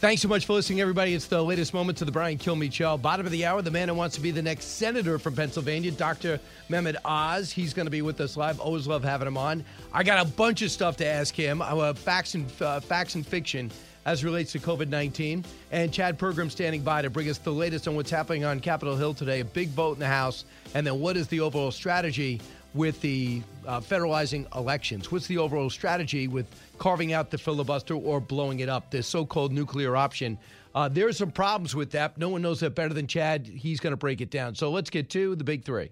[0.00, 1.12] Thanks so much for listening, everybody.
[1.12, 2.96] It's the latest moments of the Brian Kilmeade Show.
[2.98, 5.90] Bottom of the hour, the man who wants to be the next senator from Pennsylvania,
[5.90, 6.38] Dr.
[6.70, 7.50] Mehmet Oz.
[7.50, 8.60] He's going to be with us live.
[8.60, 9.64] Always love having him on.
[9.92, 11.60] I got a bunch of stuff to ask him.
[11.60, 13.72] Uh, facts and uh, facts and fiction
[14.06, 15.44] as relates to COVID 19.
[15.72, 18.94] And Chad Pergram standing by to bring us the latest on what's happening on Capitol
[18.94, 19.40] Hill today.
[19.40, 20.44] A big vote in the House.
[20.74, 22.40] And then what is the overall strategy
[22.74, 25.10] with the uh, federalizing elections?
[25.10, 26.46] What's the overall strategy with
[26.78, 30.38] carving out the filibuster or blowing it up, the so called nuclear option?
[30.74, 32.18] Uh, there are some problems with that.
[32.18, 33.46] No one knows that better than Chad.
[33.46, 34.54] He's going to break it down.
[34.54, 35.90] So let's get to the big three.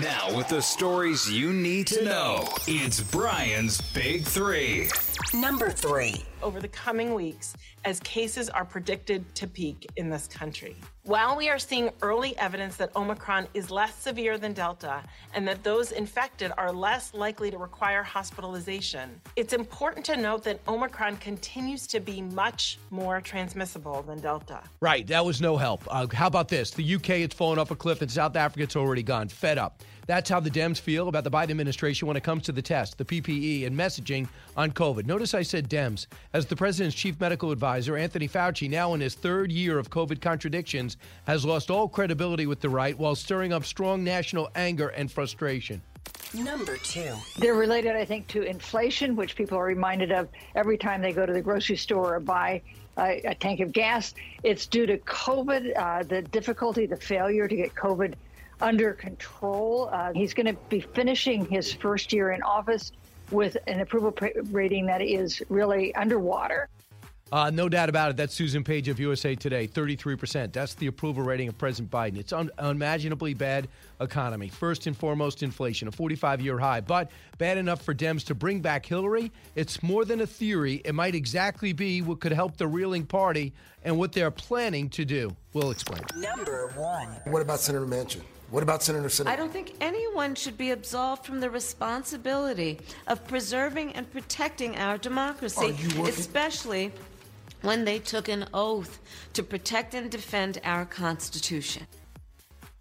[0.00, 4.88] Now, with the stories you need to know, it's Brian's Big Three.
[5.32, 6.24] Number three.
[6.42, 10.76] Over the coming weeks, as cases are predicted to peak in this country.
[11.04, 15.02] While we are seeing early evidence that Omicron is less severe than Delta
[15.34, 20.60] and that those infected are less likely to require hospitalization, it's important to note that
[20.66, 24.62] Omicron continues to be much more transmissible than Delta.
[24.80, 25.84] Right, that was no help.
[25.88, 26.72] Uh, how about this?
[26.72, 29.28] The UK, it's fallen off a cliff, and South Africa, it's already gone.
[29.28, 29.82] Fed up.
[30.06, 32.96] That's how the Dems feel about the Biden administration when it comes to the test,
[32.96, 35.04] the PPE, and messaging on COVID.
[35.04, 36.06] Notice I said Dems.
[36.32, 40.20] As the president's chief medical advisor, Anthony Fauci, now in his third year of COVID
[40.20, 45.10] contradictions, has lost all credibility with the right while stirring up strong national anger and
[45.10, 45.82] frustration.
[46.32, 47.14] Number two.
[47.38, 51.26] They're related, I think, to inflation, which people are reminded of every time they go
[51.26, 52.62] to the grocery store or buy
[52.96, 54.14] a, a tank of gas.
[54.42, 58.14] It's due to COVID, uh, the difficulty, the failure to get COVID
[58.60, 59.88] under control.
[59.92, 62.92] Uh, he's going to be finishing his first year in office
[63.30, 64.14] with an approval
[64.50, 66.68] rating that is really underwater.
[67.32, 68.16] Uh, no doubt about it.
[68.16, 70.52] That's Susan Page of USA Today, 33%.
[70.52, 72.18] That's the approval rating of President Biden.
[72.18, 73.66] It's un- unimaginably bad
[74.00, 74.48] economy.
[74.48, 78.60] First and foremost, inflation, a 45 year high, but bad enough for Dems to bring
[78.60, 79.32] back Hillary.
[79.56, 80.80] It's more than a theory.
[80.84, 83.52] It might exactly be what could help the reeling party
[83.84, 85.34] and what they're planning to do.
[85.52, 86.02] We'll explain.
[86.14, 87.08] Number one.
[87.24, 88.22] What about Senator Manchin?
[88.50, 89.28] What about Senator Sinema?
[89.28, 94.98] I don't think anyone should be absolved from the responsibility of preserving and protecting our
[94.98, 95.74] democracy,
[96.04, 96.92] especially
[97.62, 99.00] when they took an oath
[99.32, 101.86] to protect and defend our Constitution.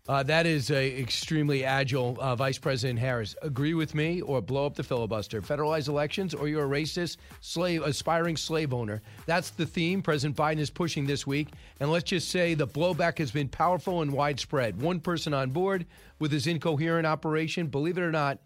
[0.07, 3.35] Uh, that is a extremely agile uh, Vice President Harris.
[3.41, 5.41] Agree with me or blow up the filibuster.
[5.41, 9.01] Federalize elections or you're a racist, slave, aspiring slave owner.
[9.25, 11.49] That's the theme President Biden is pushing this week.
[11.79, 14.79] And let's just say the blowback has been powerful and widespread.
[14.79, 15.87] One person on board
[16.19, 18.37] with his incoherent operation, believe it or not,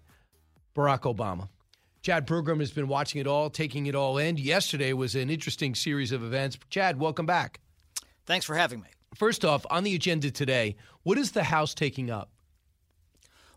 [0.76, 1.50] Barack Obama.
[2.02, 4.38] Chad Pergram has been watching it all, taking it all in.
[4.38, 6.58] Yesterday was an interesting series of events.
[6.70, 7.60] Chad, welcome back.
[8.26, 8.88] Thanks for having me.
[9.16, 12.30] First off, on the agenda today, what is the House taking up?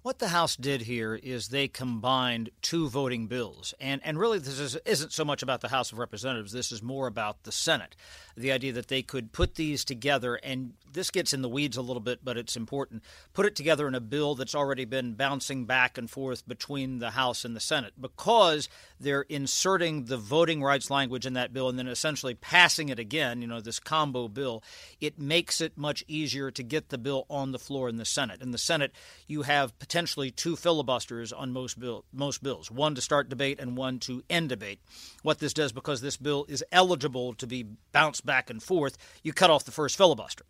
[0.03, 3.73] What the House did here is they combined two voting bills.
[3.81, 6.51] And, and really, this is, isn't so much about the House of Representatives.
[6.51, 7.95] This is more about the Senate.
[8.37, 11.83] The idea that they could put these together, and this gets in the weeds a
[11.83, 13.05] little bit, but it's important.
[13.33, 17.13] Put it together in a bill that's already been bouncing back and forth between the
[17.13, 21.79] House and the Senate because they're inserting the voting rights language in that bill and
[21.79, 24.65] then essentially passing it again, you know, this combo bill.
[25.01, 28.43] It makes it much easier to get the bill on the floor in the Senate.
[28.43, 28.93] In the Senate,
[29.29, 33.77] you have potentially two filibusters on most bill, most bills, one to start debate and
[33.77, 34.81] one to end debate.
[35.23, 39.35] What this does, because this bill is eligible to be bounced back and forth, you
[39.35, 40.47] cut off the first filibuster.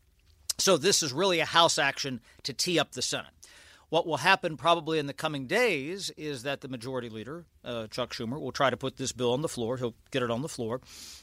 [0.58, 3.32] So this is really a House action to tee up the Senate.
[3.88, 8.12] What will happen probably in the coming days is that the majority leader, uh, Chuck
[8.12, 9.76] Schumer, will try to put this bill on the floor.
[9.76, 10.80] He'll get it on the floor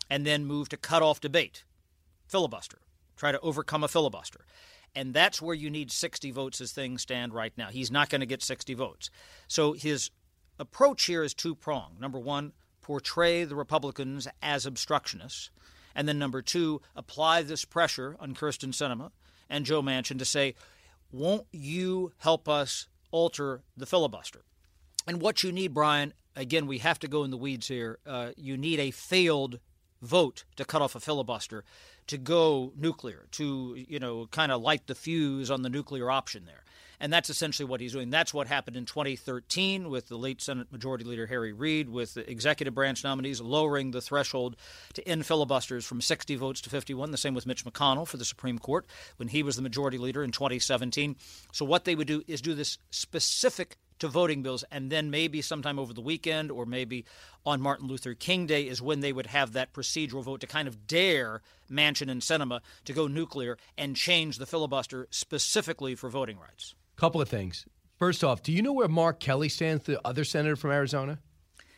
[0.10, 1.64] and then move to cut off debate,
[2.28, 2.80] filibuster,
[3.16, 4.42] try to overcome a filibuster.
[5.00, 7.70] And that's where you need 60 votes as things stand right now.
[7.70, 9.10] He's not going to get 60 votes.
[9.48, 10.12] So his
[10.60, 12.02] approach here is two pronged.
[12.02, 12.52] Number one,
[12.82, 15.52] portray the Republicans as obstructionists.
[15.96, 19.12] And then number two, apply this pressure on Kyrsten Sinema
[19.50, 20.54] and Joe Manchin to say,
[21.14, 24.42] won't you help us alter the filibuster?
[25.08, 28.00] And what you need, Brian, again, we have to go in the weeds here.
[28.06, 29.60] Uh, you need a failed
[30.02, 31.64] vote to cut off a filibuster
[32.10, 36.46] to go nuclear, to, you know, kind of light the fuse on the nuclear option
[36.46, 36.64] there.
[37.00, 38.10] And that's essentially what he's doing.
[38.10, 42.30] That's what happened in 2013 with the late Senate Majority Leader Harry Reid, with the
[42.30, 44.56] executive branch nominees lowering the threshold
[44.96, 47.12] to end filibusters from 60 votes to 51.
[47.12, 50.24] The same with Mitch McConnell for the Supreme Court when he was the Majority Leader
[50.24, 51.16] in 2017.
[51.54, 55.42] So what they would do is do this specific to voting bills, and then maybe
[55.42, 57.06] sometime over the weekend or maybe
[57.46, 60.68] on Martin Luther King Day is when they would have that procedural vote to kind
[60.68, 66.38] of dare Manchin and Sinema to go nuclear and change the filibuster specifically for voting
[66.40, 66.76] rights.
[66.96, 67.66] Couple of things.
[67.98, 71.20] First off, do you know where Mark Kelly stands, the other senator from Arizona?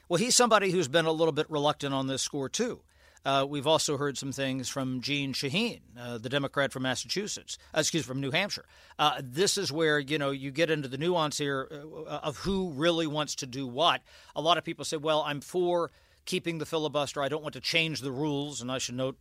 [0.07, 2.81] Well, he's somebody who's been a little bit reluctant on this score, too.
[3.23, 7.79] Uh, we've also heard some things from Jeanne Shaheen, uh, the Democrat from Massachusetts, uh,
[7.79, 8.65] excuse from New Hampshire.
[8.97, 12.71] Uh, this is where you know you get into the nuance here uh, of who
[12.71, 14.01] really wants to do what.
[14.35, 15.91] A lot of people say, "Well, I'm for."
[16.25, 17.21] keeping the filibuster.
[17.21, 18.61] I don't want to change the rules.
[18.61, 19.17] And I should note,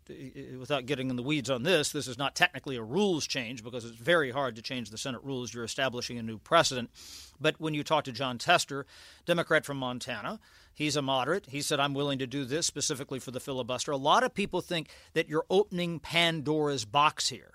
[0.59, 3.85] without getting in the weeds on this, this is not technically a rules change because
[3.85, 5.55] it's very hard to change the Senate rules.
[5.55, 6.91] You're establishing a new precedent.
[7.41, 8.87] But when you talk to Jon Tester,
[9.25, 10.41] Democrat from Montana,
[10.75, 11.47] He's a moderate.
[11.47, 13.93] He said, I'm willing to do this specifically for the filibuster.
[13.93, 17.53] A lot of people think that you're opening Pandora's box here.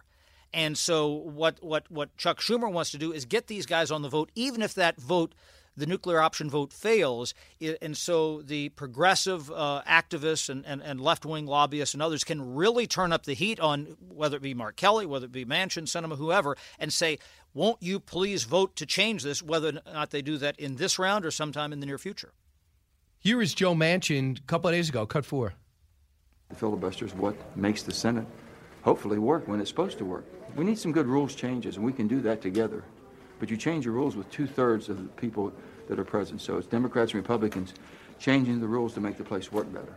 [0.53, 4.03] And so, what, what, what Chuck Schumer wants to do is get these guys on
[4.03, 5.35] the vote, even if that vote,
[5.75, 7.33] the nuclear option vote, fails.
[7.81, 12.56] And so, the progressive uh, activists and, and, and left wing lobbyists and others can
[12.56, 15.83] really turn up the heat on whether it be Mark Kelly, whether it be Manchin,
[15.83, 17.19] Sinema, whoever, and say,
[17.53, 20.97] won't you please vote to change this, whether or not they do that in this
[20.97, 22.31] round or sometime in the near future?
[23.25, 25.56] Here is Joe Manchin a couple of days ago, cut four.
[26.50, 28.27] The filibuster is what makes the Senate
[28.83, 30.25] hopefully work when it's supposed to work.
[30.56, 32.83] We need some good rules changes, and we can do that together.
[33.39, 35.51] But you change your rules with two thirds of the people
[35.88, 36.39] that are present.
[36.39, 37.74] So it's Democrats and Republicans
[38.19, 39.95] changing the rules to make the place work better.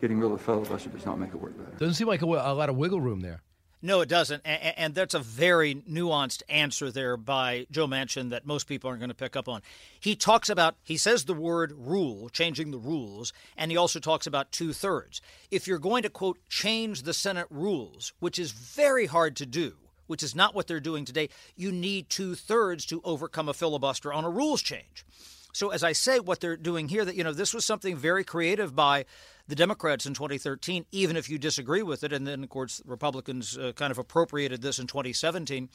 [0.00, 1.76] Getting rid of the filibuster does not make it work better.
[1.76, 3.42] Doesn't seem like a, a lot of wiggle room there.
[3.84, 4.40] No, it doesn't.
[4.46, 9.00] And, and, that's a very nuanced answer there by Joe Manchin that most people aren't
[9.00, 9.60] going to pick up on.
[10.00, 14.26] He talks about, he says the word rule, changing the rules, and he also talks
[14.26, 15.20] about two thirds.
[15.50, 19.74] If you're going to, quote, change the Senate rules, which is very hard to do,
[20.06, 24.14] which is not what they're doing today, you need two thirds to overcome a filibuster
[24.14, 25.04] on a rules change.
[25.52, 28.24] So, as I say, what they're doing here, that, you know, this was something very
[28.24, 29.04] creative by
[29.46, 32.12] the Democrats in 2013, even if you disagree with it.
[32.12, 35.68] And then, of course, Republicans uh, kind of appropriated this in 2017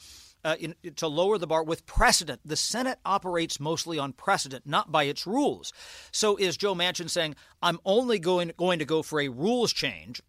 [0.44, 2.40] uh, in, to lower the bar with precedent.
[2.44, 5.72] The Senate operates mostly on precedent, not by its rules.
[6.10, 10.20] So is Joe Manchin saying, I'm only going, going to go for a rules change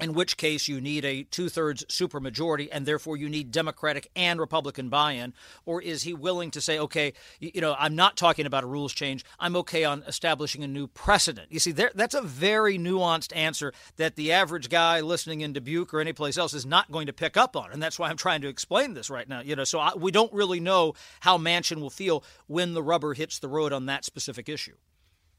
[0.00, 4.40] in which case you need a two thirds supermajority and therefore you need Democratic and
[4.40, 5.34] Republican buy in?
[5.64, 8.92] Or is he willing to say, okay, you, know, I'm not talking about a rules
[8.92, 9.24] change.
[9.38, 11.48] I'm okay on establishing a new precedent?
[11.50, 15.92] You see, there, that's a very nuanced answer that the average guy listening in Dubuque
[15.92, 17.72] or anyplace else is not going to pick up on.
[17.72, 19.40] And that's why I'm trying to explain this right now.
[19.40, 23.14] You know, so I, we don't really know how Manchin will feel when the rubber
[23.14, 24.74] hits the road on that specific issue.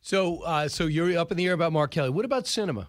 [0.01, 2.09] So, uh, so you're up in the air about Mark Kelly.
[2.09, 2.88] What about Sinema?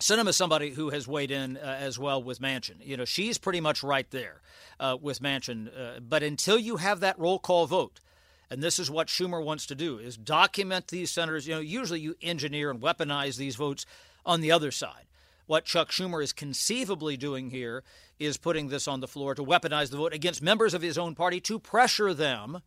[0.00, 2.76] Sinema is somebody who has weighed in uh, as well with Manchin.
[2.84, 4.40] You know, she's pretty much right there
[4.80, 5.68] uh, with Manchin.
[5.68, 8.00] Uh, but until you have that roll call vote,
[8.50, 11.46] and this is what Schumer wants to do, is document these senators.
[11.46, 13.86] You know, usually you engineer and weaponize these votes
[14.26, 15.06] on the other side.
[15.46, 17.82] What Chuck Schumer is conceivably doing here
[18.18, 21.14] is putting this on the floor to weaponize the vote against members of his own
[21.14, 22.62] party to pressure them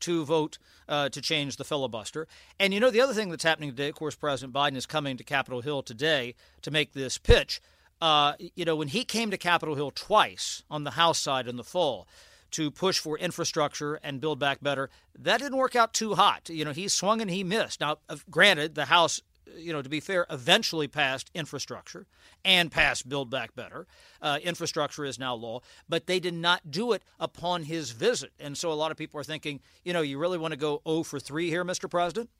[0.00, 0.58] to vote
[0.88, 2.26] uh, to change the filibuster.
[2.58, 5.16] And you know, the other thing that's happening today, of course, President Biden is coming
[5.16, 7.60] to Capitol Hill today to make this pitch.
[8.00, 11.56] Uh, you know, when he came to Capitol Hill twice on the House side in
[11.56, 12.06] the fall
[12.50, 16.48] to push for infrastructure and build back better, that didn't work out too hot.
[16.48, 17.80] You know, he swung and he missed.
[17.80, 17.98] Now,
[18.30, 19.22] granted, the House
[19.56, 22.06] you know, to be fair, eventually passed infrastructure
[22.44, 23.86] and passed Build Back Better.
[24.20, 28.32] Uh, infrastructure is now law, but they did not do it upon his visit.
[28.38, 30.82] And so a lot of people are thinking, you know, you really want to go
[30.86, 31.90] 0 for 3 here, Mr.
[31.90, 32.30] President?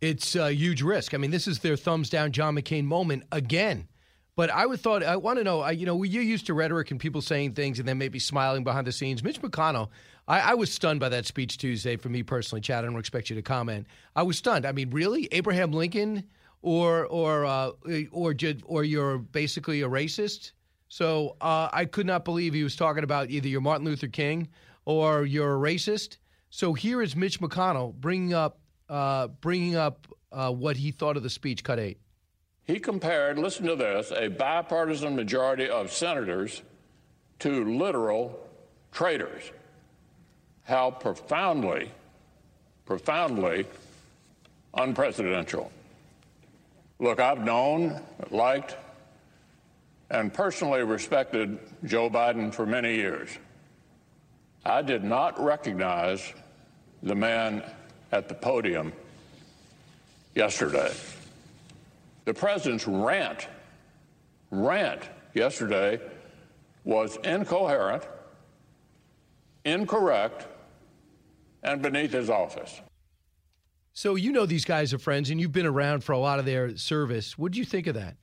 [0.00, 1.14] It's a huge risk.
[1.14, 3.88] I mean, this is their thumbs down John McCain moment again.
[4.34, 5.68] But I would thought I want to know.
[5.68, 8.86] You know, you're used to rhetoric and people saying things and then maybe smiling behind
[8.86, 9.22] the scenes.
[9.22, 9.90] Mitch McConnell,
[10.28, 11.96] I, I, was stunned by that speech Tuesday.
[11.96, 13.86] For me personally, Chad, I don't expect you to comment.
[14.14, 14.64] I was stunned.
[14.64, 16.24] I mean, really, Abraham Lincoln,
[16.62, 17.70] or or uh,
[18.12, 20.52] or or you're basically a racist.
[20.88, 24.48] So uh, I could not believe he was talking about either you're Martin Luther King
[24.84, 26.18] or you're a racist.
[26.50, 31.22] So here is Mitch McConnell bringing up uh, bringing up uh, what he thought of
[31.22, 31.64] the speech.
[31.64, 31.98] Cut eight.
[32.64, 36.62] He compared, listen to this, a bipartisan majority of senators
[37.40, 38.38] to literal
[38.92, 39.50] traitors.
[40.64, 41.90] How profoundly,
[42.86, 43.66] profoundly
[44.76, 45.70] unpresidential.
[46.98, 48.00] Look, I've known,
[48.30, 48.76] liked,
[50.10, 53.30] and personally respected Joe Biden for many years.
[54.64, 56.32] I did not recognize
[57.02, 57.64] the man
[58.12, 58.92] at the podium
[60.34, 60.92] yesterday.
[62.24, 63.48] The president's rant,
[64.50, 65.02] rant
[65.34, 65.98] yesterday
[66.84, 68.04] was incoherent,
[69.64, 70.46] incorrect,
[71.62, 72.80] and beneath his office.
[73.92, 76.46] So you know these guys are friends, and you've been around for a lot of
[76.46, 77.36] their service.
[77.36, 78.16] What do you think of that?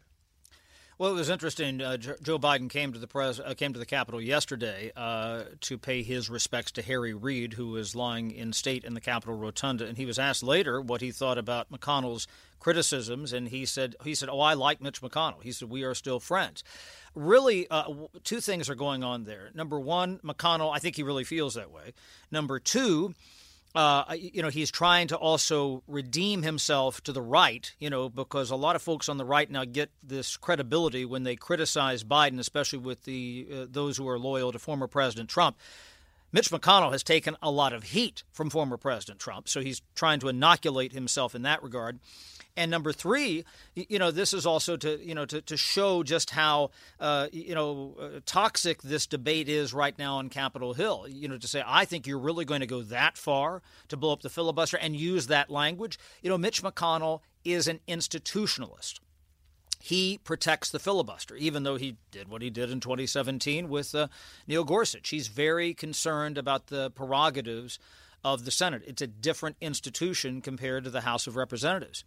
[0.99, 1.81] Well, it was interesting.
[1.81, 5.77] Uh, Joe Biden came to the pres- uh, came to the Capitol yesterday uh, to
[5.77, 9.85] pay his respects to Harry Reid, who was lying in state in the Capitol rotunda,
[9.85, 12.27] and he was asked later what he thought about McConnell's
[12.59, 15.95] criticisms, and he said he said, "Oh, I like Mitch McConnell." He said, "We are
[15.95, 16.65] still friends."
[17.15, 17.91] Really, uh,
[18.23, 19.49] two things are going on there.
[19.53, 21.93] Number one, McConnell, I think he really feels that way.
[22.31, 23.13] Number two
[23.75, 28.49] uh, you know, he's trying to also redeem himself to the right, you know, because
[28.49, 32.39] a lot of folks on the right now get this credibility when they criticize Biden,
[32.39, 35.57] especially with the uh, those who are loyal to former President Trump.
[36.31, 40.19] Mitch McConnell has taken a lot of heat from former President Trump, so he's trying
[40.19, 41.99] to inoculate himself in that regard.
[42.59, 46.31] And number three, you know, this is also to you know to, to show just
[46.31, 51.05] how uh, you know uh, toxic this debate is right now on Capitol Hill.
[51.07, 54.11] You know, to say I think you're really going to go that far to blow
[54.11, 55.97] up the filibuster and use that language.
[56.21, 58.99] You know, Mitch McConnell is an institutionalist
[59.81, 64.09] he protects the filibuster, even though he did what he did in 2017 with uh,
[64.45, 65.07] Neil Gorsuch.
[65.07, 67.79] He's very concerned about the prerogatives
[68.21, 68.83] of the Senate.
[68.85, 72.03] It's a different institution compared to the House of Representatives.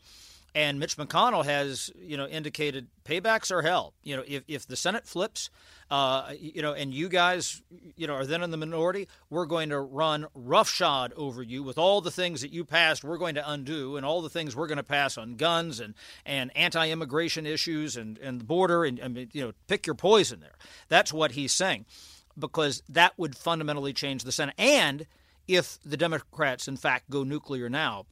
[0.54, 3.94] And Mitch McConnell has, you know, indicated paybacks are hell.
[4.02, 5.48] You know, if, if the Senate flips,
[5.90, 7.62] uh, you know, and you guys,
[7.96, 11.78] you know, are then in the minority, we're going to run roughshod over you with
[11.78, 13.02] all the things that you passed.
[13.02, 15.94] We're going to undo, and all the things we're going to pass on guns and
[16.26, 20.56] and anti-immigration issues and and the border, and, and you know, pick your poison there.
[20.88, 21.86] That's what he's saying,
[22.38, 24.54] because that would fundamentally change the Senate.
[24.58, 25.06] And
[25.48, 28.04] if the Democrats, in fact, go nuclear now,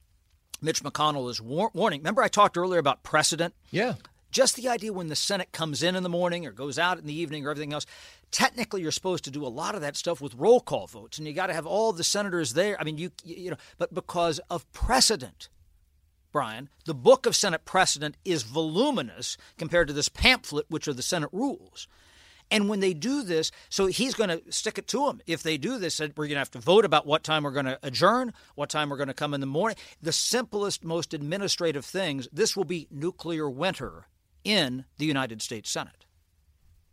[0.61, 2.01] Mitch McConnell is war- warning.
[2.01, 3.55] Remember, I talked earlier about precedent?
[3.71, 3.95] Yeah.
[4.31, 7.07] Just the idea when the Senate comes in in the morning or goes out in
[7.07, 7.87] the evening or everything else,
[8.31, 11.27] technically you're supposed to do a lot of that stuff with roll call votes, and
[11.27, 12.81] you got to have all the senators there.
[12.81, 15.49] I mean, you you know, but because of precedent,
[16.33, 21.03] Brian, the book of Senate precedent is voluminous compared to this pamphlet, which are the
[21.03, 21.89] Senate rules.
[22.51, 25.21] And when they do this, so he's going to stick it to them.
[25.27, 27.67] If they do this, we're going to have to vote about what time we're going
[27.67, 29.77] to adjourn, what time we're going to come in the morning.
[30.03, 32.29] The simplest, most administrative things.
[32.33, 34.09] This will be nuclear winter
[34.43, 36.07] in the United States Senate.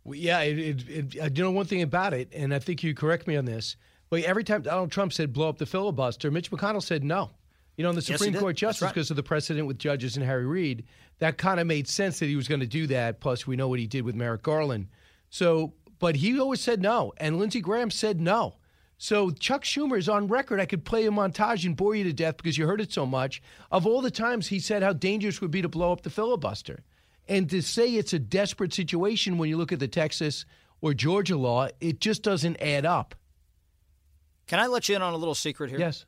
[0.04, 2.82] Well, yeah, it, it, it, uh, you know one thing about it, and I think
[2.82, 3.76] you correct me on this.
[4.10, 7.30] But every time Donald Trump said blow up the filibuster, Mitch McConnell said no.
[7.76, 8.92] You know, in the Supreme yes, Court justice, right.
[8.92, 10.84] because of the precedent with judges and Harry Reid,
[11.20, 13.20] that kind of made sense that he was going to do that.
[13.20, 14.88] Plus, we know what he did with Merrick Garland.
[15.30, 18.56] So, but he always said no, and Lindsey Graham said no.
[18.98, 20.58] So Chuck Schumer is on record.
[20.58, 23.06] I could play a montage and bore you to death because you heard it so
[23.06, 26.02] much of all the times he said how dangerous it would be to blow up
[26.02, 26.82] the filibuster.
[27.28, 30.44] And to say it's a desperate situation when you look at the Texas
[30.80, 33.14] or Georgia law, it just doesn't add up.
[34.48, 35.78] Can I let you in on a little secret here?
[35.78, 36.06] Yes.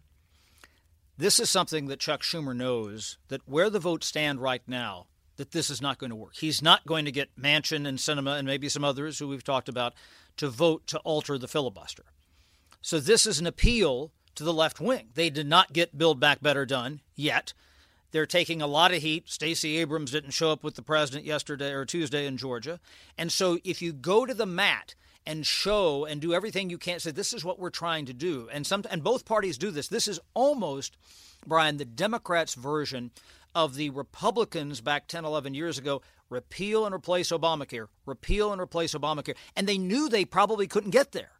[1.16, 5.06] This is something that Chuck Schumer knows that where the votes stand right now,
[5.40, 6.37] that this is not going to work.
[6.37, 9.70] He's not going to get Manchin and Sinema and maybe some others who we've talked
[9.70, 9.94] about
[10.37, 12.04] to vote to alter the filibuster.
[12.82, 15.09] So this is an appeal to the left wing.
[15.14, 17.54] They did not get Build Back Better done yet.
[18.11, 19.30] They're taking a lot of heat.
[19.30, 22.78] Stacey Abrams didn't show up with the president yesterday or Tuesday in Georgia.
[23.16, 24.94] And so if you go to the mat
[25.25, 28.47] and show and do everything you can, say this is what we're trying to do.
[28.52, 29.88] And some and both parties do this.
[29.88, 30.99] This is almost,
[31.47, 33.11] Brian, the Democrats' version
[33.54, 38.95] of the Republicans back 10, 11 years ago repeal and replace Obamacare, repeal and replace
[38.95, 39.37] Obamacare.
[39.57, 41.33] And they knew they probably couldn't get there.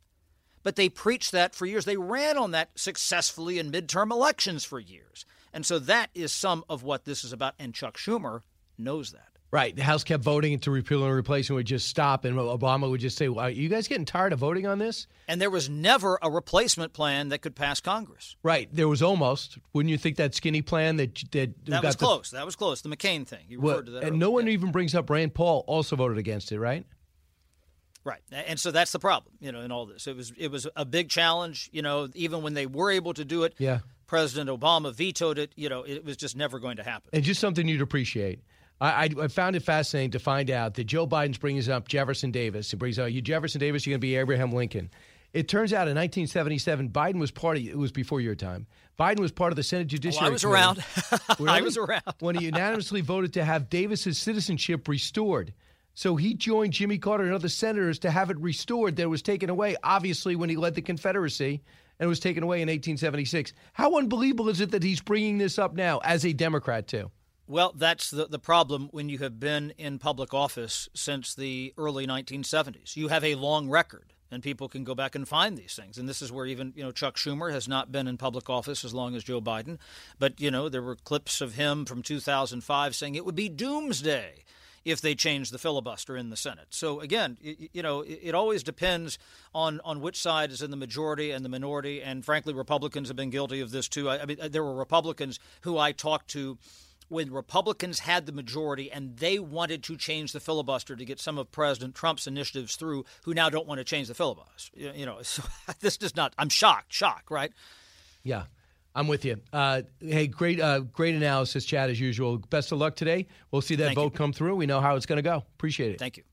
[0.63, 1.85] But they preached that for years.
[1.85, 5.25] They ran on that successfully in midterm elections for years.
[5.53, 7.55] And so that is some of what this is about.
[7.59, 8.43] And Chuck Schumer
[8.77, 9.30] knows that.
[9.53, 9.75] Right.
[9.75, 12.25] The House kept voting to repeal and replace and would just stop.
[12.25, 15.09] And Obama would just say, well, Are you guys getting tired of voting on this?
[15.27, 18.37] And there was never a replacement plan that could pass Congress.
[18.45, 18.69] Right.
[18.73, 19.59] There was almost.
[19.73, 21.17] Wouldn't you think that skinny plan that.
[21.33, 22.31] That, that was the, close.
[22.31, 22.83] That was close.
[22.83, 23.45] The McCain thing.
[23.49, 23.99] You well, referred to that.
[23.99, 24.21] And earlier.
[24.21, 26.87] no one even brings up Rand Paul also voted against it, right?
[28.03, 30.07] Right, and so that's the problem, you know, in all this.
[30.07, 32.09] It was it was a big challenge, you know.
[32.15, 33.81] Even when they were able to do it, yeah.
[34.07, 35.53] President Obama vetoed it.
[35.55, 37.11] You know, it was just never going to happen.
[37.13, 38.41] And just something you'd appreciate.
[38.81, 42.71] I, I, found it fascinating to find out that Joe Biden's bringing up Jefferson Davis.
[42.71, 43.87] He brings up you Jefferson Davis.
[43.87, 44.91] You're going to be Abraham Lincoln.
[45.33, 48.67] It turns out in 1977, Biden was part of it was before your time.
[48.99, 50.23] Biden was part of the Senate oh, Judiciary.
[50.23, 50.61] Well, I was Committee.
[50.61, 50.85] around.
[51.39, 51.59] Really?
[51.59, 55.53] I was around when he unanimously voted to have Davis's citizenship restored.
[55.95, 59.51] So he joined Jimmy Carter and other senators to have it restored that was taken
[59.51, 61.63] away, obviously, when he led the Confederacy
[61.99, 63.53] and was taken away in 1876.
[63.73, 67.11] How unbelievable is it that he's bringing this up now as a Democrat, too?
[67.51, 72.07] Well, that's the, the problem when you have been in public office since the early
[72.07, 72.95] 1970s.
[72.95, 75.99] You have a long record, and people can go back and find these things.
[75.99, 78.85] And this is where even, you know, Chuck Schumer has not been in public office
[78.85, 79.79] as long as Joe Biden.
[80.21, 84.45] But, you know, there were clips of him from 2005 saying it would be doomsday
[84.85, 86.69] if they change the filibuster in the Senate.
[86.71, 89.19] So again, you know, it always depends
[89.55, 92.01] on on which side is in the majority and the minority.
[92.01, 94.09] And frankly, Republicans have been guilty of this too.
[94.09, 96.57] I, mean, uh, there were Republicans who I talked to
[97.11, 101.39] when Republicans had the majority and they wanted to change the filibuster to get some
[101.39, 104.71] of President Trump's initiatives through, who now don't want to change the filibuster.
[104.75, 105.43] You know, so
[105.81, 106.35] this does not.
[106.39, 107.53] I'm shocked, shocked, right?
[108.23, 108.45] Yeah.
[108.95, 109.41] I'm with you.
[109.53, 112.39] Uh, hey, great, uh, great analysis, Chad, as usual.
[112.39, 113.29] Best of luck today.
[113.53, 114.19] We'll see that Thank vote you.
[114.19, 114.57] come through.
[114.57, 115.45] We know how it's going to go.
[115.55, 115.99] Appreciate it.
[116.01, 116.25] Thank you.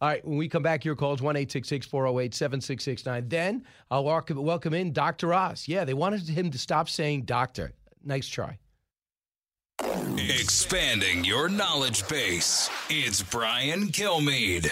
[0.00, 3.28] All right, when we come back, your calls 1 408 7669.
[3.28, 5.32] Then I'll welcome, welcome in Dr.
[5.32, 5.68] Oz.
[5.68, 7.72] Yeah, they wanted him to stop saying doctor.
[8.04, 8.58] Nice try.
[9.82, 12.70] Expanding your knowledge base.
[12.88, 14.70] It's Brian Kilmeade.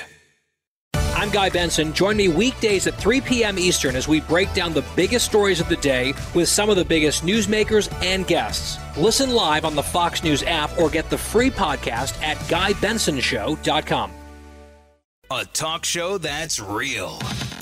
[0.95, 1.93] I'm Guy Benson.
[1.93, 3.59] Join me weekdays at 3 p.m.
[3.59, 6.85] Eastern as we break down the biggest stories of the day with some of the
[6.85, 8.79] biggest newsmakers and guests.
[8.97, 14.11] Listen live on the Fox News app or get the free podcast at GuyBensonShow.com.
[15.31, 17.19] A talk show that's real.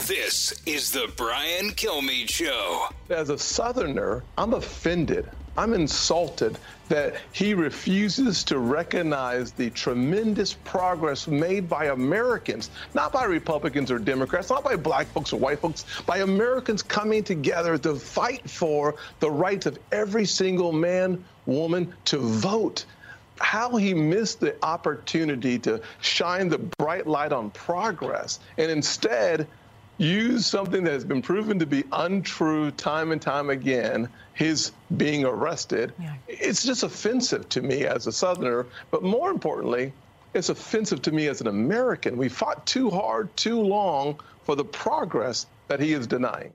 [0.07, 2.87] This is the Brian Kilmeade Show.
[3.09, 5.29] As a Southerner, I'm offended.
[5.57, 6.59] I'm insulted
[6.93, 13.99] that he refuses to recognize the tremendous progress made by Americans, not by Republicans or
[13.99, 18.97] Democrats, not by black folks or white folks, by Americans coming together to fight for
[19.21, 22.85] the rights of every single man, woman to vote.
[23.41, 29.49] How he missed the opportunity to shine the bright light on progress and instead
[29.97, 35.25] use something that has been proven to be untrue time and time again, his being
[35.25, 35.93] arrested.
[36.01, 36.15] Yeah.
[36.29, 39.93] It's just offensive to me as a Southerner, but more importantly,
[40.35, 42.17] it's offensive to me as an American.
[42.17, 46.53] We fought too hard, too long for the progress that he is denying.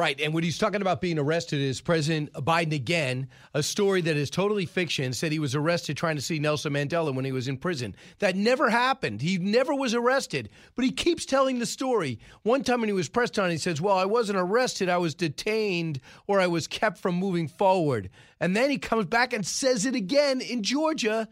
[0.00, 0.18] Right.
[0.18, 4.30] And when he's talking about being arrested is President Biden again, a story that is
[4.30, 7.58] totally fiction, said he was arrested trying to see Nelson Mandela when he was in
[7.58, 7.94] prison.
[8.20, 9.20] That never happened.
[9.20, 12.18] He never was arrested, but he keeps telling the story.
[12.44, 15.14] One time when he was pressed on, he says, Well, I wasn't arrested, I was
[15.14, 18.08] detained or I was kept from moving forward.
[18.40, 21.28] And then he comes back and says it again in Georgia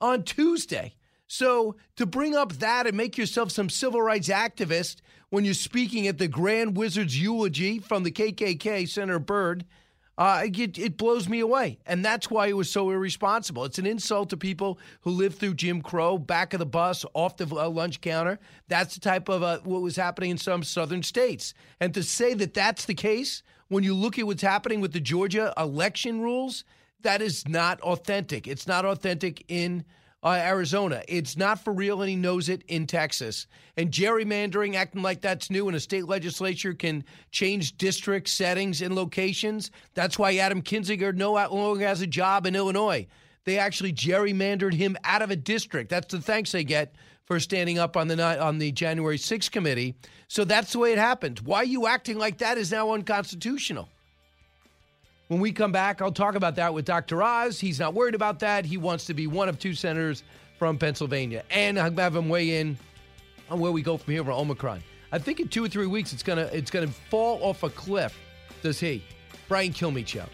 [0.00, 0.96] on Tuesday.
[1.26, 4.96] So to bring up that and make yourself some civil rights activist
[5.30, 9.64] when you're speaking at the Grand Wizard's eulogy from the KKK, Senator Byrd,
[10.16, 11.78] uh, it, it, blows me away.
[11.86, 13.64] And that's why it was so irresponsible.
[13.64, 17.36] It's an insult to people who lived through Jim Crow, back of the bus, off
[17.36, 18.38] the uh, lunch counter.
[18.68, 21.52] That's the type of uh, what was happening in some southern states.
[21.80, 25.00] And to say that that's the case when you look at what's happening with the
[25.00, 26.64] Georgia election rules,
[27.00, 28.46] that is not authentic.
[28.46, 29.84] It's not authentic in
[30.24, 31.02] uh, Arizona.
[31.06, 33.46] It's not for real, and he knows it in Texas.
[33.76, 38.94] And gerrymandering, acting like that's new, and a state legislature can change district settings and
[38.94, 39.70] locations.
[39.92, 43.06] That's why Adam Kinzinger no longer has a job in Illinois.
[43.44, 45.90] They actually gerrymandered him out of a district.
[45.90, 46.94] That's the thanks they get
[47.26, 49.94] for standing up on the on the January 6th committee.
[50.28, 51.40] So that's the way it happened.
[51.40, 53.88] Why you acting like that is now unconstitutional?
[55.28, 57.22] When we come back, I'll talk about that with Dr.
[57.22, 57.58] Oz.
[57.58, 58.64] He's not worried about that.
[58.66, 60.22] He wants to be one of two senators
[60.58, 61.44] from Pennsylvania.
[61.50, 62.76] And I'll have him weigh in
[63.50, 64.82] on where we go from here for Omicron.
[65.12, 68.18] I think in two or three weeks it's gonna it's gonna fall off a cliff.
[68.62, 69.04] Does he?
[69.48, 70.26] Brian Kilmeade show.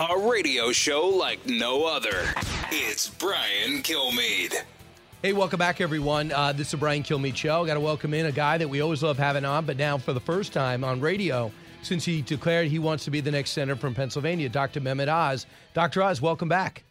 [0.00, 2.24] A radio show like no other.
[2.70, 4.54] It's Brian Kilmeade.
[5.20, 6.32] Hey, welcome back, everyone.
[6.32, 7.66] Uh, this is the Brian Kilmeade Show.
[7.66, 10.14] Got to welcome in a guy that we always love having on, but now for
[10.14, 13.78] the first time on radio since he declared he wants to be the next senator
[13.78, 14.80] from Pennsylvania, Dr.
[14.80, 15.44] Mehmet Oz.
[15.74, 16.02] Dr.
[16.02, 16.82] Oz, welcome back.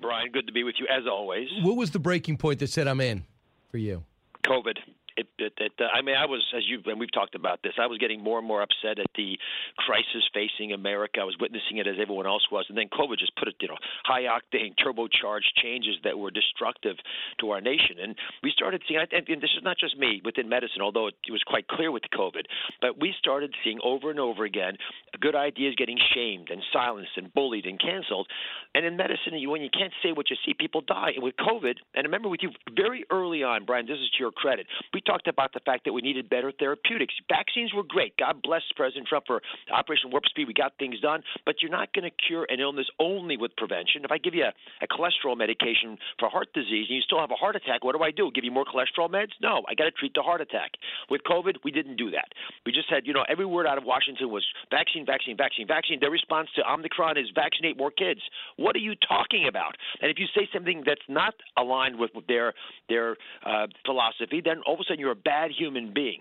[0.00, 1.46] Brian, good to be with you as always.
[1.62, 3.22] What was the breaking point that said I'm in
[3.70, 4.02] for you?
[4.42, 4.78] COVID
[5.16, 7.74] it, it, it uh, I mean, I was, as you and we've talked about this,
[7.78, 9.38] I was getting more and more upset at the
[9.78, 11.20] crisis facing America.
[11.20, 13.68] I was witnessing it as everyone else was, and then COVID just put it, you
[13.68, 16.96] know, high octane, turbocharged changes that were destructive
[17.40, 17.96] to our nation.
[18.02, 21.42] And we started seeing, and this is not just me within medicine, although it, was
[21.46, 22.44] quite clear with COVID,
[22.80, 24.76] but we started seeing over and over again
[25.20, 28.28] good ideas getting shamed and silenced and bullied and canceled.
[28.74, 31.10] And in medicine, when you can't say what you see, people die.
[31.14, 34.30] And with COVID, and remember with you very early on, Brian, this is to your
[34.30, 37.14] credit, we talked about the fact that we needed better therapeutics.
[37.28, 38.16] Vaccines were great.
[38.16, 40.48] God bless President Trump for Operation Warp Speed.
[40.48, 44.04] We got things done, but you're not going to cure an illness only with prevention.
[44.04, 44.52] If I give you a,
[44.84, 48.02] a cholesterol medication for heart disease and you still have a heart attack, what do
[48.02, 48.30] I do?
[48.34, 49.32] Give you more cholesterol meds?
[49.40, 50.72] No, I got to treat the heart attack.
[51.10, 52.28] With COVID, we didn't do that.
[52.66, 55.98] We just had, you know, every word out of Washington was vaccine, vaccine, vaccine, vaccine.
[56.00, 58.20] Their response to Omicron is vaccinate more kids.
[58.56, 59.76] What are you talking about?
[60.00, 62.54] And if you say something that's not aligned with their
[62.88, 66.20] their uh, philosophy, then all of a sudden you're a bad human being.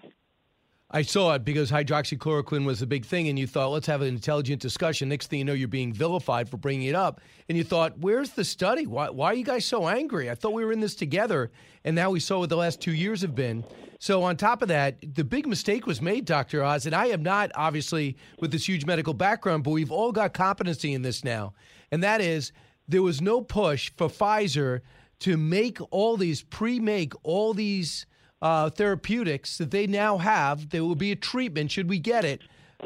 [0.96, 4.10] I saw it because hydroxychloroquine was a big thing, and you thought, let's have an
[4.10, 5.10] intelligent discussion.
[5.10, 7.20] Next thing you know, you're being vilified for bringing it up.
[7.50, 8.86] And you thought, where's the study?
[8.86, 10.30] Why, why are you guys so angry?
[10.30, 11.50] I thought we were in this together,
[11.84, 13.66] and now we saw what the last two years have been.
[13.98, 16.64] So, on top of that, the big mistake was made, Dr.
[16.64, 20.36] Oz, and I am not obviously with this huge medical background, but we've all got
[20.36, 21.56] competency in this now.
[21.92, 22.52] And that is,
[22.88, 24.82] there was no push for Pfizer
[25.22, 28.06] to make all these, pre make all these
[28.44, 30.70] uh, therapeutics that they now have.
[30.70, 32.42] There will be a treatment should we get it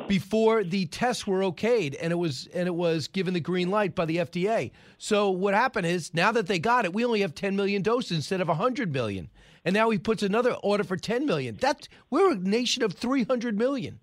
[0.08, 3.96] before the tests were okayed and it was and it was given the green light
[3.96, 4.70] by the FDA.
[5.00, 8.16] So what happened is now that they got it, we only have 10 million doses
[8.18, 9.30] instead of 100 million.
[9.66, 11.58] And now he puts another order for 10 million.
[11.60, 14.00] That's we're a nation of 300 million.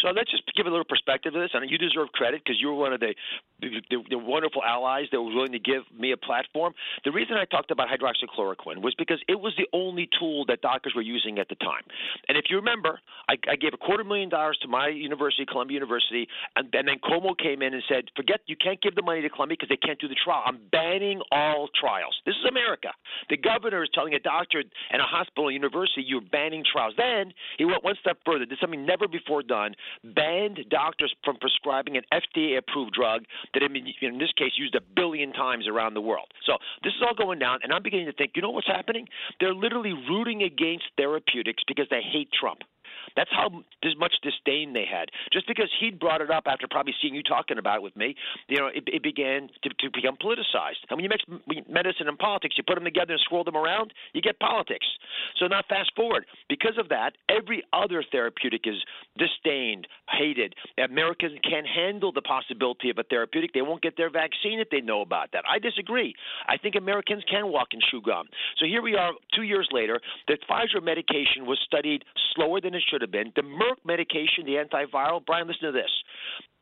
[0.00, 1.50] So let's just give a little perspective to this.
[1.54, 3.14] I and you deserve credit because you were one of the
[3.60, 6.74] the, the, wonderful allies that were willing to give me a platform.
[7.04, 10.92] The reason I talked about hydroxychloroquine was because it was the only tool that doctors
[10.94, 11.80] were using at the time.
[12.28, 15.74] And if you remember, I, I gave a quarter million dollars to my university, Columbia
[15.74, 19.22] University, and, and then Cuomo came in and said, "Forget, you can't give the money
[19.22, 20.42] to Columbia because they can't do the trial.
[20.44, 22.14] I'm banning all trials.
[22.26, 22.92] This is America.
[23.30, 27.32] The governor is telling a doctor and a hospital, a university, you're banning trials." Then
[27.56, 28.44] he went one step further.
[28.44, 29.74] Did something never before done
[30.04, 35.32] banned doctors from prescribing an FDA approved drug that in this case, used a billion
[35.32, 36.26] times around the world.
[36.44, 39.08] So this is all going down, and I'm beginning to think, you know what's happening?
[39.40, 42.60] They're literally rooting against therapeutics because they hate Trump.
[43.14, 43.62] That's how
[43.96, 45.10] much disdain they had.
[45.32, 48.14] Just because he'd brought it up after probably seeing you talking about it with me,
[48.48, 50.82] you know, it, it began to, to become politicized.
[50.90, 51.24] And when you mix
[51.68, 54.86] medicine and politics, you put them together and swirl them around, you get politics.
[55.38, 56.26] So now fast forward.
[56.48, 58.76] Because of that, every other therapeutic is
[59.18, 60.54] disdained, hated.
[60.82, 63.52] Americans can't handle the possibility of a therapeutic.
[63.52, 65.44] They won't get their vaccine if they know about that.
[65.50, 66.14] I disagree.
[66.48, 68.26] I think Americans can walk in chew gum.
[68.58, 70.00] So here we are, two years later.
[70.28, 73.32] The Pfizer medication was studied slower than it should have been.
[73.34, 75.90] The Merck medication, the antiviral, Brian, listen to this.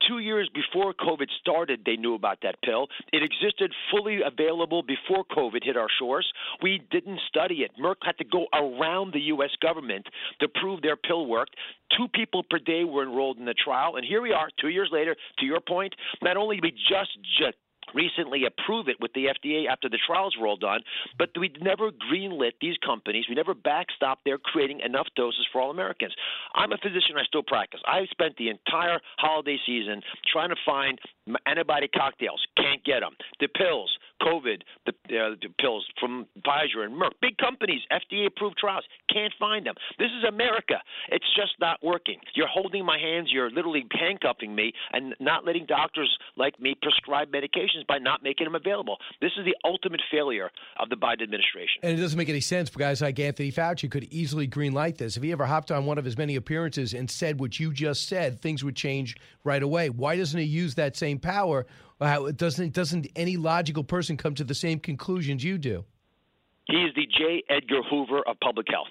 [0.08, 2.88] Two years before COVID started, they knew about that pill.
[3.12, 6.30] It existed fully available before COVID hit our shores.
[6.62, 7.70] We didn't study it.
[7.80, 9.50] Merck had to go around the U.S.
[9.62, 10.06] government
[10.40, 11.54] to prove their pill worked.
[11.96, 14.90] Two people per day were enrolled in the trial, and here we are, two years
[14.92, 15.16] later.
[15.38, 17.56] To your point, not only did we just, just
[17.94, 20.80] recently approve it with the FDA after the trials were all done,
[21.18, 23.26] but we never greenlit these companies.
[23.28, 26.14] We never backstopped their creating enough doses for all Americans.
[26.54, 27.16] I'm a physician.
[27.16, 27.80] I still practice.
[27.86, 30.98] I spent the entire holiday season trying to find
[31.46, 32.40] antibody cocktails.
[32.56, 33.16] Can't get them.
[33.40, 33.90] The pills,
[34.24, 38.84] COVID, the, uh, the pills from Pfizer and Merck, big companies, FDA approved trials.
[39.12, 39.74] Can't find them.
[39.98, 40.80] This is America.
[41.10, 42.18] It's just not working.
[42.34, 43.28] You're holding my hands.
[43.30, 48.44] You're literally handcuffing me and not letting doctors like me prescribe medications by not making
[48.44, 48.96] them available.
[49.20, 51.80] This is the ultimate failure of the Biden administration.
[51.82, 55.16] And it doesn't make any sense for guys like Anthony Fauci could easily greenlight this.
[55.16, 58.08] If he ever hopped on one of his many appearances and said what you just
[58.08, 59.90] said, things would change right away.
[59.90, 61.66] Why doesn't he use that same power?
[62.00, 65.84] How doesn't doesn't any logical person come to the same conclusions you do?
[66.66, 67.42] He is the J.
[67.48, 68.88] Edgar Hoover of public health.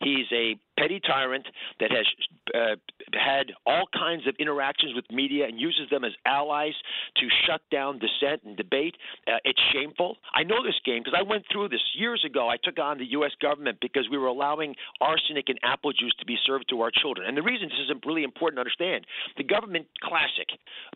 [0.00, 1.46] He's a petty tyrant
[1.80, 2.06] that has
[2.54, 2.76] uh,
[3.12, 6.74] had all kinds of interactions with media and uses them as allies
[7.16, 8.94] to shut down dissent and debate.
[9.26, 10.16] Uh, it's shameful.
[10.34, 12.48] I know this game because I went through this years ago.
[12.48, 13.32] I took on the U.S.
[13.40, 17.28] government because we were allowing arsenic and apple juice to be served to our children.
[17.28, 20.48] And the reason this is really important to understand the government, classic,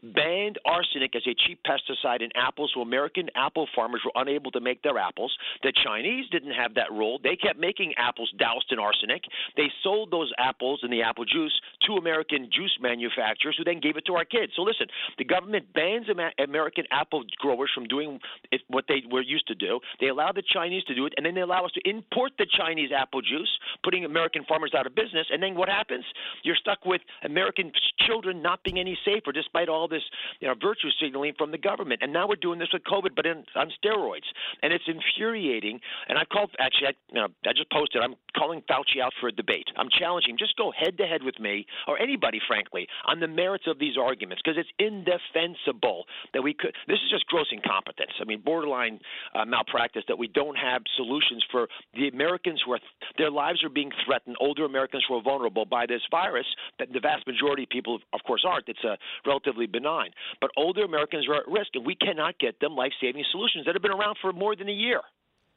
[0.02, 4.60] banned arsenic as a cheap pesticide in apples, so American apple farmers were unable to
[4.60, 5.32] make their apples.
[5.62, 7.18] The Chinese didn't have that rule.
[7.22, 9.22] They kept making apples doused in arsenic.
[9.56, 13.96] They sold those apples and the apple juice to American juice manufacturers who then gave
[13.96, 14.52] it to our kids.
[14.56, 14.86] So listen,
[15.18, 16.06] the government bans
[16.38, 18.20] American apple growers from doing
[18.68, 19.80] what they were used to do.
[20.00, 22.46] They allow the Chinese to do it, and then they allow us to import the
[22.46, 23.50] Chinese apple juice,
[23.84, 25.26] putting American farmers out of business.
[25.30, 26.04] And then what happens?
[26.42, 27.72] You're stuck with American
[28.06, 30.02] children not being any safer, despite all this
[30.40, 32.00] you know, virtue signaling from the government.
[32.02, 34.28] And now we're doing this with COVID, but in, on steroids,
[34.62, 35.80] and it's infuriating.
[36.08, 38.02] And I called actually, I, you know, I just posted.
[38.02, 39.59] I'm calling Fauci out for a debate.
[39.60, 39.74] State.
[39.76, 40.36] I'm challenging.
[40.38, 43.96] Just go head to head with me or anybody, frankly, on the merits of these
[44.00, 46.74] arguments because it's indefensible that we could.
[46.86, 48.12] This is just gross incompetence.
[48.20, 49.00] I mean, borderline
[49.34, 52.80] uh, malpractice that we don't have solutions for the Americans who are
[53.18, 54.36] their lives are being threatened.
[54.40, 56.46] Older Americans who are vulnerable by this virus.
[56.78, 58.68] That the vast majority of people, of course, aren't.
[58.68, 58.96] It's a
[59.26, 63.66] relatively benign, but older Americans are at risk, and we cannot get them life-saving solutions
[63.66, 65.00] that have been around for more than a year.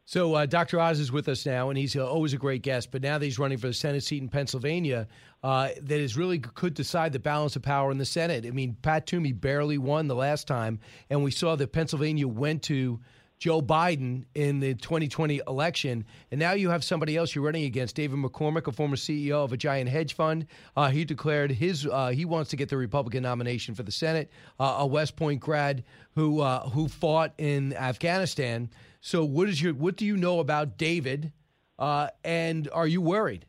[0.06, 0.80] So uh, Dr.
[0.80, 2.92] Oz is with us now, and he's uh, always a great guest.
[2.92, 5.08] But now that he's running for the Senate seat in Pennsylvania,
[5.44, 8.46] uh, that is really could decide the balance of power in the Senate.
[8.46, 12.64] I mean, Pat Toomey barely won the last time, and we saw that Pennsylvania went
[12.64, 13.00] to
[13.44, 17.94] Joe Biden in the 2020 election, and now you have somebody else you're running against,
[17.94, 20.48] David McCormick, a former CEO of a giant hedge fund.
[20.78, 24.32] Uh, he declared his uh, he wants to get the Republican nomination for the Senate.
[24.62, 25.84] Uh, a West Point grad
[26.16, 28.70] who who fought in Afghanistan.
[29.02, 31.34] So, what is your what do you know about David,
[31.78, 33.46] uh, and are you worried?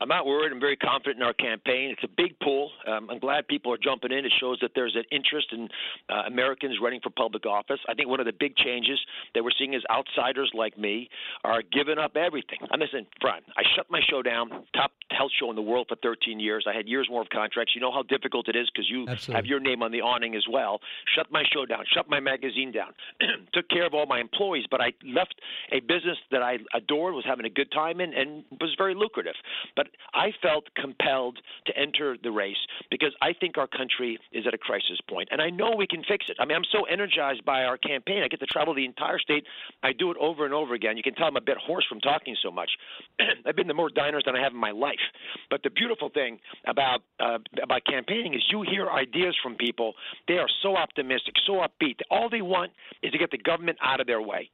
[0.00, 0.52] I'm not worried.
[0.52, 1.90] I'm very confident in our campaign.
[1.90, 2.70] It's a big pool.
[2.86, 4.24] Um, I'm glad people are jumping in.
[4.24, 5.68] It shows that there's an interest in
[6.10, 7.80] uh, Americans running for public office.
[7.88, 8.98] I think one of the big changes
[9.34, 11.08] that we're seeing is outsiders like me
[11.44, 12.58] are giving up everything.
[12.70, 13.44] I'm listen, front.
[13.56, 16.66] I shut my show down, top health show in the world for 13 years.
[16.68, 17.74] I had years more of contracts.
[17.74, 19.34] You know how difficult it is because you Absolutely.
[19.34, 20.80] have your name on the awning as well.
[21.14, 21.84] Shut my show down.
[21.94, 22.92] Shut my magazine down.
[23.54, 25.40] Took care of all my employees, but I left
[25.72, 29.34] a business that I adored, was having a good time in, and was very lucrative.
[29.74, 32.56] But but I felt compelled to enter the race
[32.90, 36.02] because I think our country is at a crisis point, and I know we can
[36.04, 36.36] fix it.
[36.40, 38.22] I mean, I'm so energized by our campaign.
[38.22, 39.44] I get to travel the entire state.
[39.82, 40.96] I do it over and over again.
[40.96, 42.70] You can tell I'm a bit hoarse from talking so much.
[43.46, 45.02] I've been to more diners than I have in my life.
[45.50, 49.94] But the beautiful thing about uh, about campaigning is you hear ideas from people.
[50.28, 52.00] They are so optimistic, so upbeat.
[52.10, 52.72] All they want
[53.02, 54.50] is to get the government out of their way.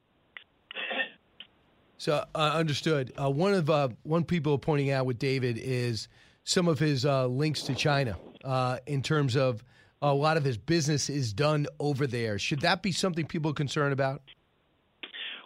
[2.03, 3.13] So uh, understood.
[3.17, 6.09] Uh, one of uh, one people pointing out with David is
[6.43, 9.63] some of his uh, links to China uh, in terms of
[10.01, 12.41] a lot of his business is done over there.
[12.41, 14.21] Should that be something people are concerned about?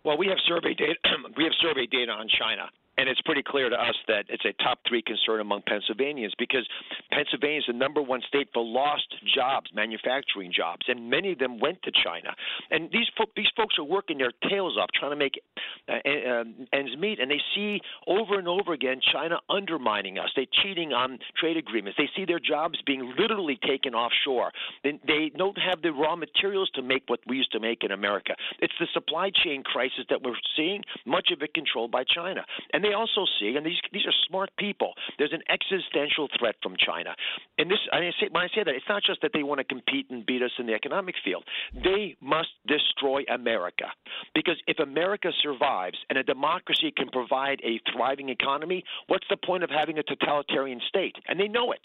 [0.03, 0.95] Well, we have survey data.
[1.37, 4.52] we have survey data on China, and it's pretty clear to us that it's a
[4.62, 6.66] top three concern among Pennsylvanians because
[7.12, 11.59] Pennsylvania is the number one state for lost jobs, manufacturing jobs, and many of them
[11.59, 12.35] went to China.
[12.70, 15.40] And these fo- these folks are working their tails off trying to make
[15.88, 20.30] uh, uh, ends meet, and they see over and over again China undermining us.
[20.35, 21.98] They're cheating on trade agreements.
[21.98, 24.52] They see their jobs being literally taken offshore.
[24.82, 27.90] They, they don't have the raw materials to make what we used to make in
[27.90, 28.35] America.
[28.61, 32.44] It's the supply chain crisis that we're seeing, much of it controlled by China.
[32.72, 34.94] And they also see, and these these are smart people.
[35.18, 37.14] There's an existential threat from China,
[37.59, 39.64] and this I say when I say that it's not just that they want to
[39.64, 41.44] compete and beat us in the economic field.
[41.75, 43.87] They must destroy America
[44.35, 49.64] because if America survives and a democracy can provide a thriving economy, what's the point
[49.64, 51.16] of having a totalitarian state?
[51.29, 51.81] And they know it.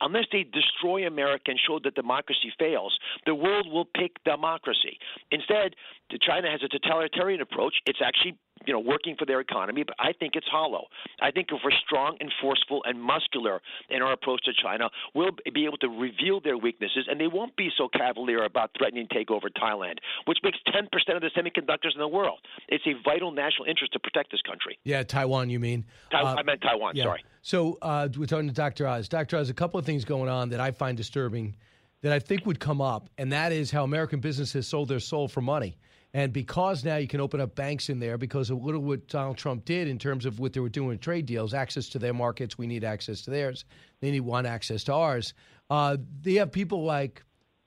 [0.00, 4.98] Unless they destroy America and show that democracy fails, the world will pick democracy.
[5.30, 5.74] Instead,
[6.20, 7.74] China has a totalitarian approach.
[7.86, 10.86] It's actually you know, working for their economy, but I think it's hollow.
[11.20, 15.30] I think if we're strong and forceful and muscular in our approach to China, we'll
[15.54, 19.14] be able to reveal their weaknesses, and they won't be so cavalier about threatening to
[19.14, 22.38] take over Thailand, which makes 10% of the semiconductors in the world.
[22.68, 24.78] It's a vital national interest to protect this country.
[24.84, 25.84] Yeah, Taiwan, you mean?
[26.10, 27.04] Tai- uh, I meant Taiwan, yeah.
[27.04, 27.24] sorry.
[27.42, 28.86] So uh, we're talking to Dr.
[28.86, 29.08] Oz.
[29.08, 29.36] Dr.
[29.36, 31.54] Oz, a couple of things going on that I find disturbing
[32.02, 35.28] that I think would come up, and that is how American businesses sold their soul
[35.28, 35.76] for money.
[36.16, 39.36] And because now you can open up banks in there because of little what Donald
[39.36, 42.14] Trump did in terms of what they were doing with trade deals, access to their
[42.14, 43.66] markets, we need access to theirs.
[44.00, 45.34] They need one access to ours.
[45.68, 47.22] Uh, they have people like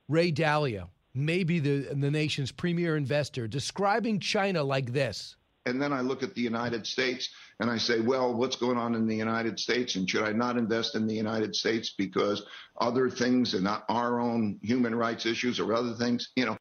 [0.07, 5.35] Ray Dalio, maybe the the nation's premier investor, describing China like this.
[5.67, 8.95] And then I look at the United States and I say, well, what's going on
[8.95, 9.95] in the United States?
[9.95, 12.47] And should I not invest in the United States because
[12.81, 16.57] other things and not our own human rights issues or other things, you know,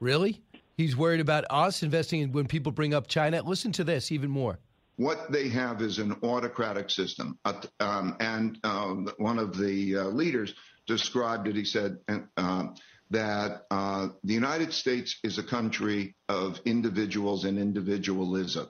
[0.00, 0.42] Really?
[0.76, 3.42] He's worried about us investing in when people bring up China.
[3.42, 4.58] Listen to this even more.
[4.96, 7.38] What they have is an autocratic system.
[7.80, 10.54] Um, and um, one of the uh, leaders
[10.86, 11.56] described it.
[11.56, 11.98] He said
[12.36, 12.68] uh,
[13.10, 18.68] that uh, the United States is a country of individuals and individualism.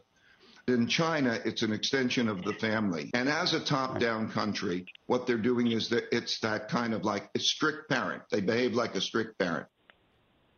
[0.68, 3.10] In China, it's an extension of the family.
[3.14, 7.04] And as a top down country, what they're doing is that it's that kind of
[7.04, 8.24] like a strict parent.
[8.32, 9.68] They behave like a strict parent.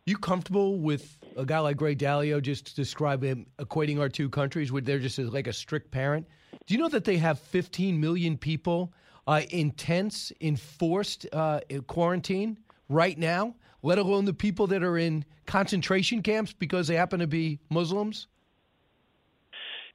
[0.09, 4.73] You comfortable with a guy like Ray Dalio just describe him equating our two countries
[4.73, 6.27] where they're just like a strict parent?
[6.67, 8.95] Do you know that they have 15 million people
[9.27, 16.23] uh, intense, enforced uh, quarantine right now, let alone the people that are in concentration
[16.23, 18.29] camps because they happen to be Muslims?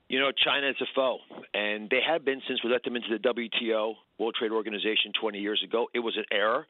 [0.10, 1.18] You know, China is a foe,
[1.56, 5.40] and they have been since we let them into the WTO, World Trade Organization, 20
[5.40, 5.88] years ago.
[5.94, 6.68] It was an error.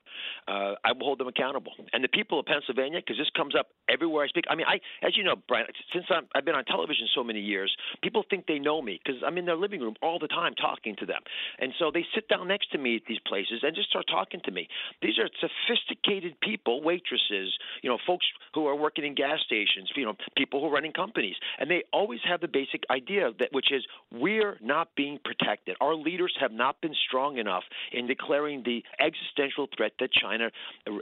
[0.47, 1.73] Uh, I will hold them accountable.
[1.91, 4.45] And the people of Pennsylvania, because this comes up everywhere I speak.
[4.49, 7.41] I mean, I, as you know, Brian, since I'm, I've been on television so many
[7.41, 10.53] years, people think they know me because I'm in their living room all the time
[10.55, 11.21] talking to them.
[11.59, 14.41] And so they sit down next to me at these places and just start talking
[14.45, 14.67] to me.
[15.01, 20.05] These are sophisticated people, waitresses, you know, folks who are working in gas stations, you
[20.05, 23.71] know, people who are running companies, and they always have the basic idea that which
[23.71, 25.75] is we're not being protected.
[25.81, 30.49] Our leaders have not been strong enough in declaring the existential threat that China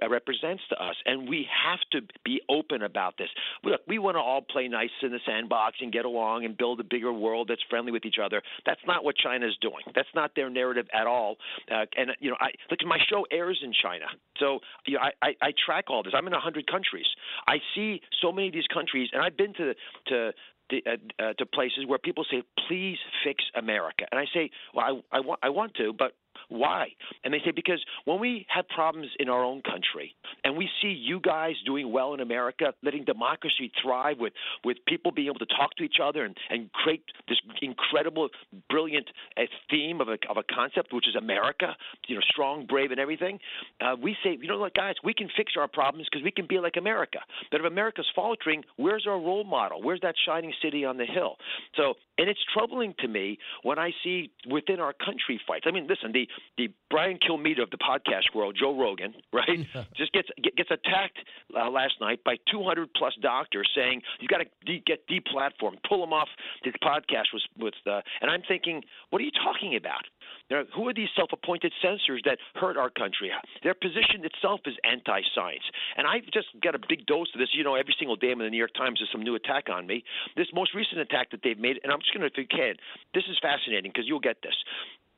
[0.09, 3.29] represents to us, and we have to be open about this.
[3.63, 6.79] Look, we want to all play nice in the sandbox and get along and build
[6.79, 8.41] a bigger world that's friendly with each other.
[8.65, 9.83] That's not what China is doing.
[9.95, 11.37] That's not their narrative at all.
[11.69, 14.05] Uh, and you know, I look, my show airs in China,
[14.37, 16.13] so you know, I, I, I track all this.
[16.15, 17.05] I'm in hundred countries.
[17.47, 19.73] I see so many of these countries, and I've been to
[20.07, 20.31] to
[20.73, 25.17] uh, uh, to places where people say, "Please fix America," and I say, "Well, I,
[25.17, 26.13] I want I want to, but
[26.51, 26.89] why?
[27.23, 30.89] And they say, because when we have problems in our own country and we see
[30.89, 34.33] you guys doing well in America, letting democracy thrive with,
[34.65, 38.27] with people being able to talk to each other and, and create this incredible,
[38.69, 41.75] brilliant uh, theme of a, of a concept, which is America,
[42.07, 43.39] you know, strong, brave, and everything,
[43.79, 46.47] uh, we say, you know what, guys, we can fix our problems because we can
[46.47, 47.19] be like America.
[47.49, 49.81] But if America's faltering, where's our role model?
[49.81, 51.37] Where's that shining city on the hill?
[51.77, 55.65] So, and it's troubling to me when I see within our country fights.
[55.67, 56.27] I mean, listen, the
[56.57, 61.17] the Brian Kilmeade of the podcast world, Joe Rogan, right, just gets gets attacked
[61.55, 66.03] uh, last night by 200 plus doctors saying you got to de- get deplatformed, pull
[66.03, 66.27] him off
[66.63, 67.73] his podcast with with.
[67.87, 70.03] Uh, and I'm thinking, what are you talking about?
[70.49, 73.31] There, who are these self-appointed censors that hurt our country?
[73.63, 75.63] Their position itself is anti-science,
[75.97, 77.49] and I've just got a big dose of this.
[77.53, 79.87] You know, every single day in the New York Times, there's some new attack on
[79.87, 80.03] me.
[80.35, 82.75] This most recent attack that they've made, and I'm just going to, if you can,
[83.13, 84.55] this is fascinating because you'll get this.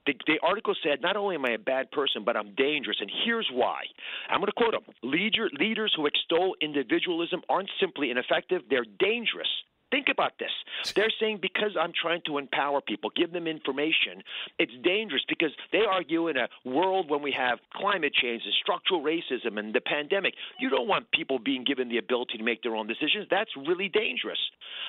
[0.05, 2.97] The, the, article said, not only am I a bad person, but I'm dangerous.
[2.99, 3.83] And here's why.
[4.29, 9.47] I'm going to quote him Leader, Leaders who extol individualism aren't simply ineffective, they're dangerous.
[9.93, 10.49] Think about this.
[10.95, 14.23] They're saying because I'm trying to empower people, give them information,
[14.57, 19.03] it's dangerous because they argue in a world when we have climate change and structural
[19.03, 22.75] racism and the pandemic, you don't want people being given the ability to make their
[22.75, 23.27] own decisions.
[23.29, 24.39] That's really dangerous.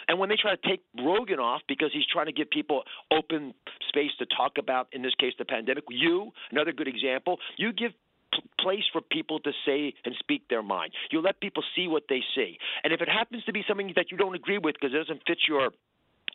[0.08, 3.52] And when they try to take Rogan off because he's trying to give people open
[3.88, 7.92] space to talk about, in this case, the pandemic, you, another good example, you give
[8.60, 10.92] place for people to say and speak their mind.
[11.10, 12.58] You let people see what they see.
[12.82, 15.22] And if it happens to be something that you don't agree with because it doesn't
[15.26, 15.70] fit your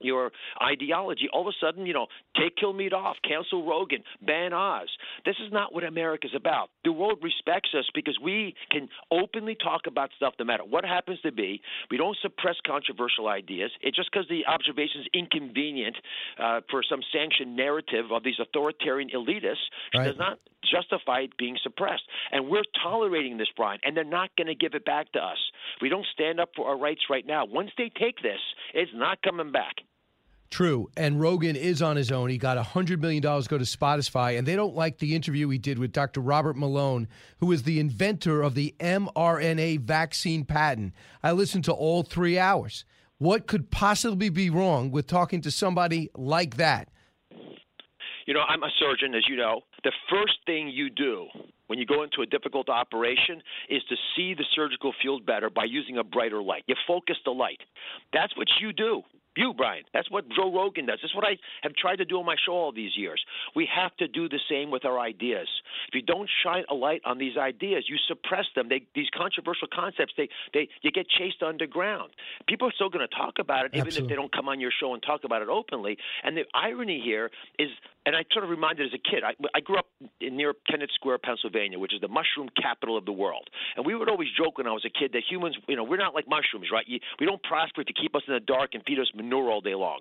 [0.01, 0.31] your
[0.61, 2.07] ideology, all of a sudden, you know,
[2.37, 4.89] take Kilmeade off, cancel Rogan, ban Oz.
[5.25, 6.69] This is not what America's about.
[6.83, 11.19] The world respects us because we can openly talk about stuff no matter what happens
[11.21, 11.61] to be.
[11.91, 13.71] We don't suppress controversial ideas.
[13.81, 15.95] It's just because the observation is inconvenient
[16.41, 19.55] uh, for some sanctioned narrative of these authoritarian elitists
[19.93, 20.05] right.
[20.05, 22.03] does not justify it being suppressed.
[22.31, 25.37] And we're tolerating this, Brian, and they're not going to give it back to us.
[25.81, 28.39] We don't stand up for our rights right now, once they take this,
[28.73, 29.75] it's not coming back.
[30.49, 30.89] True.
[30.97, 32.29] And Rogan is on his own.
[32.29, 35.59] He got $100 million to go to Spotify, and they don't like the interview he
[35.59, 36.21] did with Dr.
[36.21, 37.07] Robert Malone,
[37.39, 40.93] who is the inventor of the mRNA vaccine patent.
[41.21, 42.83] I listened to all three hours.
[43.19, 46.89] What could possibly be wrong with talking to somebody like that?
[48.25, 49.61] You know, I'm a surgeon, as you know.
[49.83, 51.27] The first thing you do
[51.67, 55.65] when you go into a difficult operation is to see the surgical field better by
[55.65, 56.63] using a brighter light.
[56.67, 57.59] You focus the light.
[58.13, 59.03] That's what you do.
[59.39, 59.85] You, Brian.
[59.93, 60.99] That's what Joe Rogan does.
[61.01, 63.23] That's what I have tried to do on my show all these years.
[63.55, 65.47] We have to do the same with our ideas.
[65.87, 68.67] If you don't shine a light on these ideas, you suppress them.
[68.67, 72.11] They, these controversial concepts, they, they, you get chased underground.
[72.49, 73.91] People are still going to talk about it, Absolutely.
[73.91, 75.97] even if they don't come on your show and talk about it openly.
[76.25, 77.69] And the irony here is,
[78.05, 79.87] and I sort of reminded as a kid, I, I grew up
[80.19, 83.47] in, near Kennett Square, Pennsylvania, which is the mushroom capital of the world.
[83.77, 85.95] And we would always joke when I was a kid that humans, you know, we're
[85.95, 86.83] not like mushrooms, right?
[86.89, 89.61] You, we don't prosper to keep us in the dark and feed us manure all
[89.61, 89.99] day long.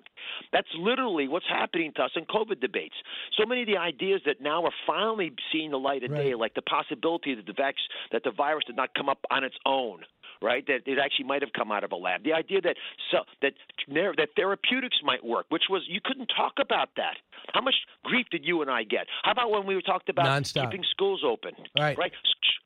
[0.53, 2.95] That's literally what's happening to us in COVID debates.
[3.37, 6.25] So many of the ideas that now are finally seeing the light of right.
[6.25, 7.75] day, like the possibility that the vax,
[8.13, 10.01] that the virus did not come up on its own
[10.43, 10.65] right?
[10.67, 12.25] That it actually might have come out of a lab.
[12.25, 12.77] The idea that
[13.11, 13.55] so, that
[13.89, 17.17] that therapeutics might work, which was you couldn't talk about that.
[17.55, 19.07] How much grief did you and I get?
[19.23, 20.71] How about when we were talked about Non-stop.
[20.71, 21.53] keeping schools open?
[21.79, 22.13] Right, right,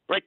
[0.08, 0.22] right.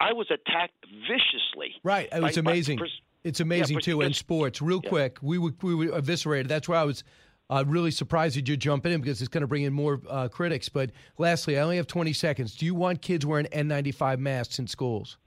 [0.00, 1.74] I was attacked viciously.
[1.82, 2.36] Right, it was right?
[2.38, 2.78] amazing.
[3.24, 4.00] It's amazing yeah, too.
[4.00, 4.88] In sports, real yeah.
[4.90, 6.48] quick, we were we were eviscerated.
[6.48, 7.04] That's why I was.
[7.52, 10.28] Uh, really surprised that you're jumping in because it's going to bring in more uh,
[10.28, 10.68] critics.
[10.68, 12.54] But lastly, I only have 20 seconds.
[12.54, 15.18] Do you want kids wearing N95 masks in schools?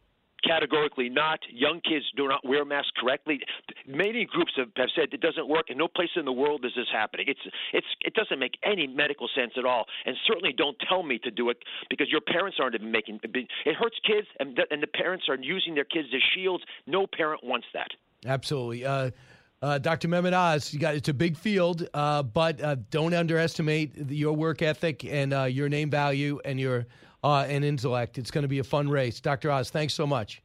[0.44, 1.40] Categorically not.
[1.52, 3.40] Young kids do not wear masks correctly.
[3.88, 6.72] Many groups have, have said it doesn't work, and no place in the world is
[6.76, 7.26] this happening.
[7.28, 7.40] It's
[7.74, 11.32] it's it doesn't make any medical sense at all, and certainly don't tell me to
[11.32, 11.58] do it
[11.90, 15.36] because your parents aren't even making it hurts kids, and the, and the parents are
[15.36, 16.64] using their kids as shields.
[16.88, 17.90] No parent wants that.
[18.26, 18.86] Absolutely.
[18.86, 19.12] Uh,
[19.62, 20.10] uh, Dr.
[20.10, 24.62] Mehmet Oz, you got it's a big field, uh, but uh, don't underestimate your work
[24.62, 26.86] ethic and uh, your name value and your
[27.24, 28.18] uh, and intellect.
[28.18, 29.20] It's going to be a fun race.
[29.20, 29.52] Dr.
[29.52, 30.42] Oz, thanks so much.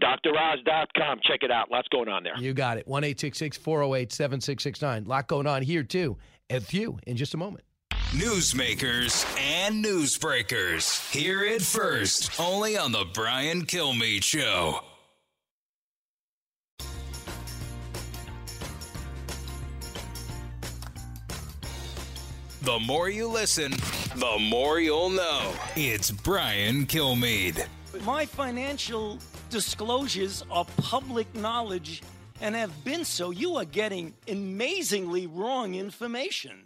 [0.00, 1.20] DrOz.com.
[1.22, 1.70] Check it out.
[1.70, 2.36] Lots going on there.
[2.38, 2.86] You got it.
[2.88, 5.04] 1 408 7669.
[5.04, 6.16] Lot going on here, too.
[6.50, 7.64] And few in just a moment.
[8.10, 11.10] Newsmakers and newsbreakers.
[11.12, 14.80] Hear it first, only on The Brian Kilmeade Show.
[22.62, 23.72] The more you listen,
[24.16, 25.52] the more you'll know.
[25.76, 27.66] It's Brian Kilmeade.
[28.04, 29.18] My financial
[29.50, 32.02] disclosures are public knowledge
[32.40, 33.30] and have been so.
[33.30, 36.64] You are getting amazingly wrong information.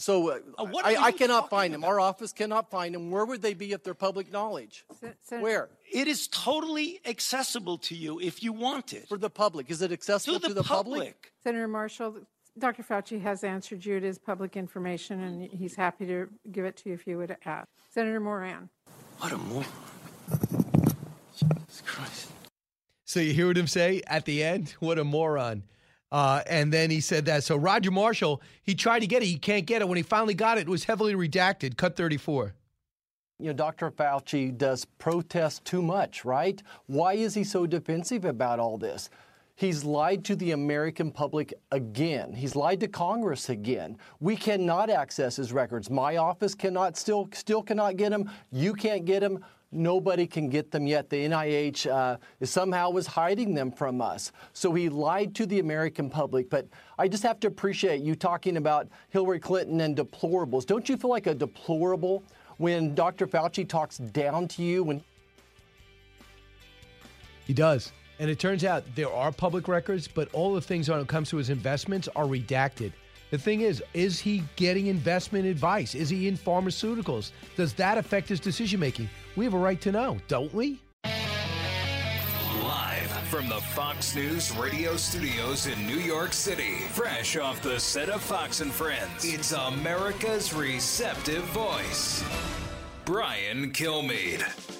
[0.00, 1.82] So uh, uh, I, I cannot find them.
[1.82, 3.10] Our office cannot find them.
[3.10, 4.84] Where would they be if they're public knowledge?
[5.22, 5.70] Sen- Where?
[5.92, 9.08] It is totally accessible to you if you want it.
[9.08, 9.70] For the public.
[9.70, 11.00] Is it accessible to the, the public?
[11.00, 11.32] public?
[11.42, 12.14] Senator Marshall,
[12.58, 12.82] Dr.
[12.82, 13.96] Fauci has answered you.
[13.96, 17.36] It is public information, and he's happy to give it to you if you would
[17.44, 17.68] ask.
[17.90, 18.68] Senator Moran.
[19.18, 19.66] What a moron.
[21.32, 22.30] Jesus Christ.
[23.04, 24.74] So you hear what him say at the end?
[24.80, 25.62] What a moron.
[26.10, 27.44] Uh, and then he said that.
[27.44, 29.26] So Roger Marshall, he tried to get it.
[29.26, 29.88] He can't get it.
[29.88, 31.76] When he finally got it, it was heavily redacted.
[31.76, 32.54] Cut 34.
[33.38, 33.90] You know, Dr.
[33.90, 36.60] Fauci does protest too much, right?
[36.86, 39.10] Why is he so defensive about all this?
[39.58, 42.32] He's lied to the American public again.
[42.32, 43.98] He's lied to Congress again.
[44.20, 45.90] We cannot access his records.
[45.90, 48.30] My office cannot still still cannot get them.
[48.52, 49.44] You can't get them.
[49.72, 51.10] Nobody can get them yet.
[51.10, 54.30] The NIH uh, somehow was hiding them from us.
[54.52, 56.48] So he lied to the American public.
[56.48, 60.66] But I just have to appreciate you talking about Hillary Clinton and deplorables.
[60.66, 62.22] Don't you feel like a deplorable
[62.58, 63.26] when Dr.
[63.26, 64.84] Fauci talks down to you?
[64.84, 65.02] When
[67.44, 67.90] he does.
[68.18, 71.30] And it turns out there are public records, but all the things when it comes
[71.30, 72.92] to his investments are redacted.
[73.30, 75.94] The thing is, is he getting investment advice?
[75.94, 77.32] Is he in pharmaceuticals?
[77.56, 79.08] Does that affect his decision making?
[79.36, 80.80] We have a right to know, don't we?
[82.62, 88.08] Live from the Fox News radio studios in New York City, fresh off the set
[88.08, 92.24] of Fox and Friends, it's America's receptive voice,
[93.04, 94.77] Brian Kilmeade.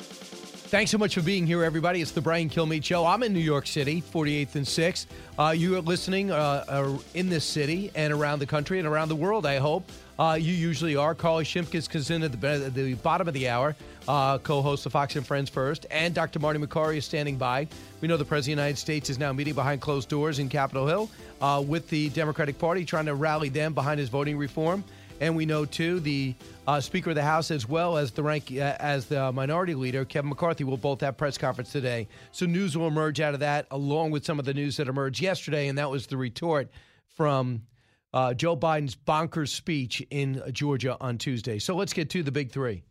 [0.69, 2.03] Thanks so much for being here, everybody.
[2.03, 3.07] It's the Brian Kilmeade Show.
[3.07, 5.07] I'm in New York City, 48th and 6th.
[5.39, 9.09] Uh, you are listening uh, uh, in this city and around the country and around
[9.09, 9.91] the world, I hope.
[10.19, 11.15] Uh, you usually are.
[11.15, 13.77] Carly Shimkus comes in at the, the bottom of the hour,
[14.09, 16.39] uh, co host of Fox and Friends First, and Dr.
[16.39, 17.67] Marty Makary is standing by.
[18.03, 20.51] We know the President of the United States is now meeting behind closed doors in
[20.51, 21.11] Capitol Hill
[21.41, 24.85] uh, with the Democratic Party, trying to rally them behind his voting reform.
[25.21, 26.35] And we know too the
[26.67, 30.05] uh, Speaker of the House as well as the rank uh, as the Minority Leader
[30.05, 32.07] Kevin McCarthy will both have press conference today.
[32.33, 35.21] So news will emerge out of that, along with some of the news that emerged
[35.21, 36.71] yesterday, and that was the retort
[37.17, 37.63] from
[38.13, 41.59] uh, Joe Biden's bonkers speech in Georgia on Tuesday.
[41.59, 42.83] So let's get to the big three.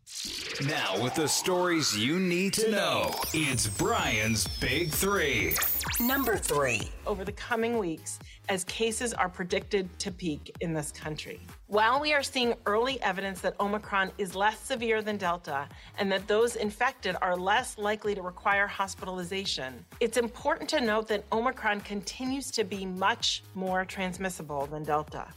[0.65, 5.55] Now, with the stories you need to know, it's Brian's Big Three.
[5.99, 6.89] Number three.
[7.05, 8.19] Over the coming weeks,
[8.49, 11.39] as cases are predicted to peak in this country.
[11.69, 15.67] While we are seeing early evidence that Omicron is less severe than Delta
[15.99, 21.25] and that those infected are less likely to require hospitalization, it's important to note that
[21.33, 25.27] Omicron continues to be much more transmissible than Delta.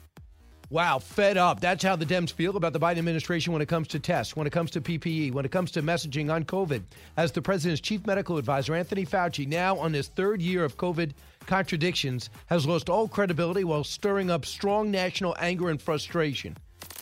[0.71, 1.59] Wow, fed up.
[1.59, 4.47] That's how the Dems feel about the Biden administration when it comes to tests, when
[4.47, 6.85] it comes to PPE, when it comes to messaging on COVID.
[7.17, 11.11] As the president's chief medical advisor, Anthony Fauci, now on his third year of COVID
[11.47, 16.57] contradictions, has lost all credibility while stirring up strong national anger and frustration.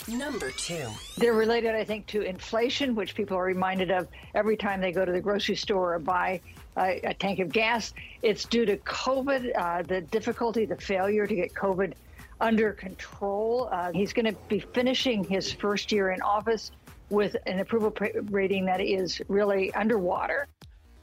[0.09, 0.89] Number two.
[1.19, 5.05] They're related, I think, to inflation, which people are reminded of every time they go
[5.05, 6.41] to the grocery store or buy
[6.79, 7.93] a, a tank of gas.
[8.23, 11.93] It's due to COVID, uh, the difficulty, the failure to get COVID
[12.41, 13.69] under control.
[13.71, 16.71] Uh, he's going to be finishing his first year in office
[17.11, 17.95] with an approval
[18.31, 20.47] rating that is really underwater.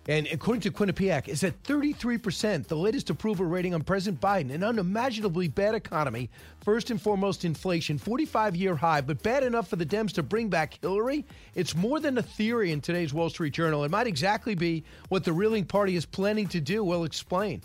[0.08, 4.54] And according to Quinnipiac, it's at 33%, the latest approval rating on President Biden.
[4.54, 6.30] An unimaginably bad economy,
[6.64, 10.48] first and foremost inflation, 45 year high, but bad enough for the Dems to bring
[10.48, 11.26] back Hillary?
[11.56, 13.84] It's more than a theory in today's Wall Street Journal.
[13.84, 16.84] It might exactly be what the ruling party is planning to do.
[16.84, 17.64] We'll explain.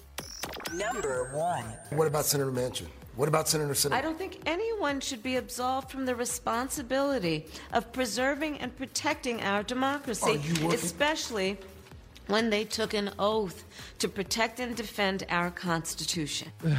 [0.73, 1.65] Number one.
[1.91, 2.87] What about Senator Manchin?
[3.17, 3.93] What about Senator Sinema?
[3.93, 9.63] I don't think anyone should be absolved from the responsibility of preserving and protecting our
[9.63, 11.59] democracy, especially
[12.27, 13.65] when they took an oath
[13.99, 16.49] to protect and defend our Constitution.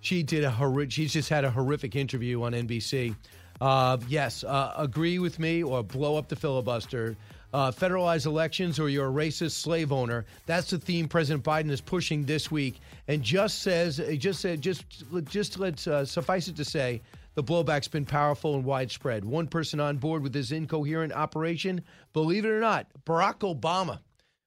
[0.00, 0.92] She did a horrific.
[0.92, 3.16] She's just had a horrific interview on NBC.
[3.58, 7.16] Uh, yes, uh, agree with me or blow up the filibuster.
[7.54, 10.26] Uh, federalize elections or you're a racist slave owner.
[10.44, 14.84] That's the theme President Biden is pushing this week, and just says, just said, just
[15.28, 17.00] just let's uh, suffice it to say,
[17.34, 19.24] the blowback's been powerful and widespread.
[19.24, 21.82] One person on board with this incoherent operation,
[22.12, 24.00] believe it or not, Barack Obama.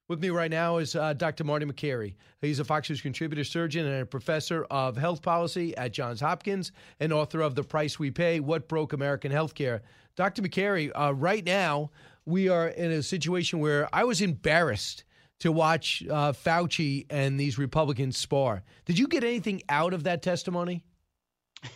[0.08, 1.44] With me right now is uh, Dr.
[1.44, 2.14] Marty Makary.
[2.40, 6.72] He's a Fox News contributor, surgeon, and a professor of health policy at Johns Hopkins,
[6.98, 9.80] and author of The Price We Pay What Broke American Healthcare.
[10.16, 10.40] Dr.
[10.40, 11.90] Makary, uh, right now,
[12.24, 15.04] we are in a situation where I was embarrassed
[15.40, 18.62] to watch uh, Fauci and these Republicans spar.
[18.86, 20.86] Did you get anything out of that testimony?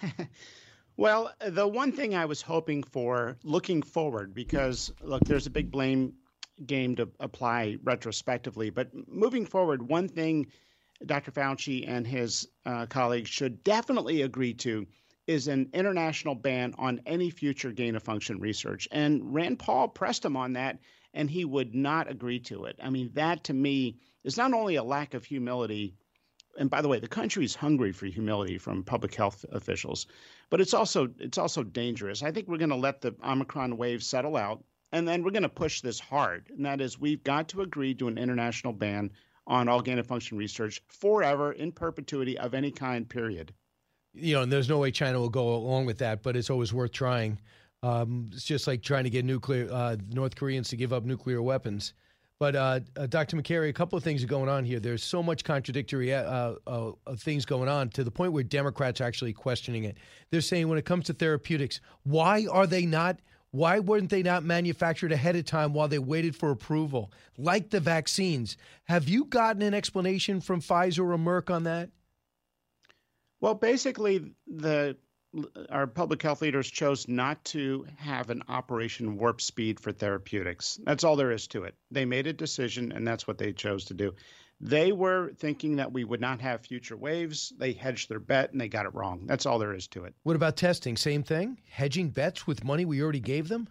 [0.97, 5.70] well, the one thing I was hoping for looking forward, because look, there's a big
[5.70, 6.14] blame
[6.66, 8.70] game to apply retrospectively.
[8.70, 10.46] But moving forward, one thing
[11.05, 11.32] Dr.
[11.32, 14.86] Fauci and his uh, colleagues should definitely agree to
[15.26, 18.88] is an international ban on any future gain of function research.
[18.90, 20.78] And Rand Paul pressed him on that,
[21.14, 22.76] and he would not agree to it.
[22.82, 25.94] I mean, that to me is not only a lack of humility.
[26.59, 30.07] And by the way, the country is hungry for humility from public health officials,
[30.50, 32.22] but it's also it's also dangerous.
[32.22, 34.62] I think we're going to let the Omicron wave settle out
[34.93, 36.51] and then we're going to push this hard.
[36.55, 39.11] And that is, we've got to agree to an international ban
[39.47, 43.53] on of function research forever in perpetuity of any kind, period.
[44.14, 46.72] You know, and there's no way China will go along with that, but it's always
[46.72, 47.40] worth trying.
[47.82, 51.43] Um, it's just like trying to get nuclear uh, North Koreans to give up nuclear
[51.43, 51.95] weapons.
[52.38, 53.36] But uh, uh, Dr.
[53.36, 54.80] Makary, a couple of things are going on here.
[54.80, 59.05] There's so much contradictory uh, uh, things going on to the point where Democrats are
[59.05, 59.97] actually questioning it.
[60.30, 63.20] They're saying when it comes to therapeutics, why are they not
[63.53, 67.80] why weren't they not manufactured ahead of time while they waited for approval, like the
[67.80, 68.57] vaccines?
[68.84, 71.90] Have you gotten an explanation from Pfizer or Merck on that?
[73.40, 74.96] Well, basically, the
[75.70, 80.78] our public health leaders chose not to have an operation warp speed for therapeutics.
[80.84, 81.74] That's all there is to it.
[81.90, 84.14] They made a decision, and that's what they chose to do.
[84.64, 87.52] They were thinking that we would not have future waves.
[87.58, 89.26] They hedged their bet and they got it wrong.
[89.26, 90.14] That's all there is to it.
[90.22, 90.96] What about testing?
[90.96, 91.58] Same thing?
[91.68, 93.68] Hedging bets with money we already gave them?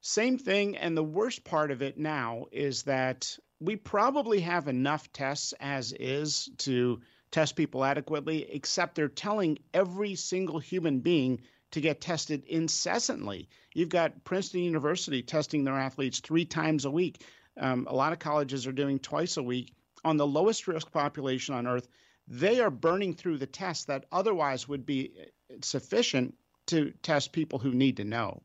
[0.00, 0.76] Same thing.
[0.76, 5.92] And the worst part of it now is that we probably have enough tests as
[5.92, 7.00] is to
[7.32, 11.40] test people adequately, except they're telling every single human being
[11.72, 13.48] to get tested incessantly.
[13.74, 17.24] You've got Princeton University testing their athletes three times a week.
[17.60, 19.74] Um, a lot of colleges are doing twice a week
[20.04, 21.88] on the lowest risk population on earth,
[22.26, 25.12] they are burning through the tests that otherwise would be
[25.62, 26.34] sufficient
[26.66, 28.42] to test people who need to know.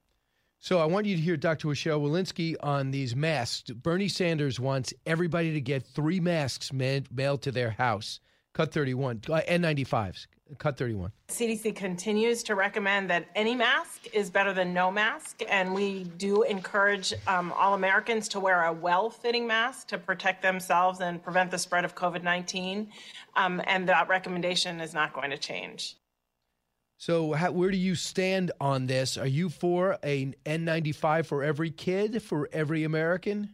[0.59, 1.67] So I want you to hear Dr.
[1.67, 3.69] Rochelle Walensky on these masks.
[3.69, 8.21] Bernie Sanders wants everybody to get three masks mailed to their house.
[8.53, 10.27] Cut 31, uh, N95s.
[10.57, 11.11] Cut 31.
[11.27, 16.43] CDC continues to recommend that any mask is better than no mask, and we do
[16.43, 21.51] encourage um, all Americans to wear a well fitting mask to protect themselves and prevent
[21.51, 22.89] the spread of COVID 19.
[23.35, 25.97] Um, and that recommendation is not going to change.
[26.97, 29.17] So, how, where do you stand on this?
[29.17, 33.49] Are you for an N95 for every kid, for every American?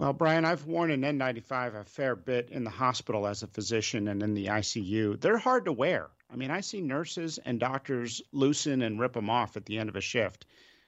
[0.00, 4.08] Well, Brian, I've worn an N95 a fair bit in the hospital as a physician
[4.08, 5.20] and in the ICU.
[5.20, 6.08] They're hard to wear.
[6.32, 9.90] I mean, I see nurses and doctors loosen and rip them off at the end
[9.90, 10.46] of a shift.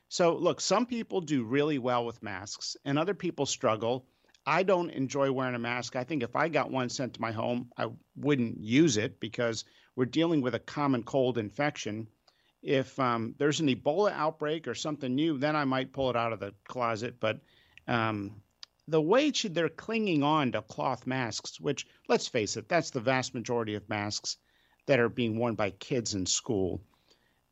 [0.08, 4.06] So, look, some people do really well with masks and other people struggle.
[4.46, 5.94] I don't enjoy wearing a mask.
[5.94, 9.66] I think if I got one sent to my home, I wouldn't use it because
[9.94, 12.08] we're dealing with a common cold infection.
[12.62, 16.32] If um, there's an Ebola outbreak or something new, then I might pull it out
[16.32, 17.16] of the closet.
[17.20, 17.40] But
[17.86, 18.36] um,
[18.92, 23.34] the way they're clinging on to cloth masks, which let's face it, that's the vast
[23.34, 24.36] majority of masks
[24.86, 26.82] that are being worn by kids in school.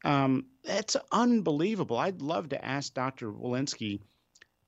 [0.05, 1.97] Um, it's unbelievable.
[1.97, 3.33] I'd love to ask Dr.
[3.33, 4.01] Walensky,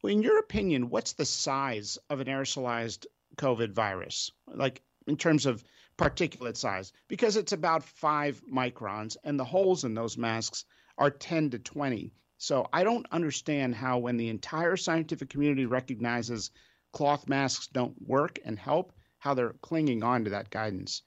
[0.02, 3.04] in your opinion, what's the size of an aerosolized
[3.36, 5.62] COVID virus, like in terms of
[5.98, 6.92] particulate size?
[7.06, 10.64] Because it's about five microns, and the holes in those masks
[10.96, 12.14] are 10 to 20.
[12.42, 16.50] So I don't understand how, when the entire scientific community recognizes
[16.92, 21.02] cloth masks don't work and help, how they're clinging on to that guidance.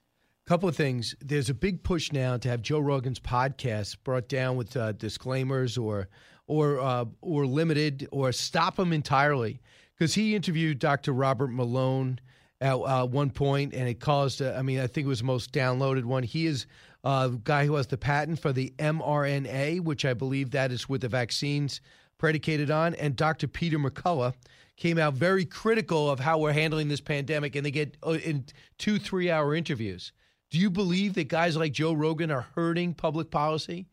[0.46, 1.14] Couple of things.
[1.20, 5.76] There's a big push now to have Joe Rogan's podcast brought down with uh, disclaimers
[5.76, 6.08] or
[6.46, 9.60] or uh, or limited or stop them entirely
[9.94, 11.12] because he interviewed Dr.
[11.12, 12.18] Robert Malone
[12.62, 14.40] at uh, one point and it caused.
[14.40, 16.22] Uh, I mean, I think it was the most downloaded one.
[16.22, 16.66] He is
[17.06, 21.02] a guy who has the patent for the mRNA, which I believe that is with
[21.02, 21.80] the vaccines
[22.18, 23.46] predicated on, and Dr.
[23.46, 24.34] Peter McCullough
[24.76, 28.44] came out very critical of how we're handling this pandemic, and they get uh, in
[28.78, 30.12] two, three hour interviews.
[30.50, 33.86] Do you believe that guys like Joe Rogan are hurting public policy?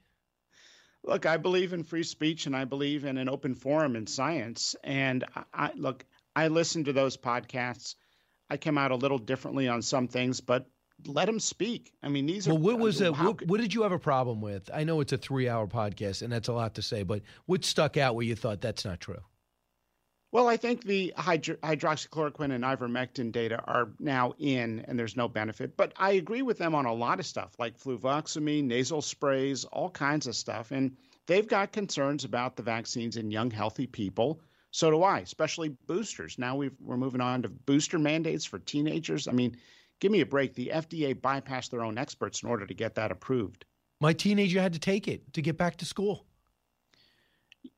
[1.03, 4.76] Look, I believe in free speech and I believe in an open forum in science.
[4.84, 6.05] And I look,
[6.36, 7.95] I listen to those podcasts.
[8.49, 10.66] I come out a little differently on some things, but
[11.07, 11.93] let them speak.
[12.03, 12.59] I mean, these well, are.
[12.59, 13.17] What was uh, it?
[13.17, 14.69] What, what, did you have a problem with?
[14.73, 17.97] I know it's a three-hour podcast, and that's a lot to say, but what stuck
[17.97, 19.21] out where you thought that's not true?
[20.33, 25.27] Well, I think the hydro- hydroxychloroquine and ivermectin data are now in, and there's no
[25.27, 25.77] benefit.
[25.77, 29.91] But I agree with them on a lot of stuff, like fluvoxamine, nasal sprays, all
[29.91, 30.71] kinds of stuff.
[30.71, 30.97] And
[31.27, 34.41] they've got concerns about the vaccines in young, healthy people.
[34.71, 36.39] So do I, especially boosters.
[36.39, 39.27] Now we are moving on to booster mandates for teenagers.
[39.27, 39.55] I mean,
[39.99, 40.53] give me a break.
[40.53, 43.65] The FDA bypassed their own experts in order to get that approved.
[44.01, 46.25] My teenager had to take it to get back to school.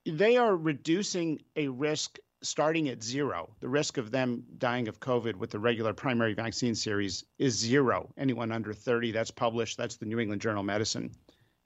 [0.05, 5.35] They are reducing a risk starting at zero, the risk of them dying of COVID
[5.35, 8.11] with the regular primary vaccine series is zero.
[8.17, 11.11] Anyone under 30, that's published, that's the New England Journal of Medicine.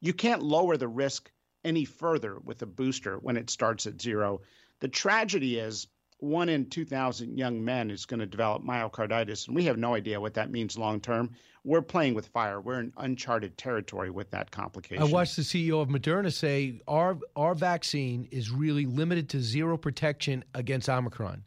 [0.01, 1.31] You can't lower the risk
[1.63, 4.41] any further with a booster when it starts at zero.
[4.79, 5.87] The tragedy is
[6.19, 10.19] one in 2,000 young men is going to develop myocarditis, and we have no idea
[10.19, 11.31] what that means long term.
[11.63, 12.59] We're playing with fire.
[12.59, 15.01] We're in uncharted territory with that complication.
[15.01, 19.77] I watched the CEO of Moderna say our our vaccine is really limited to zero
[19.77, 21.43] protection against Omicron.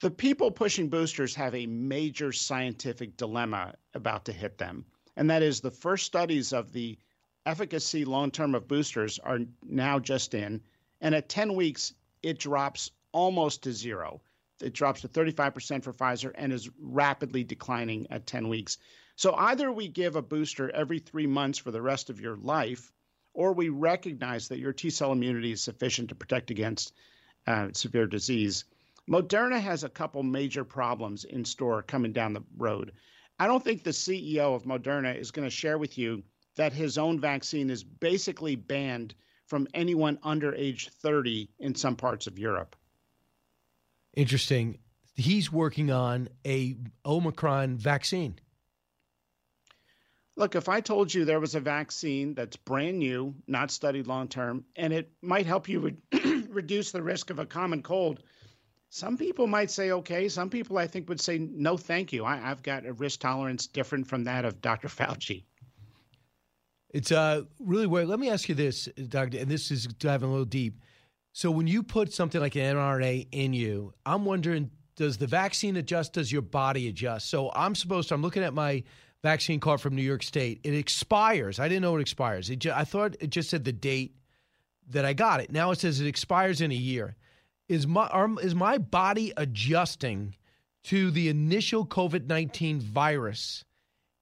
[0.00, 4.84] The people pushing boosters have a major scientific dilemma about to hit them,
[5.16, 6.98] and that is the first studies of the
[7.46, 10.60] efficacy long term of boosters are now just in,
[11.00, 14.20] and at 10 weeks it drops almost to zero.
[14.60, 18.76] It drops to 35% for Pfizer and is rapidly declining at 10 weeks.
[19.16, 22.92] So either we give a booster every three months for the rest of your life,
[23.32, 26.92] or we recognize that your T cell immunity is sufficient to protect against
[27.46, 28.66] uh, severe disease.
[29.08, 32.92] Moderna has a couple major problems in store coming down the road.
[33.38, 36.22] I don't think the CEO of Moderna is going to share with you
[36.56, 39.14] that his own vaccine is basically banned
[39.46, 42.76] from anyone under age 30 in some parts of Europe.
[44.16, 44.78] Interesting.
[45.14, 48.38] He's working on a Omicron vaccine.
[50.38, 54.28] Look, if I told you there was a vaccine that's brand new, not studied long
[54.28, 58.22] term, and it might help you re- reduce the risk of a common cold,
[58.90, 60.28] some people might say okay.
[60.28, 62.24] Some people I think would say no, thank you.
[62.24, 64.88] I, have got a risk tolerance different from that of Dr.
[64.88, 65.44] Fauci.
[66.90, 68.08] It's uh, really weird.
[68.08, 70.80] Let me ask you this, Doctor, and this is diving a little deep.
[71.36, 75.76] So when you put something like an mRNA in you, I'm wondering, does the vaccine
[75.76, 76.14] adjust?
[76.14, 77.28] Does your body adjust?
[77.28, 78.84] So I'm supposed to, I'm looking at my
[79.22, 80.62] vaccine card from New York State.
[80.64, 81.60] It expires.
[81.60, 82.48] I didn't know it expires.
[82.48, 84.16] It just, I thought it just said the date
[84.88, 85.52] that I got it.
[85.52, 87.16] Now it says it expires in a year.
[87.68, 90.36] Is my are, is my body adjusting
[90.84, 93.62] to the initial COVID nineteen virus?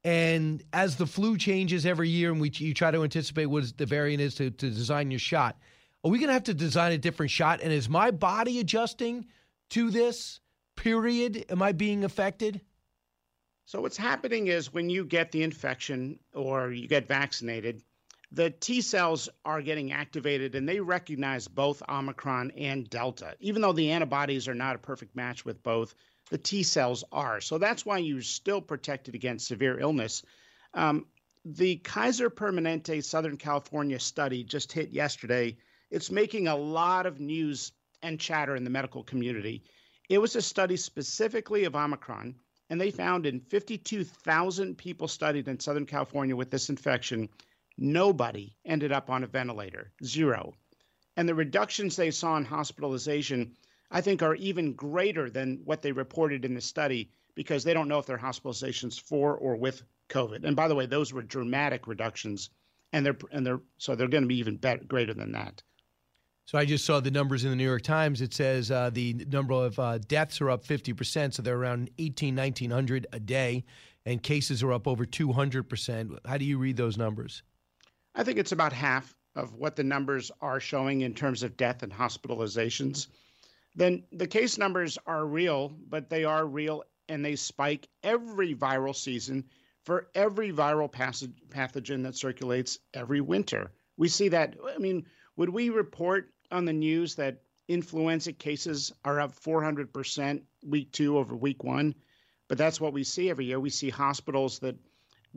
[0.02, 3.86] And as the flu changes every year, and we you try to anticipate what the
[3.86, 5.56] variant is to, to design your shot,
[6.04, 7.60] are we going to have to design a different shot?
[7.62, 9.26] And is my body adjusting
[9.70, 10.40] to this?
[10.76, 11.46] Period.
[11.48, 12.60] Am I being affected?
[13.64, 17.82] So what's happening is when you get the infection or you get vaccinated,
[18.30, 23.34] the T cells are getting activated and they recognize both Omicron and Delta.
[23.40, 25.94] Even though the antibodies are not a perfect match with both,
[26.30, 27.40] the T cells are.
[27.40, 30.22] So that's why you're still protected against severe illness.
[30.74, 31.06] Um,
[31.44, 35.56] the Kaiser Permanente Southern California study just hit yesterday.
[35.94, 37.70] It's making a lot of news
[38.02, 39.62] and chatter in the medical community.
[40.08, 42.34] It was a study specifically of Omicron
[42.68, 47.28] and they found in 52,000 people studied in Southern California with this infection,
[47.78, 50.54] nobody ended up on a ventilator, zero.
[51.16, 53.54] And the reductions they saw in hospitalization,
[53.90, 57.88] I think, are even greater than what they reported in the study because they don't
[57.88, 60.44] know if they're hospitalizations for or with COVID.
[60.44, 62.50] And by the way, those were dramatic reductions,
[62.92, 65.62] and they're and they're so they're going to be even better, greater than that.
[66.46, 68.20] So I just saw the numbers in the New York Times.
[68.20, 72.36] It says uh, the number of uh, deaths are up 50%, so they're around 18,
[72.36, 73.64] 1900 a day,
[74.04, 76.18] and cases are up over 200%.
[76.26, 77.42] How do you read those numbers?
[78.14, 81.82] I think it's about half of what the numbers are showing in terms of death
[81.82, 83.08] and hospitalizations.
[83.74, 88.94] Then the case numbers are real, but they are real and they spike every viral
[88.94, 89.44] season
[89.84, 93.72] for every viral pathogen that circulates every winter.
[93.96, 94.56] We see that.
[94.74, 100.92] I mean, would we report on the news that influenza cases are up 400% week
[100.92, 101.94] two over week one.
[102.48, 103.58] But that's what we see every year.
[103.58, 104.76] We see hospitals that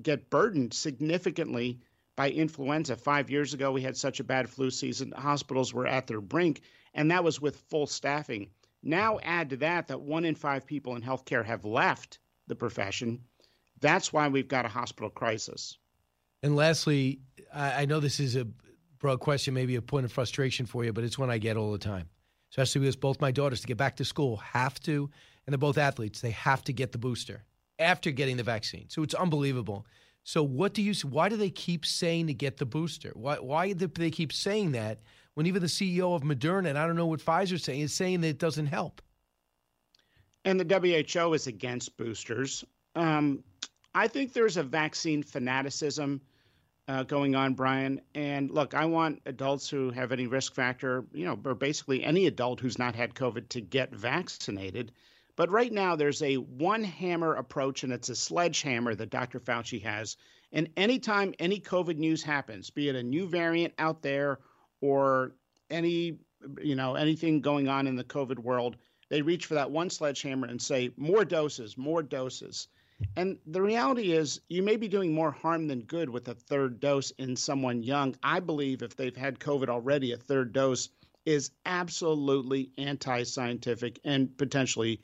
[0.01, 1.79] get burdened significantly
[2.15, 2.95] by influenza.
[2.97, 6.61] Five years ago, we had such a bad flu season, hospitals were at their brink,
[6.93, 8.49] and that was with full staffing.
[8.83, 13.21] Now, add to that that one in five people in healthcare have left the profession.
[13.79, 15.77] That's why we've got a hospital crisis.
[16.43, 17.19] And lastly,
[17.53, 18.47] I, know this is a
[18.99, 21.71] broad question, maybe a point of frustration for you, but it's one I get all
[21.71, 22.09] the time,
[22.51, 25.09] especially because both my daughters to get back to school have to,
[25.45, 27.43] and they're both athletes, they have to get the booster
[27.79, 28.85] after getting the vaccine.
[28.89, 29.85] So it's unbelievable.
[30.23, 30.93] So what do you?
[31.07, 33.11] Why do they keep saying to get the booster?
[33.13, 34.99] Why why do they keep saying that
[35.35, 38.21] when even the CEO of Moderna and I don't know what Pfizer's saying is saying
[38.21, 39.01] that it doesn't help?
[40.43, 40.65] And the
[41.15, 42.65] WHO is against boosters.
[42.95, 43.43] Um,
[43.93, 46.21] I think there's a vaccine fanaticism
[46.87, 48.01] uh, going on, Brian.
[48.15, 52.27] And look, I want adults who have any risk factor, you know, or basically any
[52.27, 54.91] adult who's not had COVID to get vaccinated.
[55.35, 59.39] But right now, there's a one hammer approach, and it's a sledgehammer that Dr.
[59.39, 60.17] Fauci has.
[60.51, 64.39] And anytime any COVID news happens, be it a new variant out there
[64.81, 65.33] or
[65.69, 66.17] any,
[66.61, 68.77] you know, anything going on in the COVID world,
[69.09, 72.67] they reach for that one sledgehammer and say, more doses, more doses.
[73.15, 76.79] And the reality is, you may be doing more harm than good with a third
[76.79, 78.15] dose in someone young.
[78.23, 80.89] I believe if they've had COVID already, a third dose
[81.25, 85.01] is absolutely anti scientific and potentially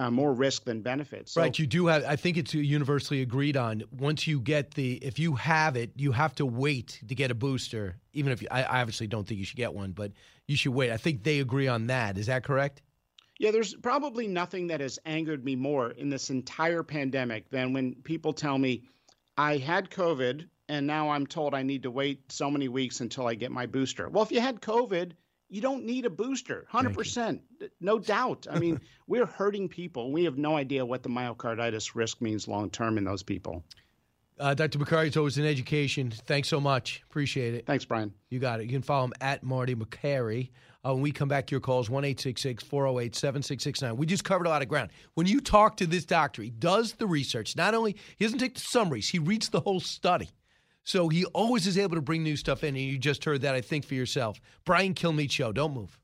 [0.00, 1.32] uh, more risk than benefits.
[1.32, 1.56] So, right.
[1.58, 3.82] You do have, I think it's universally agreed on.
[3.92, 7.34] Once you get the, if you have it, you have to wait to get a
[7.34, 7.96] booster.
[8.14, 10.12] Even if you, I obviously don't think you should get one, but
[10.48, 10.90] you should wait.
[10.90, 12.16] I think they agree on that.
[12.16, 12.80] Is that correct?
[13.40, 17.94] Yeah, there's probably nothing that has angered me more in this entire pandemic than when
[17.94, 18.82] people tell me
[19.38, 23.26] I had COVID and now I'm told I need to wait so many weeks until
[23.26, 24.10] I get my booster.
[24.10, 25.12] Well, if you had COVID,
[25.48, 27.40] you don't need a booster 100%
[27.80, 28.46] no doubt.
[28.50, 30.12] I mean we're hurting people.
[30.12, 33.64] We have no idea what the myocarditis risk means long term in those people.
[34.38, 36.10] Uh, dr Makary, it's always an education.
[36.10, 37.02] Thanks so much.
[37.08, 37.64] Appreciate it.
[37.64, 38.12] Thanks brian.
[38.28, 38.64] You got it.
[38.64, 40.50] You can follow him at marty Makary
[40.84, 44.68] uh, when we come back to your calls 1-866-408-7669 we just covered a lot of
[44.68, 48.38] ground when you talk to this doctor he does the research not only he doesn't
[48.38, 50.28] take the summaries he reads the whole study
[50.84, 53.54] so he always is able to bring new stuff in, and you just heard that,
[53.54, 54.40] I think, for yourself.
[54.64, 55.52] Brian Kilmeade Show.
[55.52, 55.98] Don't move.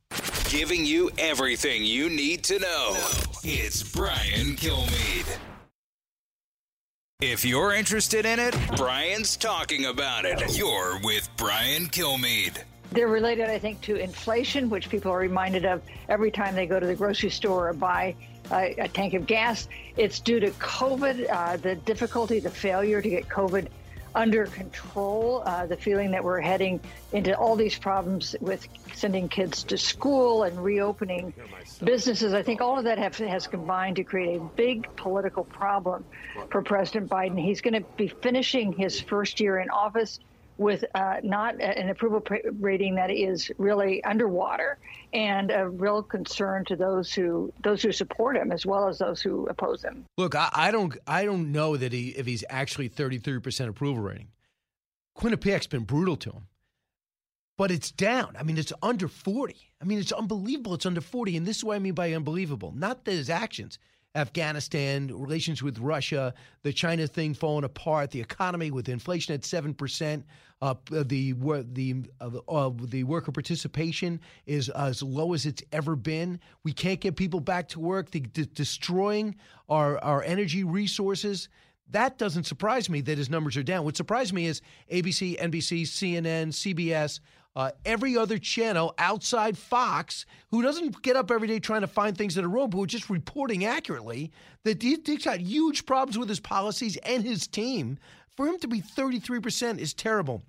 [0.49, 2.97] Giving you everything you need to know.
[3.43, 5.39] It's Brian Kilmeade.
[7.21, 10.57] If you're interested in it, Brian's talking about it.
[10.57, 12.63] You're with Brian Kilmeade.
[12.97, 16.81] They're related, I think, to inflation, which people are reminded of every time they go
[16.81, 18.15] to the grocery store or buy
[18.51, 19.69] a, a tank of gas.
[19.99, 23.69] It's due to COVID, uh, the difficulty, the failure to get COVID
[24.15, 25.43] under control.
[25.45, 26.81] Uh, the feeling that we're heading
[27.13, 31.35] into all these problems with sending kids to school and reopening
[31.85, 32.33] businesses.
[32.33, 36.03] I think all of that have, has combined to create a big political problem
[36.51, 37.39] for President Biden.
[37.39, 40.19] He's going to be finishing his first year in office
[40.59, 42.23] with uh, not an approval
[42.61, 44.79] rating that is really underwater
[45.13, 49.21] and a real concern to those who those who support him as well as those
[49.21, 50.05] who oppose him.
[50.17, 54.03] Look, I, I don't I don't know that he if he's actually 33 percent approval
[54.03, 54.29] rating.
[55.19, 56.47] Quinnipiac's been brutal to him,
[57.57, 58.37] but it's down.
[58.39, 59.57] I mean, it's under 40.
[59.81, 60.75] I mean, it's unbelievable.
[60.75, 62.73] It's under 40, and this is what I mean by unbelievable.
[62.77, 63.79] Not that his actions.
[64.17, 69.75] Afghanistan, relations with Russia, the China thing falling apart, the economy with inflation at seven
[69.75, 70.25] percent,
[70.63, 76.41] uh, the the uh, the worker participation is as low as it's ever been.
[76.65, 78.11] We can't get people back to work.
[78.11, 79.37] The, de- destroying
[79.69, 81.49] our our energy resources.
[81.91, 83.85] That doesn't surprise me that his numbers are down.
[83.85, 84.61] What surprised me is
[84.91, 87.21] ABC, NBC, CNN, CBS
[87.57, 92.17] uh, every other channel outside Fox, who doesn't get up every day trying to find
[92.17, 94.31] things that are wrong, but who just reporting accurately
[94.65, 97.99] that he's got huge problems with his policies and his team.
[98.37, 100.45] For him to be 33% is terrible.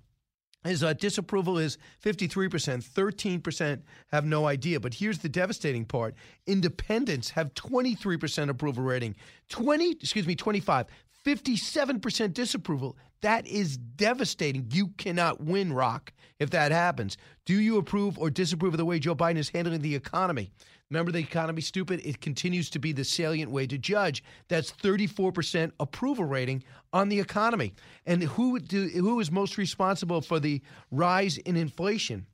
[0.64, 3.80] His uh, disapproval is 53%, 13%
[4.12, 4.78] have no idea.
[4.78, 6.14] But here's the devastating part
[6.46, 9.14] independents have 23% approval rating,
[9.48, 10.86] 20, excuse me, 25,
[11.24, 12.96] 57% disapproval.
[13.22, 14.68] That is devastating.
[14.72, 17.16] You cannot win, Rock, if that happens.
[17.46, 20.50] Do you approve or disapprove of the way Joe Biden is handling the economy?
[20.90, 22.00] Remember the economy, stupid?
[22.04, 24.24] It continues to be the salient way to judge.
[24.48, 26.62] That's 34% approval rating
[26.92, 27.74] on the economy.
[28.06, 32.26] And who do, who is most responsible for the rise in inflation?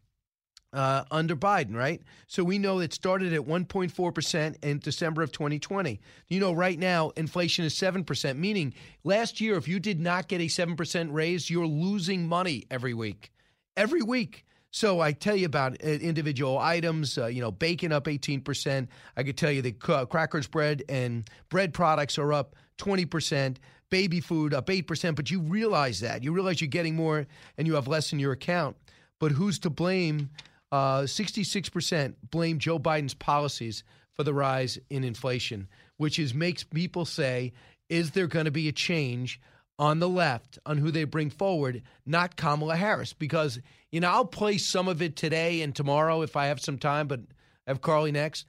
[0.75, 2.03] Uh, under Biden, right?
[2.27, 6.01] So we know it started at 1.4% in December of 2020.
[6.29, 10.41] You know, right now, inflation is 7%, meaning last year, if you did not get
[10.41, 13.31] a 7% raise, you're losing money every week.
[13.77, 14.45] Every week.
[14.73, 18.89] So I tell you about uh, individual items, uh, you know, bacon up 18%.
[19.17, 23.59] I could tell you that crackers, bread, and bread products are up 20%,
[23.91, 26.25] baby food up 8%, but you realize that.
[26.25, 28.77] You realize you're getting more and you have less in your account.
[29.21, 30.31] But who's to blame?
[30.75, 35.69] Uh, 66% blame Joe Biden's policies for the rise in inflation,
[35.99, 37.53] which is makes people say,
[37.89, 39.41] is there going to be a change
[39.79, 43.13] on the left on who they bring forward, not Kamala Harris?
[43.13, 43.61] Because,
[43.93, 47.07] you know, I'll play some of it today and tomorrow if I have some time,
[47.07, 47.21] but
[47.69, 48.45] I have Carly next.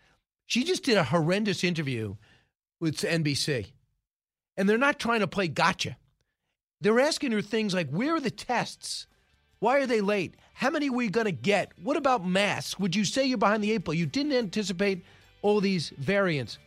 [0.47, 2.15] She just did a horrendous interview
[2.81, 3.67] with NBC.
[4.57, 5.95] And they're not trying to play gotcha.
[6.81, 9.05] They're asking her things like, where are the tests?
[9.59, 10.37] Why are they late?
[10.55, 11.73] How many are we going to get?
[11.83, 12.79] What about masks?
[12.79, 13.93] Would you say you're behind the eight ball?
[13.93, 15.03] You didn't anticipate
[15.41, 16.59] all these variants.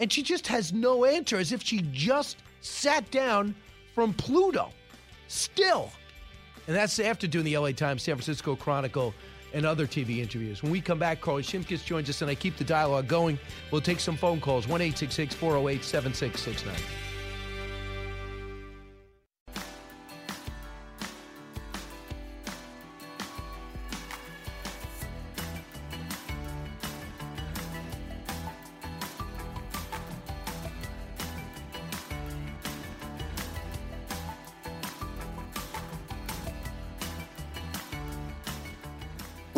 [0.00, 3.54] And she just has no answer, as if she just sat down
[3.94, 4.70] from Pluto.
[5.28, 5.92] Still.
[6.66, 9.14] And that's after doing the LA Times, San Francisco Chronicle,
[9.54, 10.62] and other TV interviews.
[10.62, 13.38] When we come back, Carly Shimkus joins us, and I keep the dialogue going.
[13.70, 16.74] We'll take some phone calls 1 408 7669.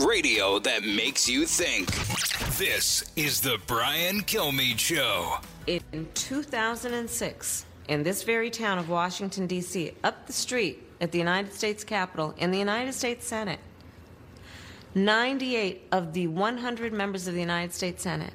[0.07, 1.91] Radio that makes you think.
[2.59, 5.39] This is the Brian Kilmeade Show.
[5.67, 11.53] In 2006, in this very town of Washington, D.C., up the street at the United
[11.53, 13.61] States Capitol, in the United States Senate,
[14.95, 18.33] 98 of the 100 members of the United States Senate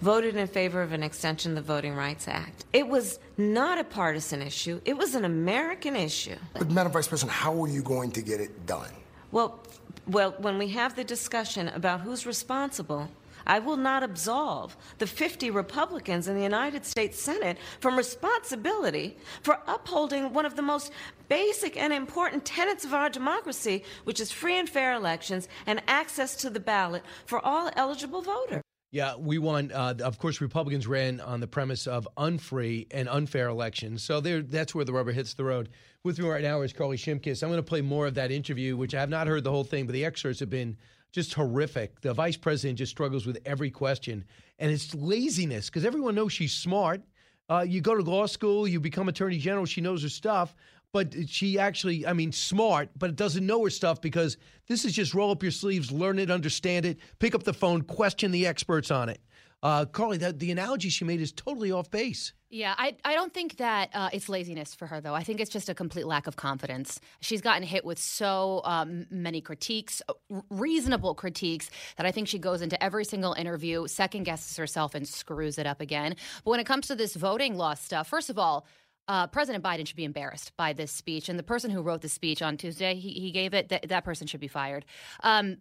[0.00, 2.64] voted in favor of an extension of the Voting Rights Act.
[2.72, 6.36] It was not a partisan issue, it was an American issue.
[6.52, 8.90] But, Madam Vice President, how are you going to get it done?
[9.32, 9.60] Well,
[10.06, 13.08] well, when we have the discussion about who's responsible,
[13.46, 19.60] I will not absolve the 50 Republicans in the United States Senate from responsibility for
[19.66, 20.90] upholding one of the most
[21.28, 26.34] basic and important tenets of our democracy, which is free and fair elections and access
[26.36, 28.62] to the ballot for all eligible voters.
[28.92, 29.72] Yeah, we won.
[29.72, 34.02] Uh, of course, Republicans ran on the premise of unfree and unfair elections.
[34.02, 35.70] So that's where the rubber hits the road.
[36.04, 37.42] With me right now is Carly Shimkus.
[37.42, 39.64] I'm going to play more of that interview, which I have not heard the whole
[39.64, 40.76] thing, but the excerpts have been
[41.12, 42.00] just horrific.
[42.00, 44.24] The vice president just struggles with every question,
[44.58, 47.02] and it's laziness because everyone knows she's smart.
[47.48, 49.66] Uh, you go to law school, you become attorney general.
[49.66, 50.54] She knows her stuff,
[50.96, 55.12] but she actually, I mean, smart, but doesn't know her stuff because this is just
[55.12, 58.90] roll up your sleeves, learn it, understand it, pick up the phone, question the experts
[58.90, 59.20] on it.
[59.62, 62.32] Uh, Carly, the, the analogy she made is totally off base.
[62.48, 65.14] Yeah, I, I don't think that uh, it's laziness for her, though.
[65.14, 66.98] I think it's just a complete lack of confidence.
[67.20, 70.14] She's gotten hit with so um, many critiques, uh,
[70.48, 71.68] reasonable critiques,
[71.98, 75.66] that I think she goes into every single interview, second guesses herself, and screws it
[75.66, 76.16] up again.
[76.42, 78.66] But when it comes to this voting law stuff, first of all,
[79.08, 82.08] uh, President Biden should be embarrassed by this speech, and the person who wrote the
[82.08, 83.68] speech on Tuesday, he, he gave it.
[83.68, 84.84] Th- that person should be fired.
[85.22, 85.58] Um,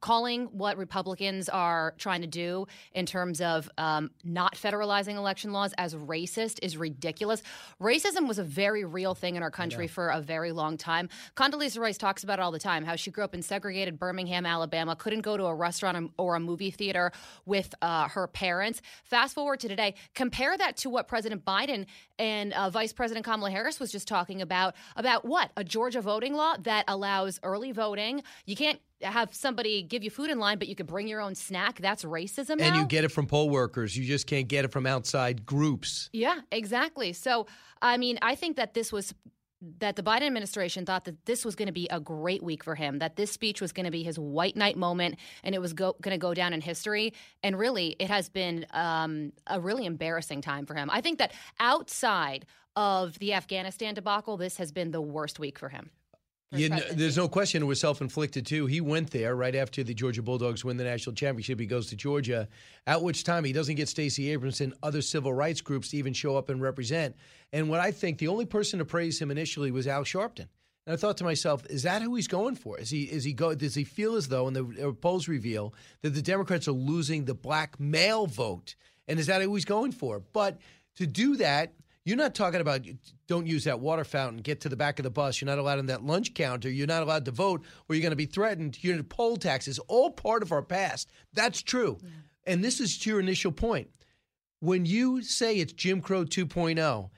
[0.00, 5.72] calling what Republicans are trying to do in terms of um, not federalizing election laws
[5.78, 7.42] as racist is ridiculous.
[7.80, 11.08] Racism was a very real thing in our country for a very long time.
[11.36, 14.46] Condoleezza Rice talks about it all the time how she grew up in segregated Birmingham,
[14.46, 17.12] Alabama, couldn't go to a restaurant or a movie theater
[17.46, 18.80] with uh, her parents.
[19.04, 21.86] Fast forward to today, compare that to what President Biden
[22.18, 26.34] and uh, Vice President Kamala Harris was just talking about about what a Georgia voting
[26.34, 28.22] law that allows early voting.
[28.46, 31.34] You can't have somebody give you food in line, but you could bring your own
[31.34, 31.80] snack.
[31.80, 32.52] That's racism.
[32.52, 32.80] And now?
[32.80, 33.96] you get it from poll workers.
[33.96, 36.10] You just can't get it from outside groups.
[36.12, 37.12] Yeah, exactly.
[37.12, 37.46] So,
[37.82, 39.14] I mean, I think that this was
[39.78, 42.74] that the Biden administration thought that this was going to be a great week for
[42.74, 45.72] him, that this speech was going to be his white knight moment and it was
[45.72, 47.14] go, going to go down in history.
[47.42, 50.90] And really, it has been um, a really embarrassing time for him.
[50.92, 52.44] I think that outside
[52.76, 55.90] of the Afghanistan debacle, this has been the worst week for him.
[56.54, 58.66] You know, there's no question it was self inflicted too.
[58.66, 61.58] He went there right after the Georgia Bulldogs win the national championship.
[61.58, 62.48] He goes to Georgia,
[62.86, 66.12] at which time he doesn't get Stacey Abrams and other civil rights groups to even
[66.12, 67.16] show up and represent.
[67.52, 70.46] And what I think the only person to praise him initially was Al Sharpton.
[70.86, 72.78] And I thought to myself, is that who he's going for?
[72.78, 73.54] Is he is he go?
[73.54, 77.24] Does he feel as though, and the uh, polls reveal that the Democrats are losing
[77.24, 78.74] the black male vote,
[79.08, 80.20] and is that who he's going for?
[80.32, 80.58] But
[80.96, 81.72] to do that,
[82.04, 82.86] you're not talking about
[83.26, 85.40] don't use that water fountain, get to the back of the bus.
[85.40, 86.70] You're not allowed in that lunch counter.
[86.70, 88.82] You're not allowed to vote, or you're going to be threatened.
[88.82, 91.10] You're going to poll taxes, all part of our past.
[91.32, 91.98] That's true.
[92.02, 92.08] Yeah.
[92.46, 93.88] And this is to your initial point.
[94.60, 97.10] When you say it's Jim Crow 2.0,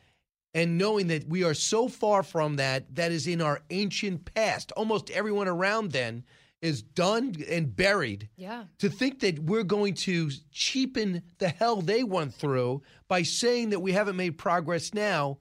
[0.55, 4.72] and knowing that we are so far from that, that is in our ancient past.
[4.72, 6.24] Almost everyone around then
[6.62, 8.28] is done and buried.
[8.36, 8.64] Yeah.
[8.78, 13.80] To think that we're going to cheapen the hell they went through by saying that
[13.80, 15.38] we haven't made progress now,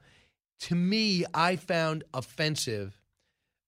[0.61, 2.99] to me, I found offensive.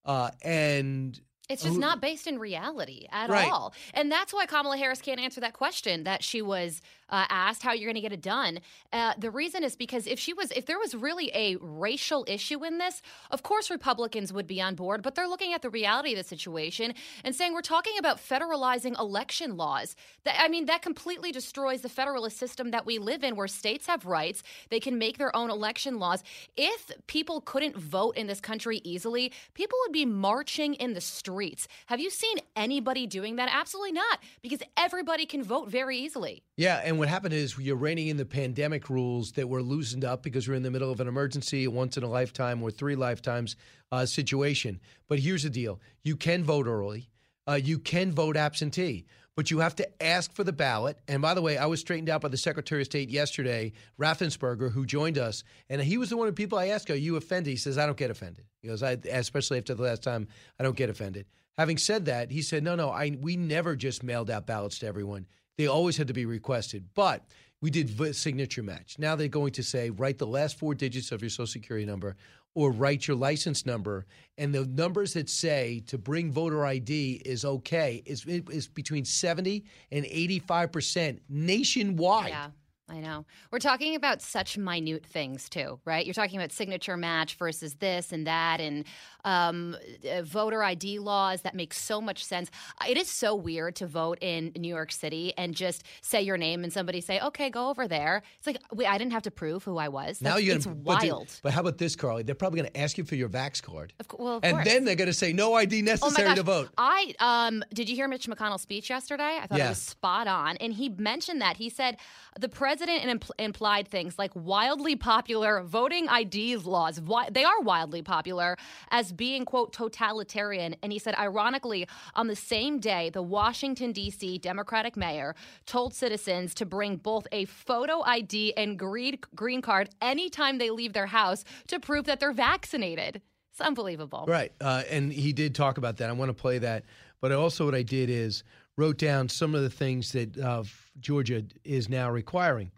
[0.04, 1.18] Uh, and
[1.48, 3.50] It's just not based in reality at Right.
[3.50, 3.74] all.
[3.94, 6.80] And that's why Kamala Harris can't answer that question that she was
[7.10, 8.60] uh, asked how you're going to get it done.
[8.92, 12.64] Uh, the reason is because if she was, if there was really a racial issue
[12.64, 16.12] in this, of course Republicans would be on board, but they're looking at the reality
[16.12, 16.94] of the situation
[17.24, 19.96] and saying we're talking about federalizing election laws.
[20.24, 23.86] That, I mean, that completely destroys the federalist system that we live in where states
[23.86, 24.42] have rights.
[24.70, 26.22] They can make their own election laws.
[26.56, 31.68] If people couldn't vote in this country easily, people would be marching in the streets.
[31.86, 33.48] Have you seen anybody doing that?
[33.52, 36.42] Absolutely not, because everybody can vote very easily.
[36.56, 40.22] Yeah, and what happened is you're reining in the pandemic rules that were loosened up
[40.22, 42.96] because we're in the middle of an emergency, a once in a lifetime or three
[42.96, 43.56] lifetimes
[43.92, 44.80] uh, situation.
[45.08, 47.10] But here's the deal: you can vote early,
[47.48, 50.98] uh, you can vote absentee, but you have to ask for the ballot.
[51.08, 54.72] And by the way, I was straightened out by the Secretary of State yesterday, Raffensperger,
[54.72, 57.16] who joined us, and he was the one of the people I asked, "Are you
[57.16, 60.28] offended?" He says, "I don't get offended." He goes, "I, especially after the last time,
[60.58, 61.26] I don't get offended."
[61.56, 64.86] Having said that, he said, "No, no, I we never just mailed out ballots to
[64.86, 65.26] everyone."
[65.58, 67.24] They always had to be requested, but
[67.60, 68.96] we did signature match.
[68.98, 72.16] Now they're going to say write the last four digits of your social security number
[72.54, 74.06] or write your license number,
[74.38, 79.64] and the numbers that say to bring voter ID is okay is is between seventy
[79.90, 82.30] and eighty five percent nationwide.
[82.30, 82.50] Yeah.
[82.90, 83.26] I know.
[83.52, 86.06] We're talking about such minute things too, right?
[86.06, 88.86] You're talking about signature match versus this and that, and
[89.28, 89.76] um,
[90.10, 92.50] uh, voter ID laws that make so much sense.
[92.88, 96.64] It is so weird to vote in New York City and just say your name
[96.64, 99.64] and somebody say, "Okay, go over there." It's like wait, I didn't have to prove
[99.64, 100.20] who I was.
[100.22, 101.28] Now you're it's gonna, but, wild.
[101.42, 102.22] but how about this, Carly?
[102.22, 104.66] They're probably going to ask you for your Vax card, Of, well, of and course.
[104.68, 106.36] then they're going to say no ID Oh necessary gosh.
[106.36, 106.68] to vote.
[106.78, 109.38] I um did you hear Mitch McConnell's speech yesterday?
[109.42, 109.66] I thought Yeah.
[109.66, 111.96] it was spot on, and he mentioned that he said
[112.38, 116.96] the president impl- implied things like wildly popular voting ID laws.
[116.96, 118.56] Wi- they are wildly popular
[118.90, 124.38] as being quote totalitarian, and he said ironically on the same day the Washington D.C.
[124.38, 125.34] Democratic mayor
[125.66, 131.08] told citizens to bring both a photo ID and green card anytime they leave their
[131.08, 133.20] house to prove that they're vaccinated.
[133.52, 134.24] It's unbelievable.
[134.26, 134.52] Right.
[134.60, 136.08] Uh, and he did talk about that.
[136.08, 136.84] I want to play that.
[137.20, 138.44] But also, what I did is
[138.76, 140.62] wrote down some of the things that uh,
[141.00, 142.70] Georgia is now requiring.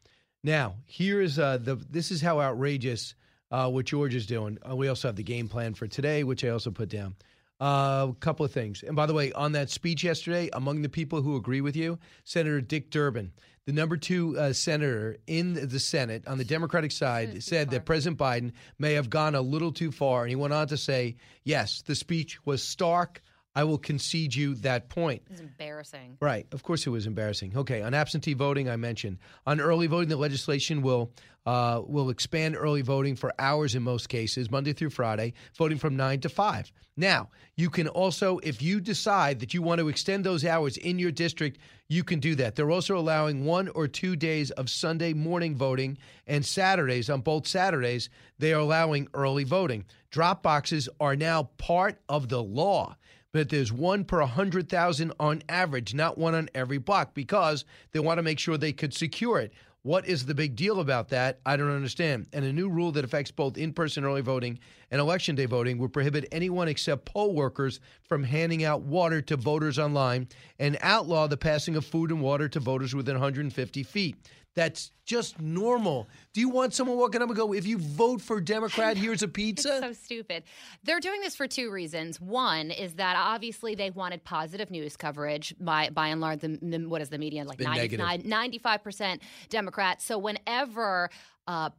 [0.43, 1.75] Now, here is uh, the.
[1.75, 3.15] This is how outrageous
[3.51, 4.59] uh, what George is doing.
[4.69, 7.15] Uh, we also have the game plan for today, which I also put down.
[7.61, 8.83] Uh, A couple of things.
[8.83, 11.99] And by the way, on that speech yesterday, among the people who agree with you,
[12.25, 13.33] Senator Dick Durbin,
[13.67, 18.19] the number two uh, senator in the Senate on the Democratic side, said that President
[18.19, 20.23] Biden may have gone a little too far.
[20.23, 23.21] And he went on to say, yes, the speech was stark.
[23.55, 25.23] I will concede you that point.
[25.31, 26.17] It's embarrassing.
[26.21, 26.47] Right.
[26.53, 27.57] Of course, it was embarrassing.
[27.57, 27.83] Okay.
[27.83, 31.13] On absentee voting, I mentioned on early voting, the legislation will
[31.47, 35.97] uh, will expand early voting for hours in most cases, Monday through Friday, voting from
[35.97, 36.71] nine to five.
[36.97, 40.99] Now, you can also, if you decide that you want to extend those hours in
[40.99, 42.57] your district, you can do that.
[42.57, 45.97] They're also allowing one or two days of Sunday morning voting
[46.27, 47.09] and Saturdays.
[47.09, 49.87] On both Saturdays, they are allowing early voting.
[50.11, 52.97] Drop boxes are now part of the law
[53.33, 58.19] but there's one per 100,000 on average, not one on every block, because they want
[58.19, 59.53] to make sure they could secure it.
[59.83, 61.41] What is the big deal about that?
[61.47, 62.27] I don't understand.
[62.33, 64.59] And a new rule that affects both in person early voting
[64.91, 69.37] and election day voting would prohibit anyone except poll workers from handing out water to
[69.37, 70.29] voters online
[70.59, 74.17] and outlaw the passing of food and water to voters within 150 feet.
[74.57, 76.09] That's just normal.
[76.35, 79.29] Do you want someone walking up and go, if you vote for Democrat, here's a
[79.29, 79.77] pizza?
[79.77, 80.43] It's so stupid.
[80.83, 82.21] They're doing this for two reasons.
[82.21, 85.55] One is that obviously they wanted positive news coverage.
[85.61, 87.59] By by and large, the, the- what is the media like?
[87.59, 88.25] Been negative.
[88.27, 90.05] 95 percent Democrats.
[90.05, 91.11] So whenever.
[91.47, 91.71] Uh,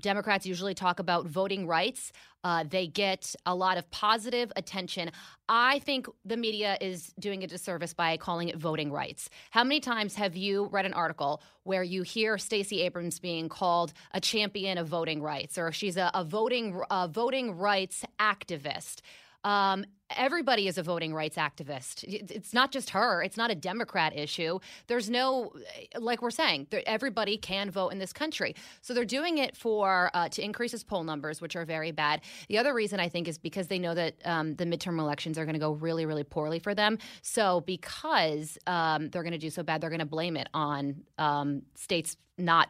[0.00, 2.12] Democrats usually talk about voting rights.
[2.48, 5.10] Uh, they get a lot of positive attention.
[5.50, 9.28] I think the media is doing a disservice by calling it voting rights.
[9.50, 13.92] How many times have you read an article where you hear Stacey Abrams being called
[14.14, 19.02] a champion of voting rights, or she's a, a voting a voting rights activist?
[19.44, 19.84] Um,
[20.16, 22.04] everybody is a voting rights activist.
[22.06, 23.22] It's not just her.
[23.22, 24.58] It's not a Democrat issue.
[24.86, 25.52] There's no,
[25.98, 28.54] like we're saying, everybody can vote in this country.
[28.80, 32.22] So they're doing it for uh, to increase his poll numbers, which are very bad.
[32.48, 35.44] The other reason I think is because they know that um, the midterm elections are
[35.44, 36.98] going to go really, really poorly for them.
[37.22, 41.02] So because um, they're going to do so bad, they're going to blame it on
[41.18, 42.68] um, states not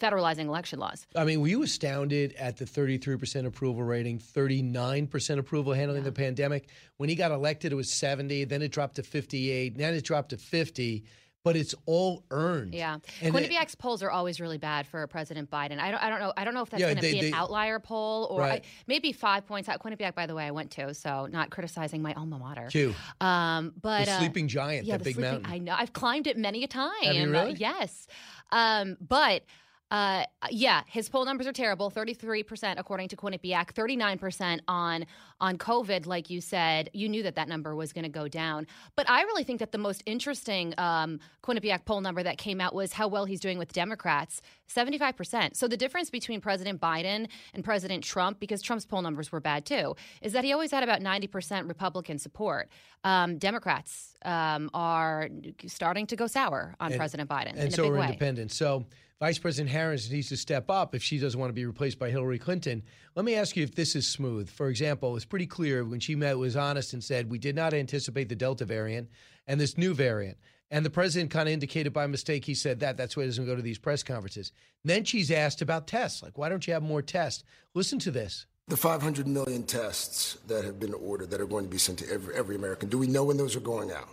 [0.00, 1.06] federalizing election laws.
[1.16, 6.68] I mean, were you astounded at the 33% approval rating, 39% approval handling the pandemic?
[6.98, 10.30] When he got elected, it was 70, then it dropped to 58, then it dropped
[10.30, 11.04] to 50,
[11.42, 12.74] but it's all earned.
[12.74, 15.78] Yeah, And it- Quinnipiac's polls are always really bad for President Biden.
[15.78, 16.32] I don't, I don't know.
[16.36, 18.40] I don't know if that's Yeah, going to they- be they- an outlier poll or
[18.40, 18.62] Right.
[18.62, 19.80] I, maybe five points out.
[19.82, 22.66] Quinnipiac, by the way, I went to, so not criticizing my alma mater.
[22.70, 22.94] Q.
[23.22, 25.50] Um, but The uh, sleeping giant, yeah, that the big sleeping- mountain.
[25.50, 25.74] I know.
[25.78, 26.92] I've climbed it many a time.
[27.04, 27.54] Have you Uh, really?
[27.54, 28.06] yes.
[28.52, 29.42] Um, but.
[29.90, 31.90] Uh, yeah, his poll numbers are terrible.
[31.90, 33.72] Thirty-three percent, according to Quinnipiac.
[33.72, 35.04] Thirty-nine percent on
[35.40, 36.90] on COVID, like you said.
[36.92, 38.68] You knew that that number was going to go down.
[38.94, 42.72] But I really think that the most interesting um, Quinnipiac poll number that came out
[42.72, 44.42] was how well he's doing with Democrats.
[44.68, 45.56] Seventy-five percent.
[45.56, 49.66] So the difference between President Biden and President Trump, because Trump's poll numbers were bad
[49.66, 52.68] too, is that he always had about ninety percent Republican support.
[53.02, 55.28] Um, Democrats um, are
[55.66, 58.06] starting to go sour on And- President Biden and in so a big are way.
[58.06, 58.54] independents.
[58.54, 58.86] So
[59.20, 62.08] Vice President Harris needs to step up if she doesn't want to be replaced by
[62.08, 62.82] Hillary Clinton.
[63.14, 64.48] Let me ask you if this is smooth.
[64.48, 67.74] For example, it's pretty clear when she met was honest and said we did not
[67.74, 69.10] anticipate the Delta variant
[69.46, 70.38] and this new variant.
[70.70, 72.96] And the president kind of indicated by mistake he said that.
[72.96, 74.52] That's why he doesn't go to these press conferences.
[74.86, 76.22] Then she's asked about tests.
[76.22, 77.44] Like, why don't you have more tests?
[77.74, 78.46] Listen to this.
[78.68, 82.10] The 500 million tests that have been ordered that are going to be sent to
[82.10, 84.08] every, every American, do we know when those are going out?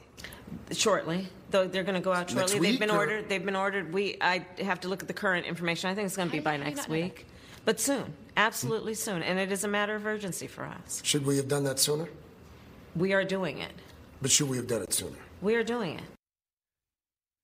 [0.72, 2.59] Shortly, though they're going to go out Next shortly.
[2.59, 3.30] week, They've been or- ordered.
[3.30, 3.93] They've been ordered.
[3.93, 5.89] We I have to look at the current information.
[5.89, 7.26] I think it's going to be by next week,
[7.65, 11.01] but soon, absolutely soon, and it is a matter of urgency for us.
[11.03, 12.07] Should we have done that sooner?
[12.95, 13.72] We are doing it.
[14.22, 15.18] But should we have done it sooner?
[15.41, 16.03] We are doing it.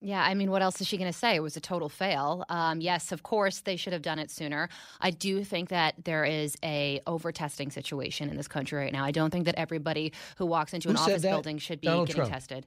[0.06, 1.34] Yeah, I mean, what else is she going to say?
[1.36, 2.43] It was a total fail.
[2.49, 4.68] Um, yes, of course, they should have done it sooner.
[4.99, 9.06] I do think that there is a over testing situation in this country right now.
[9.06, 11.30] I don't think that everybody who walks into Who an office that?
[11.30, 12.34] building should be Donald getting Trump.
[12.34, 12.66] tested.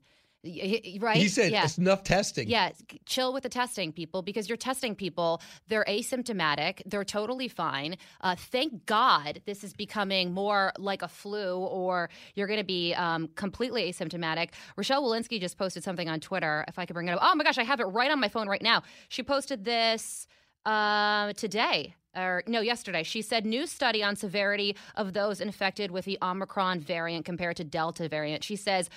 [1.00, 1.16] Right?
[1.16, 1.64] He said yeah.
[1.64, 2.48] it's enough testing.
[2.48, 2.70] Yeah,
[3.04, 5.42] chill with the testing, people, because you're testing people.
[5.68, 6.82] They're asymptomatic.
[6.86, 7.96] They're totally fine.
[8.20, 12.94] Uh, thank God this is becoming more like a flu, or you're going to be
[12.94, 14.50] um, completely asymptomatic.
[14.76, 16.64] Rochelle Walensky just posted something on Twitter.
[16.68, 17.20] If I could bring it up.
[17.22, 18.82] Oh my gosh, I have it right on my phone right now.
[19.08, 20.28] She posted this
[20.64, 21.94] uh, today.
[22.18, 23.02] Or no, yesterday.
[23.02, 27.64] She said new study on severity of those infected with the Omicron variant compared to
[27.64, 28.42] Delta variant.
[28.42, 28.88] She says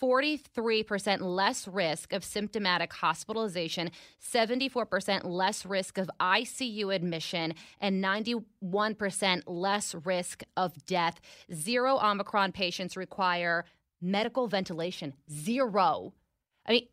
[0.00, 3.90] 43% less risk of symptomatic hospitalization,
[4.22, 11.20] 74% less risk of ICU admission, and 91% less risk of death.
[11.52, 13.64] Zero Omicron patients require
[14.00, 15.14] medical ventilation.
[15.30, 16.12] Zero.
[16.66, 16.88] I mean,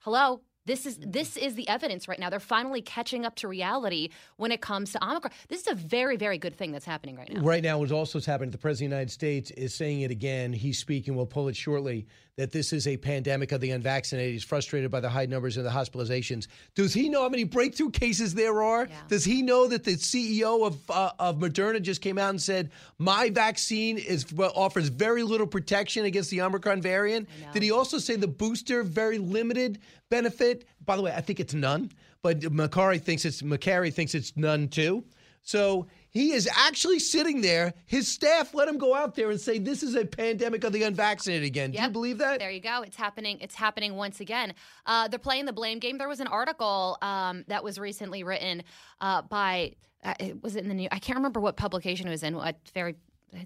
[0.00, 0.42] hello.
[0.64, 1.10] This is mm-hmm.
[1.10, 2.30] this is the evidence right now.
[2.30, 5.32] They're finally catching up to reality when it comes to Omicron.
[5.48, 7.40] This is a very, very good thing that's happening right now.
[7.40, 10.10] Right now, what also is happening, the President of the United States is saying it
[10.10, 10.52] again.
[10.52, 12.06] He's speaking, we'll pull it shortly,
[12.36, 14.32] that this is a pandemic of the unvaccinated.
[14.32, 16.46] He's frustrated by the high numbers of the hospitalizations.
[16.74, 18.88] Does he know how many breakthrough cases there are?
[19.08, 22.70] Does he know that the CEO of, uh, of Moderna just came out and said,
[22.98, 27.28] my vaccine is offers very little protection against the Omicron variant?
[27.52, 30.66] Did he also say the booster, very limited benefit?
[30.86, 34.68] By the way, I think it's none, but Makary thinks it's, Makary thinks it's none
[34.68, 35.04] too.
[35.42, 37.72] So he is actually sitting there.
[37.86, 40.82] His staff let him go out there and say, "This is a pandemic of the
[40.82, 42.38] unvaccinated again." Do you believe that?
[42.38, 42.82] There you go.
[42.82, 43.38] It's happening.
[43.40, 44.52] It's happening once again.
[44.84, 45.96] Uh, they're playing the blame game.
[45.96, 48.62] There was an article um, that was recently written
[49.00, 49.72] uh, by
[50.04, 50.88] uh, was it in the New?
[50.92, 52.36] I can't remember what publication it was in.
[52.36, 52.96] What very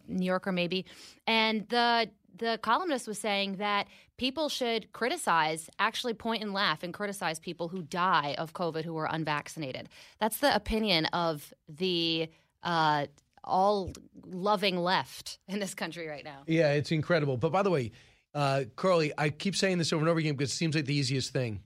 [0.09, 0.87] New Yorker maybe,
[1.27, 3.87] and the the columnist was saying that
[4.17, 8.97] people should criticize, actually point and laugh and criticize people who die of COVID who
[8.97, 9.89] are unvaccinated.
[10.21, 12.29] That's the opinion of the
[12.63, 13.07] uh,
[13.45, 13.93] all
[14.25, 16.43] loving left in this country right now.
[16.47, 17.37] Yeah, it's incredible.
[17.37, 17.93] But by the way,
[18.35, 20.95] uh, Carly, I keep saying this over and over again because it seems like the
[20.95, 21.63] easiest thing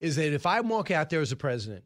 [0.00, 1.84] is that if I walk out there as a president,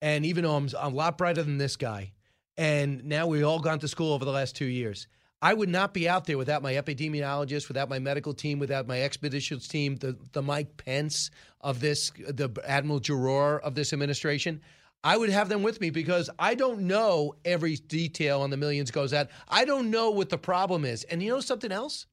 [0.00, 2.12] and even though I'm, a lot brighter than this guy,
[2.56, 5.08] and now we've all gone to school over the last two years,
[5.42, 9.02] I would not be out there without my epidemiologist, without my medical team, without my
[9.02, 11.30] expeditions team, the, the Mike Pence
[11.60, 14.62] of this, the Admiral Giroir of this administration.
[15.06, 18.90] I would have them with me because I don't know every detail on the millions
[18.90, 19.28] goes out.
[19.48, 21.04] I don't know what the problem is.
[21.04, 22.06] And you know something else?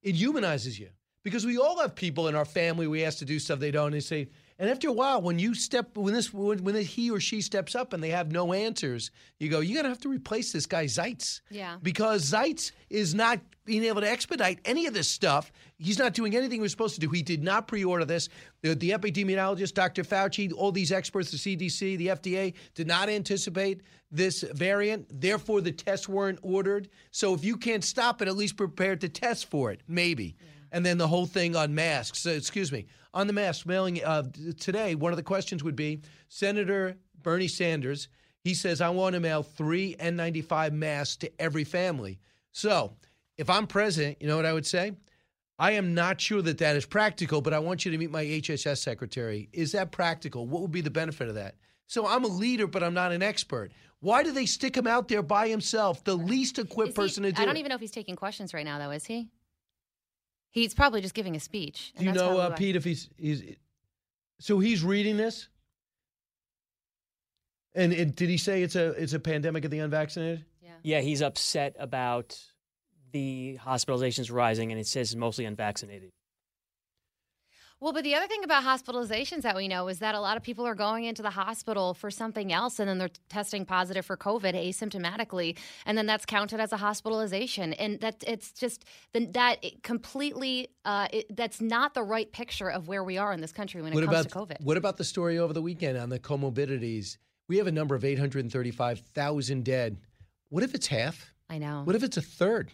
[0.00, 0.88] It humanizes you
[1.22, 3.88] because we all have people in our family we ask to do stuff they don't.
[3.88, 4.28] And they say,
[4.58, 7.76] and after a while, when you step, when this, when, when he or she steps
[7.76, 10.86] up and they have no answers, you go, you're gonna have to replace this guy
[10.86, 11.40] Zeitz.
[11.48, 11.76] Yeah.
[11.80, 15.52] Because Zeitz is not being able to expedite any of this stuff.
[15.76, 17.08] He's not doing anything he was supposed to do.
[17.10, 18.30] He did not pre-order this.
[18.62, 20.02] The, the epidemiologist, Dr.
[20.02, 25.06] Fauci, all these experts, the CDC, the FDA, did not anticipate this variant.
[25.20, 26.88] Therefore, the tests weren't ordered.
[27.10, 29.82] So if you can't stop it, at least prepare to test for it.
[29.86, 30.34] Maybe.
[30.72, 32.20] And then the whole thing on masks.
[32.20, 34.24] So, excuse me, on the mask mailing uh,
[34.58, 34.94] today.
[34.94, 38.08] One of the questions would be Senator Bernie Sanders.
[38.44, 42.18] He says I want to mail three N95 masks to every family.
[42.52, 42.94] So
[43.36, 44.92] if I'm president, you know what I would say?
[45.58, 48.24] I am not sure that that is practical, but I want you to meet my
[48.24, 49.48] HHS secretary.
[49.52, 50.46] Is that practical?
[50.46, 51.56] What would be the benefit of that?
[51.88, 53.72] So I'm a leader, but I'm not an expert.
[54.00, 57.32] Why do they stick him out there by himself, the least equipped he- person to
[57.32, 59.28] do I don't even know if he's taking questions right now, though, is he?
[60.58, 61.92] He's probably just giving a speech.
[61.96, 63.42] Do you know, uh, Pete, if he's he's
[64.40, 65.48] so he's reading this?
[67.74, 70.44] And, and did he say it's a it's a pandemic of the unvaccinated?
[70.82, 72.38] Yeah, he's upset about
[73.12, 76.10] the hospitalizations rising, and it says mostly unvaccinated.
[77.80, 80.42] Well, but the other thing about hospitalizations that we know is that a lot of
[80.42, 84.16] people are going into the hospital for something else and then they're testing positive for
[84.16, 85.56] COVID asymptomatically.
[85.86, 87.72] And then that's counted as a hospitalization.
[87.74, 92.88] And that it's just that it completely, uh, it, that's not the right picture of
[92.88, 94.64] where we are in this country when it what comes about to COVID.
[94.64, 97.16] what about the story over the weekend on the comorbidities?
[97.46, 99.98] We have a number of eight hundred and thirty-five thousand dead.
[100.48, 101.32] What if it's half?
[101.48, 101.82] I know.
[101.84, 102.72] What if it's a third?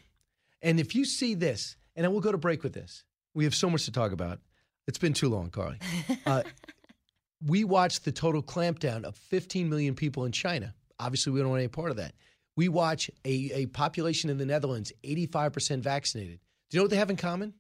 [0.63, 3.05] And if you see this, and then we'll go to break with this.
[3.35, 4.41] We have so much to talk about.
[4.87, 5.79] It's been too long, Carly.
[6.27, 6.43] Uh,
[7.47, 10.75] we watched the total clampdown of 15 million people in China.
[10.99, 12.15] Obviously, we don't want any part of that.
[12.57, 16.41] We watch a, a population in the Netherlands, 85% vaccinated.
[16.71, 17.55] Do you know what they have in common?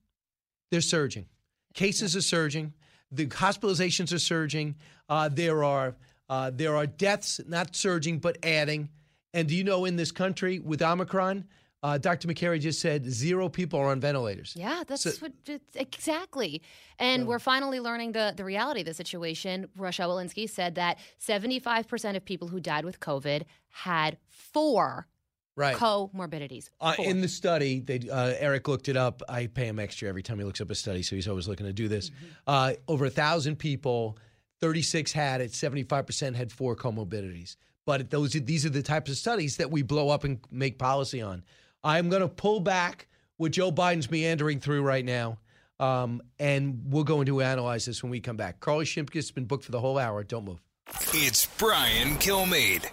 [0.70, 1.26] They're surging.
[1.74, 2.72] Cases are surging.
[3.10, 4.76] The hospitalizations are surging.
[5.08, 5.96] Uh, there are
[6.28, 8.88] uh, there are deaths not surging but adding.
[9.34, 11.44] And do you know in this country with Omicron,
[11.84, 12.26] uh, Dr.
[12.28, 14.54] Makary just said zero people are on ventilators.
[14.56, 15.32] Yeah, that's So- what
[15.74, 16.62] exactly.
[16.98, 19.68] And we're finally learning the the reality of the situation.
[19.76, 25.06] Rochelle Walensky said that 75% of people who died with COVID had four
[25.56, 25.76] Right.
[25.76, 26.68] comorbidities.
[26.80, 29.22] Uh, in the study, they, uh, Eric looked it up.
[29.28, 31.66] I pay him extra every time he looks up a study, so he's always looking
[31.66, 32.10] to do this.
[32.46, 34.18] Uh, over a thousand people,
[34.60, 37.54] 36 had it, 75% had four comorbidities.
[37.86, 41.20] But those these are the types of studies that we blow up and make policy
[41.22, 41.44] on.
[41.84, 43.06] I'm going to pull back
[43.36, 45.38] what Joe Biden's meandering through right now,
[45.78, 48.60] um, and we're going to analyze this when we come back.
[48.60, 50.24] Carly Shimkus has been booked for the whole hour.
[50.24, 50.62] Don't move.
[51.12, 52.86] It's Brian Kilmeade.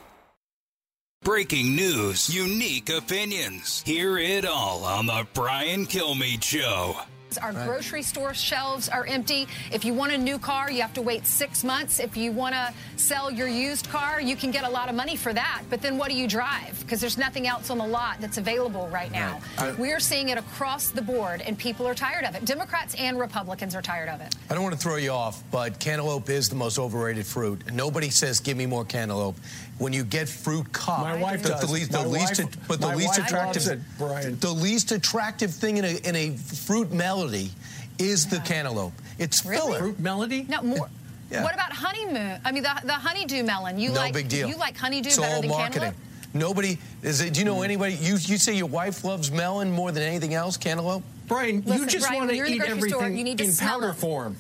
[1.24, 3.84] Breaking news, unique opinions.
[3.86, 6.96] Hear it all on the Brian Kilmeade Show.
[7.38, 9.48] Our grocery store shelves are empty.
[9.72, 12.00] If you want a new car, you have to wait six months.
[12.00, 15.16] If you want to sell your used car, you can get a lot of money
[15.16, 15.62] for that.
[15.70, 16.78] But then what do you drive?
[16.82, 19.40] Because there's nothing else on the lot that's available right now.
[19.58, 22.44] I- We're seeing it across the board, and people are tired of it.
[22.46, 24.36] Democrats and Republicans are tired of it.
[24.50, 27.72] I don't want to throw you off, but cantaloupe is the most overrated fruit.
[27.74, 29.38] Nobody says, "Give me more cantaloupe."
[29.78, 31.62] When you get fruit cup, My wife the, does.
[31.62, 34.40] the least, the My least, wife- but the my least wife attractive, loves it, Brian.
[34.40, 37.50] the least attractive thing in a in a fruit melody
[37.98, 38.94] is the cantaloupe.
[39.18, 39.80] It's filler.
[39.80, 40.46] Fruit melody?
[40.48, 40.90] No more.
[41.32, 41.44] Yeah.
[41.44, 42.40] What about honeymoon?
[42.44, 43.80] I mean, the, the honeydew melon.
[43.80, 44.50] You no like big deal.
[44.50, 45.82] You like honeydew it's better all than marketing.
[45.82, 46.08] cantaloupe?
[46.34, 47.22] Nobody is.
[47.22, 47.66] It, do you know mm.
[47.66, 47.94] anybody?
[47.96, 50.58] You you say your wife loves melon more than anything else?
[50.58, 51.04] Cantaloupe.
[51.28, 53.96] Brian, Listen, Brian, when you're in the grocery store, you need to smell them.
[53.96, 54.36] form.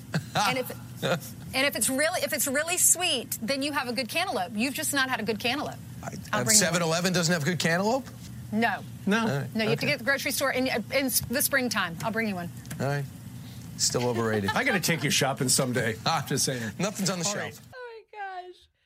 [0.48, 0.72] and if
[1.54, 4.52] and if it's really if it's really sweet, then you have a good cantaloupe.
[4.56, 5.76] You've just not had a good cantaloupe.
[6.34, 6.74] I'll bring you one.
[6.74, 8.08] 7-Eleven doesn't have good cantaloupe.
[8.52, 9.46] No, No.
[9.56, 11.96] no, you have to get the grocery store in in the springtime.
[12.04, 12.50] I'll bring you one.
[12.80, 13.06] All right.
[13.78, 14.50] Still overrated.
[14.56, 15.96] I got to take you shopping someday.
[16.06, 16.62] Ah, Just saying.
[16.78, 17.44] Nothing's on the All shelf.
[17.46, 17.60] right.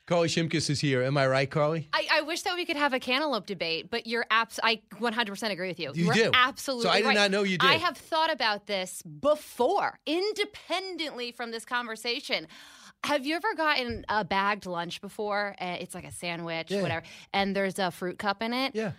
[0.07, 1.01] Carly Shimkus is here.
[1.01, 1.89] Am I right, Carly?
[1.91, 5.49] I, I wish that we could have a cantaloupe debate, but you're abs- I 100%
[5.51, 5.91] agree with you.
[5.95, 6.29] You are do.
[6.33, 7.15] absolutely So I did right.
[7.15, 7.67] not know you did.
[7.67, 12.47] I have thought about this before, independently from this conversation.
[13.03, 15.55] Have you ever gotten a bagged lunch before?
[15.59, 16.81] Uh, it's like a sandwich, Yeah.
[16.83, 17.03] whatever,
[17.33, 18.75] and there's a fruit cup in it.
[18.75, 18.91] Yeah.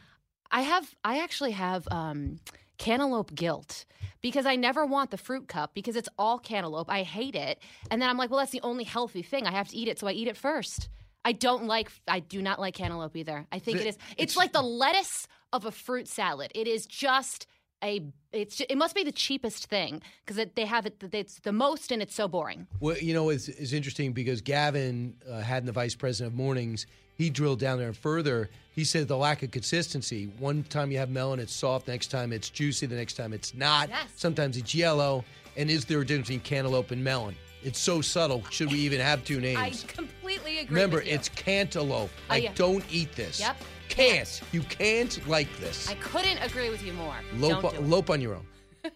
[0.51, 0.93] I have.
[1.05, 2.39] I actually have um,
[2.78, 3.85] cantaloupe guilt
[4.20, 6.90] because I never want the fruit cup because it's all cantaloupe.
[6.90, 7.59] I hate it,
[7.90, 9.47] and then I'm like, well, that's the only healthy thing.
[9.47, 10.89] I have to eat it, so I eat it first.
[11.24, 11.90] I don't like.
[12.07, 13.47] I do not like cantaloupe either.
[13.51, 13.98] I think it is.
[14.16, 16.53] It's like the lettuce of a fruit salad.
[16.55, 17.48] It is just
[17.82, 18.01] a.
[18.32, 18.61] It's.
[18.61, 21.03] It must be the cheapest thing because they have it.
[21.12, 22.69] It's the most, and it's so boring.
[22.78, 26.86] Well, you know, it's, it's interesting because Gavin uh, had the vice president of mornings.
[27.16, 28.51] He drilled down there further.
[28.72, 30.30] He said the lack of consistency.
[30.38, 31.88] One time you have melon, it's soft.
[31.88, 32.86] Next time it's juicy.
[32.86, 33.88] The next time it's not.
[33.88, 34.09] Yes.
[34.16, 35.24] Sometimes it's yellow.
[35.56, 37.34] And is there a difference between cantaloupe and melon?
[37.62, 38.44] It's so subtle.
[38.51, 39.59] Should we even have two names?
[39.59, 40.74] I completely agree.
[40.74, 41.14] Remember, with you.
[41.14, 42.10] it's cantaloupe.
[42.14, 42.52] Oh, Like, yeah.
[42.55, 43.40] don't eat this.
[43.40, 43.56] Yep.
[43.88, 44.43] Can't.
[44.52, 45.88] You can't like this.
[45.88, 47.14] I couldn't agree with you more.
[47.36, 48.47] Lope, do lope on your own.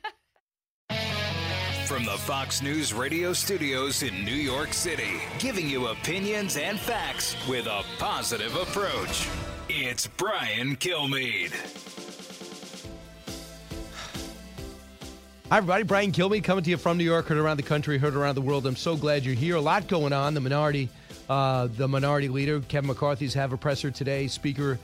[1.90, 7.34] From the Fox News radio studios in New York City, giving you opinions and facts
[7.48, 9.26] with a positive approach.
[9.68, 11.50] It's Brian Kilmeade.
[15.50, 15.82] Hi, everybody.
[15.82, 18.40] Brian Kilmeade coming to you from New York, heard around the country, heard around the
[18.40, 18.68] world.
[18.68, 19.56] I'm so glad you're here.
[19.56, 20.34] A lot going on.
[20.34, 20.88] The minority,
[21.28, 24.28] uh, the minority leader, Kevin McCarthy's have a presser today.
[24.28, 24.78] Speaker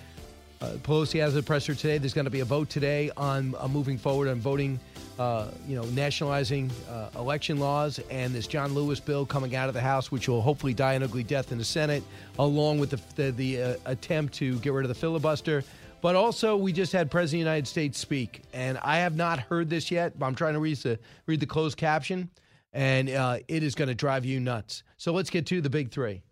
[0.60, 1.98] uh, Pelosi has a presser today.
[1.98, 4.80] There's going to be a vote today on uh, moving forward on voting,
[5.18, 9.74] uh, you know, nationalizing uh, election laws, and this John Lewis bill coming out of
[9.74, 12.02] the House, which will hopefully die an ugly death in the Senate,
[12.38, 15.64] along with the the, the uh, attempt to get rid of the filibuster.
[16.02, 19.40] But also, we just had President of the United States speak, and I have not
[19.40, 20.18] heard this yet.
[20.18, 22.30] But I'm trying to read the read the closed caption,
[22.72, 24.82] and uh, it is going to drive you nuts.
[24.98, 26.22] So let's get to the big three.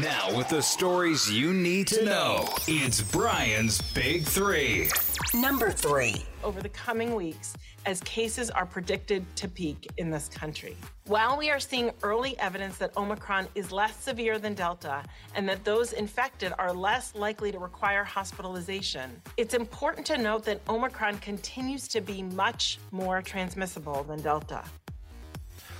[0.00, 4.90] Now, with the stories you need to know, it's Brian's Big Three.
[5.32, 6.26] Number three.
[6.44, 7.56] Over the coming weeks,
[7.86, 10.76] as cases are predicted to peak in this country.
[11.06, 15.02] While we are seeing early evidence that Omicron is less severe than Delta
[15.34, 20.60] and that those infected are less likely to require hospitalization, it's important to note that
[20.68, 24.64] Omicron continues to be much more transmissible than Delta.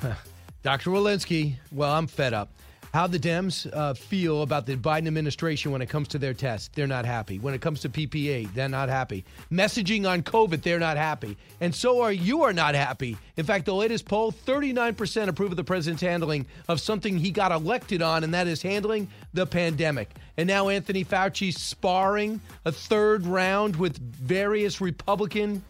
[0.63, 0.91] Dr.
[0.91, 2.49] Walensky, well, I'm fed up.
[2.97, 6.71] How the Dems uh, feel about the Biden administration when it comes to their tests,
[6.73, 7.39] they're not happy.
[7.39, 9.27] When it comes to PPA, they're not happy.
[9.53, 11.37] Messaging on COVID, they're not happy.
[11.61, 13.19] And so are you are not happy.
[13.37, 17.53] In fact, the latest poll 39% approve of the president's handling of something he got
[17.53, 20.09] elected on, and that is handling the pandemic.
[20.39, 25.63] And now Anthony Fauci sparring a third round with various Republican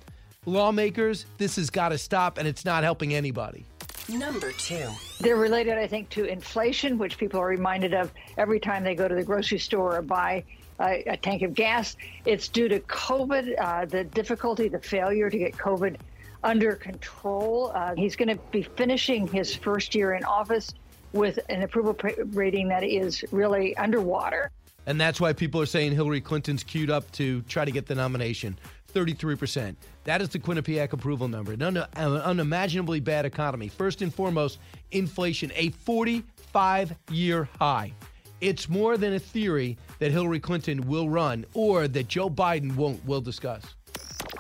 [0.45, 1.27] lawmakers.
[1.39, 3.67] This has got to stop, and it's not helping anybody.
[4.09, 4.89] Number two.
[5.21, 9.09] They're related, I think, to inflation, which people are reminded of every time they go
[9.09, 10.45] to the grocery store or buy
[10.81, 11.97] a, a tank of gas.
[12.25, 15.97] It's due to COVID, uh, the difficulty, the failure to get COVID
[16.45, 17.73] under control.
[17.75, 20.73] Uh, he's going to be finishing his first year in office
[21.13, 21.97] with an approval
[22.33, 24.51] rating that is really underwater.
[24.87, 27.97] And that's why people are saying Hillary Clinton's queued up to try to get the
[27.97, 28.57] nomination.
[29.07, 29.77] 33%.
[30.05, 31.53] That is the Quinnipiac approval number.
[31.53, 31.87] An un- an
[32.17, 33.69] unimaginably bad economy.
[33.69, 34.59] First and foremost,
[34.93, 37.93] inflation, a 45 year high.
[38.41, 43.05] It's more than a theory that Hillary Clinton will run or that Joe Biden won't.
[43.05, 43.63] We'll discuss.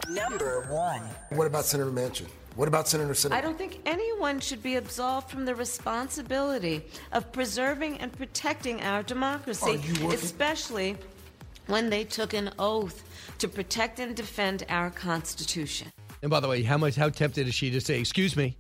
[0.08, 1.02] Number one.
[1.30, 2.26] What about Senator Manchin?
[2.56, 3.32] What about Senator Sinema?
[3.32, 9.02] I don't think anyone should be absolved from the responsibility of preserving and protecting our
[9.02, 10.96] democracy, Are you working- especially
[11.66, 13.02] when they took an oath
[13.38, 15.88] to protect and defend our Constitution.
[16.22, 18.56] And by the way, how much how tempted is she to say, "Excuse me,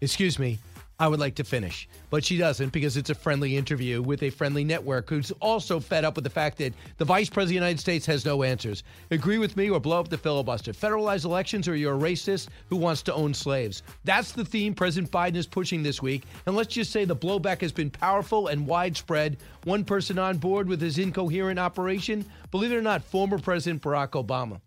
[0.00, 0.58] excuse me,
[1.00, 4.30] I would like to finish," but she doesn't because it's a friendly interview with a
[4.30, 7.54] friendly network who's also fed up with the fact that the Vice President of the
[7.54, 8.82] United States has no answers.
[9.12, 10.72] Agree with me or blow up the filibuster.
[10.72, 13.82] Federalize elections or you're a racist who wants to own slaves.
[14.02, 16.24] That's the theme President Biden is pushing this week.
[16.46, 19.36] And let's just say the blowback has been powerful and widespread.
[19.64, 24.10] One person on board with his incoherent operation, believe it or not, former President Barack
[24.10, 24.60] Obama.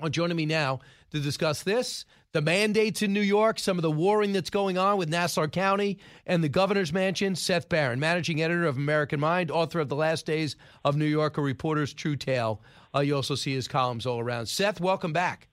[0.00, 0.80] Well, joining me now
[1.12, 2.04] to discuss this,
[2.36, 5.98] the mandates in New York, some of the warring that's going on with Nassau County
[6.26, 10.26] and the governor's mansion, Seth Barron, managing editor of American Mind, author of The Last
[10.26, 10.54] Days
[10.84, 12.60] of New York, a reporter's true tale.
[12.94, 14.44] Uh, you also see his columns all around.
[14.44, 15.48] Seth, welcome back.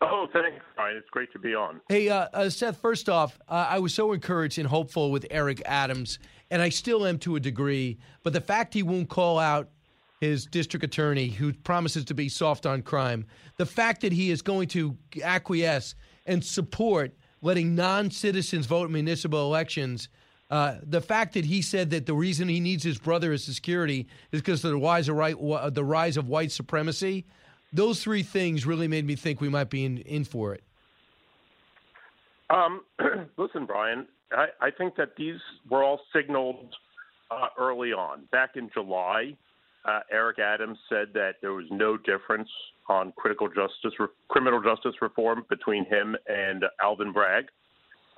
[0.00, 0.96] Oh, thanks, Brian.
[0.96, 1.82] It's great to be on.
[1.90, 5.60] Hey, uh, uh, Seth, first off, uh, I was so encouraged and hopeful with Eric
[5.66, 6.18] Adams,
[6.50, 9.68] and I still am to a degree, but the fact he won't call out
[10.20, 13.24] his district attorney, who promises to be soft on crime,
[13.56, 15.94] the fact that he is going to acquiesce
[16.26, 20.08] and support letting non citizens vote in municipal elections.
[20.50, 24.08] Uh, the fact that he said that the reason he needs his brother as security
[24.32, 25.36] is because of the rise of, right,
[25.74, 27.26] the rise of white supremacy.
[27.72, 30.64] Those three things really made me think we might be in, in for it.
[32.48, 32.80] Um,
[33.36, 35.38] listen, Brian, I, I think that these
[35.68, 36.74] were all signaled
[37.30, 38.24] uh, early on.
[38.32, 39.36] Back in July,
[39.84, 42.48] uh, Eric Adams said that there was no difference
[42.88, 47.46] on critical justice, re- criminal justice reform between him and Alvin Bragg.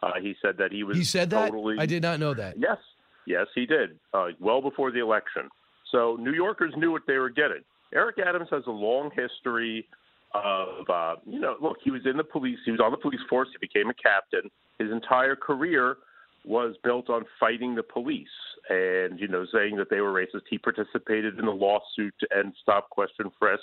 [0.03, 0.97] Uh, he said that he was.
[0.97, 1.51] He said that.
[1.51, 2.59] totally, I did not know that.
[2.59, 2.79] Yes,
[3.27, 3.99] yes, he did.
[4.15, 5.49] Uh, well before the election.
[5.93, 7.63] So New Yorkers knew what they were getting.
[7.93, 9.87] Eric Adams has a long history
[10.33, 12.59] of, uh, you know, look, he was in the police.
[12.65, 13.49] He was on the police force.
[13.53, 14.51] He became a captain.
[14.79, 15.97] His entire career
[16.45, 18.29] was built on fighting the police
[18.69, 20.43] and, you know, saying that they were racist.
[20.49, 23.63] He participated in a lawsuit to end stop, question, frisk.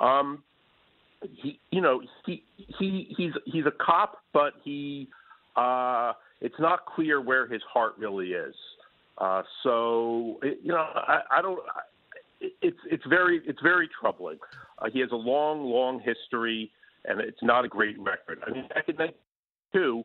[0.00, 0.42] Um,
[1.22, 2.42] he, you know, he
[2.78, 5.08] he he's he's a cop, but he
[5.56, 8.54] uh, it's not clear where his heart really is.
[9.18, 11.58] Uh, so it, you know, I, I don't.
[11.74, 11.80] I,
[12.60, 14.38] it's it's very it's very troubling.
[14.78, 16.70] Uh, he has a long long history,
[17.06, 18.40] and it's not a great record.
[18.46, 20.04] I mean, back in '92,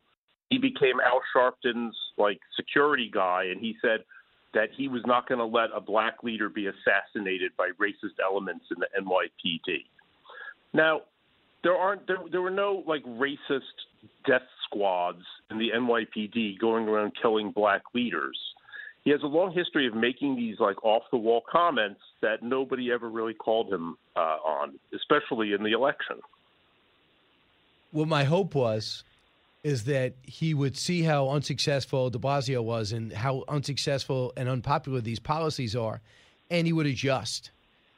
[0.52, 4.04] he became Al Sharpton's like security guy, and he said
[4.52, 8.66] that he was not going to let a black leader be assassinated by racist elements
[8.70, 9.84] in the NYPD.
[10.74, 11.02] Now,
[11.64, 13.60] there aren't there, there were no like racist
[14.26, 18.38] death squads in the NYPD going around killing black leaders.
[19.04, 22.92] He has a long history of making these like off the wall comments that nobody
[22.92, 26.16] ever really called him uh, on, especially in the election.
[27.90, 29.02] Well, my hope was
[29.64, 35.00] is that he would see how unsuccessful de Blasio was and how unsuccessful and unpopular
[35.00, 36.00] these policies are,
[36.50, 37.50] and he would adjust.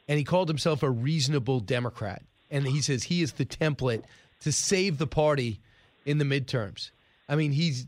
[0.07, 2.21] And he called himself a reasonable Democrat.
[2.51, 4.03] And he says he is the template
[4.41, 5.59] to save the party
[6.05, 6.91] in the midterms.
[7.27, 7.87] I mean, he's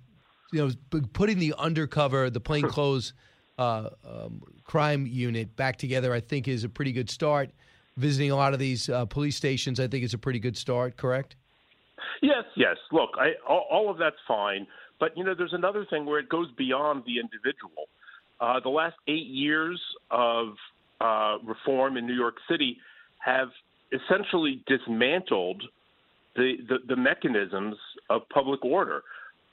[0.51, 3.13] you know putting the undercover, the plainclothes
[3.59, 6.11] uh, um, crime unit back together.
[6.13, 7.51] I think is a pretty good start.
[7.95, 10.97] Visiting a lot of these uh, police stations, I think is a pretty good start.
[10.97, 11.35] Correct?
[12.21, 12.77] Yes, yes.
[12.91, 14.67] Look, I, all, all of that's fine,
[14.99, 17.87] but you know, there's another thing where it goes beyond the individual.
[18.39, 19.81] Uh, the last eight years
[20.11, 20.49] of
[21.01, 22.77] uh, reform in New York City
[23.19, 23.49] have
[23.91, 25.63] essentially dismantled
[26.35, 27.75] the, the, the mechanisms
[28.09, 29.03] of public order.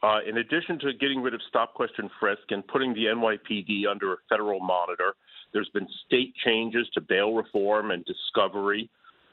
[0.03, 4.13] Uh, in addition to getting rid of stop, question, frisk and putting the NYPD under
[4.13, 5.15] a federal monitor,
[5.55, 8.91] there's been state changes to bail reform and discovery.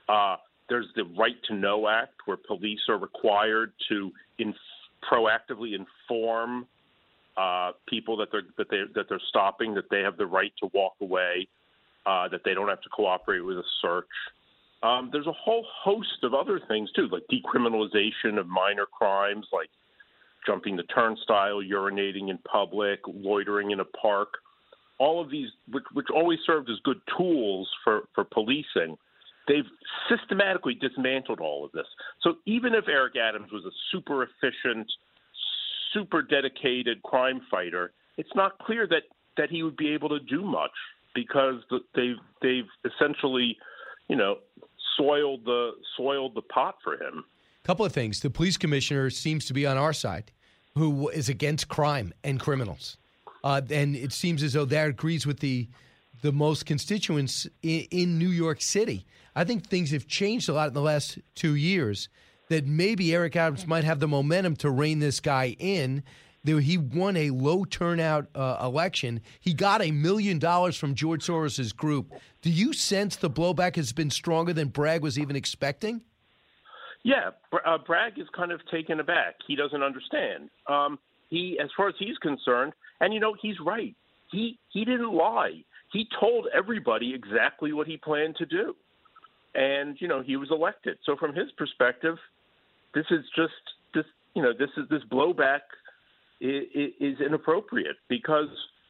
[0.07, 0.37] Uh,
[0.71, 4.09] there's the Right to Know Act, where police are required to
[5.11, 6.65] proactively inform
[7.35, 10.69] uh, people that they're that they that they're stopping that they have the right to
[10.73, 11.45] walk away,
[12.05, 14.05] uh, that they don't have to cooperate with a search.
[14.81, 19.69] Um, there's a whole host of other things too, like decriminalization of minor crimes, like
[20.45, 24.29] jumping the turnstile, urinating in public, loitering in a park.
[24.99, 28.97] All of these, which, which always served as good tools for, for policing,
[29.51, 29.65] they've
[30.09, 31.85] systematically dismantled all of this.
[32.21, 34.87] So even if Eric Adams was a super efficient,
[35.93, 39.03] super dedicated crime fighter, it's not clear that,
[39.35, 40.71] that he would be able to do much
[41.13, 41.55] because
[41.93, 43.57] they've they've essentially,
[44.07, 44.37] you know,
[44.97, 47.25] soiled the soiled the pot for him.
[47.63, 48.21] Couple of things.
[48.21, 50.31] The police commissioner seems to be on our side,
[50.75, 52.97] who is against crime and criminals,
[53.43, 55.67] uh, and it seems as though that agrees with the
[56.21, 59.05] the most constituents in, in New York City.
[59.35, 62.09] I think things have changed a lot in the last two years.
[62.49, 66.03] That maybe Eric Adams might have the momentum to rein this guy in
[66.43, 69.21] he won a low turnout uh, election.
[69.39, 72.11] He got a million dollars from George Soros's group.
[72.41, 76.01] Do you sense the blowback has been stronger than Bragg was even expecting?
[77.03, 77.31] Yeah,
[77.65, 79.35] uh, Bragg is kind of taken aback.
[79.47, 80.49] He doesn't understand.
[80.67, 80.99] Um,
[81.29, 83.95] he, as far as he's concerned, and you know, he's right.
[84.31, 85.63] He he didn't lie.
[85.91, 88.75] He told everybody exactly what he planned to do,
[89.55, 90.97] and you know, he was elected.
[91.05, 92.17] So from his perspective,
[92.93, 93.53] this is just
[93.93, 94.05] this.
[94.33, 95.61] You know, this is this blowback
[96.39, 96.63] is
[96.99, 98.49] is inappropriate because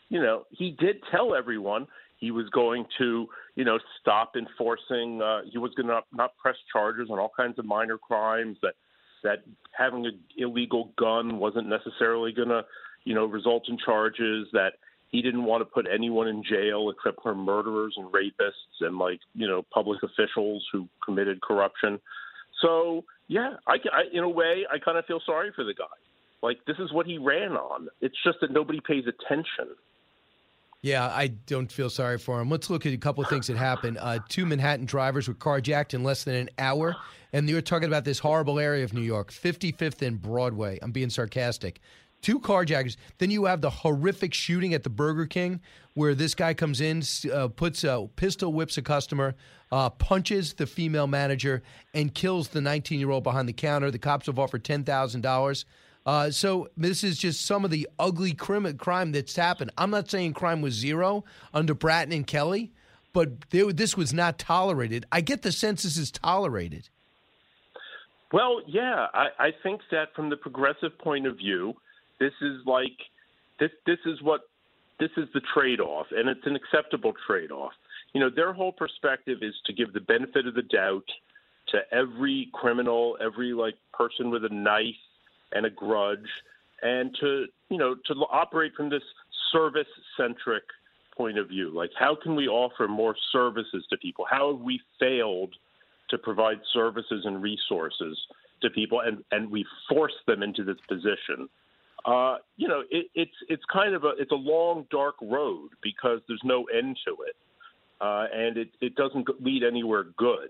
[0.10, 5.42] you know he did tell everyone he was going to you know stop enforcing uh,
[5.52, 8.76] he was going to not, not press charges on all kinds of minor crimes that
[9.24, 9.40] that
[9.72, 12.64] having an illegal gun wasn't necessarily going to
[13.04, 14.74] you know result in charges that
[15.12, 19.20] he didn't want to put anyone in jail except for murderers and rapists and like
[19.34, 22.00] you know public officials who committed corruption
[22.62, 25.86] so yeah i, I in a way i kind of feel sorry for the guy
[26.42, 27.88] like this is what he ran on.
[28.02, 29.76] It's just that nobody pays attention.
[30.82, 32.50] Yeah, I don't feel sorry for him.
[32.50, 34.00] Let's look at a couple of things that happened.
[34.00, 36.96] Uh, two Manhattan drivers were carjacked in less than an hour,
[37.32, 40.80] and they were talking about this horrible area of New York, 55th and Broadway.
[40.82, 41.82] I'm being sarcastic.
[42.22, 42.98] Two carjackers.
[43.18, 45.60] Then you have the horrific shooting at the Burger King,
[45.93, 47.03] where this guy comes in,
[47.34, 49.35] uh, puts a pistol whips a customer,
[49.72, 53.89] uh, punches the female manager, and kills the 19 year old behind the counter.
[53.91, 55.65] The cops have offered ten thousand dollars.
[56.06, 59.72] Uh, so this is just some of the ugly crime, crime that's happened.
[59.77, 61.23] I'm not saying crime was zero
[61.53, 62.72] under Bratton and Kelly,
[63.14, 65.06] but this was not tolerated.
[65.11, 66.89] I get the sense this is tolerated.
[68.34, 71.76] Well, yeah, I, I think that from the progressive point of view,
[72.22, 72.98] this is like
[73.60, 73.72] this.
[73.85, 74.41] This is what
[74.99, 77.72] this is the trade-off, and it's an acceptable trade-off.
[78.14, 81.06] You know, their whole perspective is to give the benefit of the doubt
[81.69, 85.02] to every criminal, every like person with a knife
[85.52, 86.30] and a grudge,
[86.84, 89.03] and to you know to operate from this
[89.52, 90.64] service centric
[91.18, 91.72] point of view.
[91.73, 94.26] Like, how can we offer more services to people?
[94.30, 95.53] How have we failed
[96.10, 98.18] to provide services and resources
[98.61, 101.49] to people, and and we force them into this position?
[102.06, 106.19] Uh, you know, it, it's it's kind of a it's a long dark road because
[106.28, 107.36] there's no end to it,
[108.02, 110.49] uh, and it it doesn't lead anywhere good.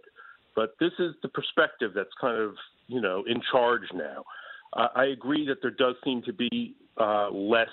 [0.55, 2.55] But this is the perspective that's kind of
[2.87, 4.23] you know in charge now.
[4.73, 7.67] Uh, I agree that there does seem to be uh, less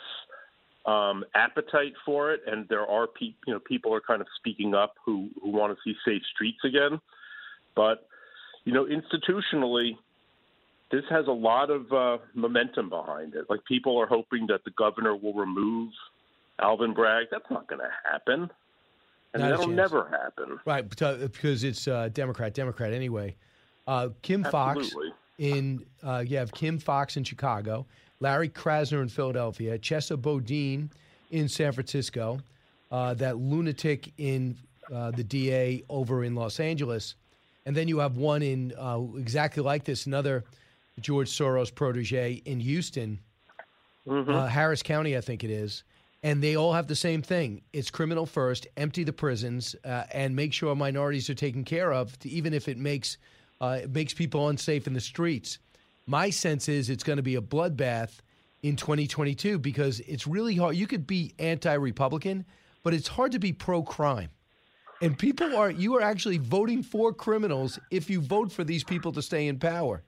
[0.87, 4.75] um, appetite for it, and there are pe- you know people are kind of speaking
[4.75, 7.01] up who who want to see safe streets again.
[7.77, 8.09] But
[8.65, 9.97] you know, institutionally,
[10.91, 13.47] this has a lot of uh, momentum behind it.
[13.49, 15.93] Like people are hoping that the governor will remove
[16.61, 17.27] Alvin Bragg.
[17.31, 18.51] That's not going to happen.
[19.35, 20.59] And Not that'll never happen.
[20.65, 23.37] Right, uh, because it's uh, Democrat, Democrat anyway.
[23.87, 24.95] Uh, Kim Foxx
[25.39, 27.87] in uh, you have Kim Foxx in Chicago,
[28.21, 30.91] Larry Krasner in Philadelphia, Chesa Boudin
[31.31, 32.39] in San Francisco,
[32.91, 34.57] uh, that lunatic in
[34.93, 37.15] uh, the DA over in Los Angeles,
[37.67, 40.45] and then you have one in uh, exactly like this, another
[41.01, 43.19] George Soros protege in Houston,
[44.07, 45.85] uh, Harris County, I think it is.
[46.23, 47.63] And they all have the same thing.
[47.73, 52.19] It's criminal first, empty the prisons, uh, and make sure minorities are taken care of,
[52.21, 53.19] to, even if it makes
[53.61, 55.59] uh, it makes people unsafe in the streets.
[56.07, 58.21] My sense is it's going to be a bloodbath
[58.63, 60.77] in 2022 because it's really hard.
[60.77, 62.45] You could be anti-Republican,
[62.83, 64.31] but it's hard to be pro-crime.
[65.01, 69.13] And people are you are actually voting for criminals if you vote for these people
[69.13, 70.03] to stay in power.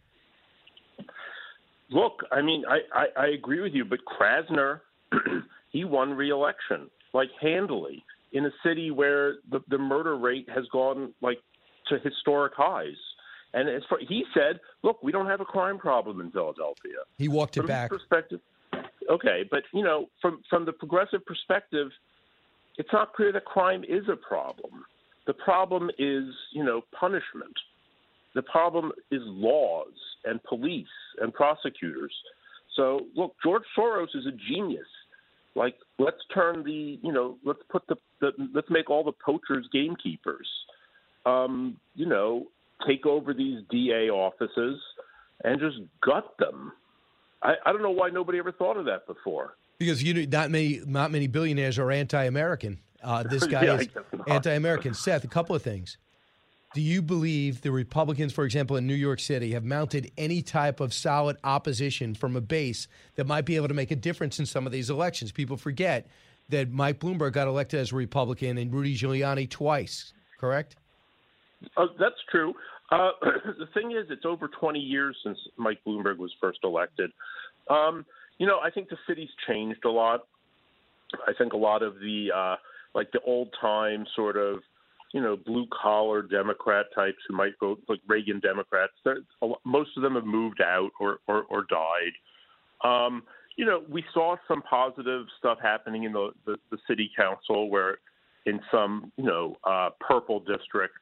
[1.90, 4.80] Look, I mean, I, I, I agree with you, but Krasner,
[5.70, 11.12] he won re-election like handily in a city where the, the murder rate has gone
[11.20, 11.38] like
[11.88, 12.96] to historic highs.
[13.52, 17.26] And as far, he said, "Look, we don't have a crime problem in Philadelphia." He
[17.26, 17.90] walked it from back.
[17.90, 18.40] Perspective,
[19.10, 21.88] okay, but you know, from from the progressive perspective,
[22.78, 24.84] it's not clear that crime is a problem.
[25.26, 27.56] The problem is, you know, punishment.
[28.34, 29.92] The problem is laws
[30.24, 30.86] and police
[31.20, 32.12] and prosecutors.
[32.76, 34.86] So, look, George Soros is a genius.
[35.56, 39.66] Like, let's turn the, you know, let's put the, the let's make all the poachers
[39.72, 40.46] gamekeepers.
[41.26, 42.46] Um, you know,
[42.86, 44.80] take over these DA offices
[45.44, 46.72] and just gut them.
[47.42, 49.56] I, I don't know why nobody ever thought of that before.
[49.78, 52.78] Because you know, not many not many billionaires are anti-American.
[53.02, 53.88] Uh, this guy Yeah, is
[54.28, 54.94] anti-American.
[54.94, 55.98] Seth, a couple of things.
[56.72, 60.78] Do you believe the Republicans, for example, in New York City, have mounted any type
[60.78, 62.86] of solid opposition from a base
[63.16, 65.32] that might be able to make a difference in some of these elections?
[65.32, 66.06] People forget
[66.48, 70.12] that Mike Bloomberg got elected as a Republican and Rudy Giuliani twice.
[70.38, 70.76] Correct?
[71.76, 72.54] Uh, that's true.
[72.92, 73.10] Uh,
[73.58, 77.10] the thing is, it's over 20 years since Mike Bloomberg was first elected.
[77.68, 78.06] Um,
[78.38, 80.26] you know, I think the city's changed a lot.
[81.26, 82.56] I think a lot of the uh,
[82.94, 84.60] like the old time sort of
[85.12, 88.92] you know blue collar Democrat types who might vote like Reagan Democrats.
[89.64, 92.12] Most of them have moved out or or, or died.
[92.82, 93.22] Um,
[93.56, 97.98] you know, we saw some positive stuff happening in the, the, the city council where
[98.46, 100.96] in some, you know, uh, purple districts,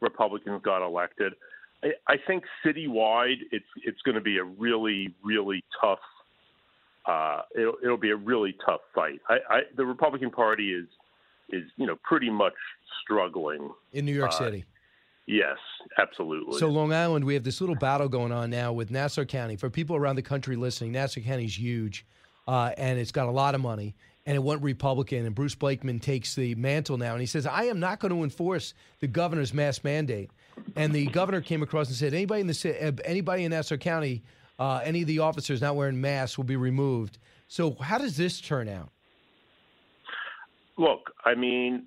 [0.00, 1.32] Republicans got elected.
[1.82, 6.00] I, I think citywide, it's it's going to be a really, really tough.
[7.06, 9.20] Uh, it'll, it'll be a really tough fight.
[9.28, 10.86] I, I, the Republican Party is
[11.50, 12.54] is you know pretty much
[13.02, 14.64] struggling In New York Uh, City.
[15.26, 15.56] Yes,
[15.98, 16.58] absolutely.
[16.58, 19.54] So Long Island, we have this little battle going on now with Nassau County.
[19.56, 22.04] For people around the country listening, Nassau County is huge,
[22.48, 23.94] uh, and it's got a lot of money,
[24.26, 25.24] and it went Republican.
[25.24, 28.24] And Bruce Blakeman takes the mantle now, and he says, "I am not going to
[28.24, 30.30] enforce the governor's mask mandate."
[30.76, 33.76] And the governor came across and said, "Anybody in the ci- uh, anybody in Nassau
[33.76, 34.22] County,
[34.58, 38.40] uh, any of the officers not wearing masks will be removed." So how does this
[38.40, 38.90] turn out?
[40.82, 41.84] Look, I mean,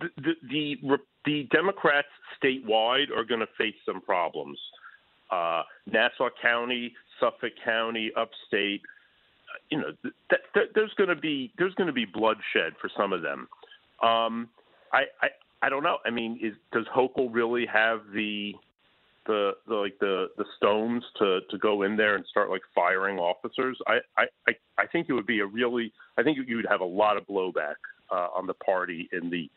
[0.00, 4.58] the the the, the Democrats statewide are going to face some problems.
[5.30, 8.82] Uh, Nassau County, Suffolk County, upstate.
[9.48, 12.72] uh, You know, th- th- th- there's going to be there's going to be bloodshed
[12.80, 13.40] for some of them.
[14.02, 14.48] Um,
[14.92, 15.28] I, I
[15.62, 15.98] I don't know.
[16.04, 18.54] I mean, is does Hochul really have the
[19.26, 23.18] the, the like the the stones to to go in there and start like firing
[23.18, 23.78] officers?
[23.86, 26.86] I I I, think it would be a really I think you would have a
[26.86, 27.76] lot of blowback
[28.10, 29.50] uh, on the party in the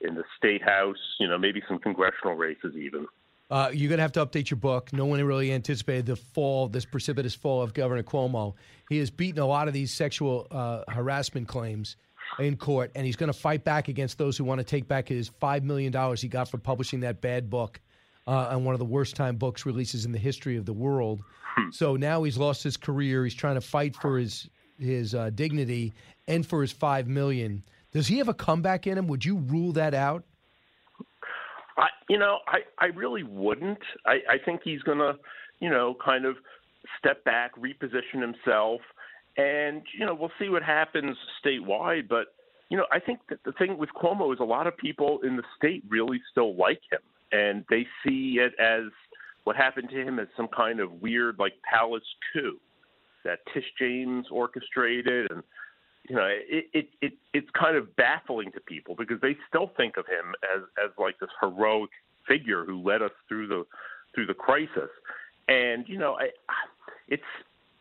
[0.00, 0.98] in the state house.
[1.18, 3.06] You know, maybe some congressional races even.
[3.50, 4.92] Uh, you're going to have to update your book.
[4.92, 8.54] No one really anticipated the fall, this precipitous fall of Governor Cuomo.
[8.88, 11.96] He has beaten a lot of these sexual uh, harassment claims
[12.38, 15.08] in court, and he's going to fight back against those who want to take back
[15.08, 17.80] his $5 million he got for publishing that bad book
[18.26, 21.22] uh, and one of the worst time books releases in the history of the world.
[21.70, 23.22] So now he's lost his career.
[23.22, 24.48] He's trying to fight for his
[24.78, 25.92] his uh, dignity
[26.26, 27.62] and for his 5 million.
[27.92, 29.06] Does he have a comeback in him?
[29.06, 30.24] Would you rule that out?
[31.76, 33.78] I, you know, I, I really wouldn't.
[34.04, 35.14] I, I think he's going to,
[35.60, 36.36] you know, kind of
[36.98, 38.80] step back, reposition himself,
[39.36, 42.08] and you know, we'll see what happens statewide.
[42.08, 42.34] But
[42.68, 45.36] you know, I think that the thing with Cuomo is a lot of people in
[45.36, 47.00] the state really still like him,
[47.34, 48.90] and they see it as
[49.44, 52.02] what happened to him as some kind of weird, like palace
[52.32, 52.58] coup
[53.24, 55.42] that Tish James orchestrated, and
[56.08, 59.96] you know, it, it it it's kind of baffling to people because they still think
[59.96, 61.90] of him as as like this heroic
[62.28, 63.64] figure who led us through the
[64.14, 64.90] through the crisis.
[65.48, 66.28] And you know, I,
[67.08, 67.22] it's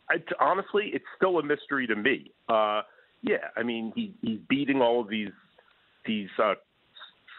[0.10, 2.32] I, honestly, it's still a mystery to me.
[2.50, 2.82] Uh,
[3.22, 5.32] yeah, I mean, he, he's beating all of these
[6.06, 6.56] these uh,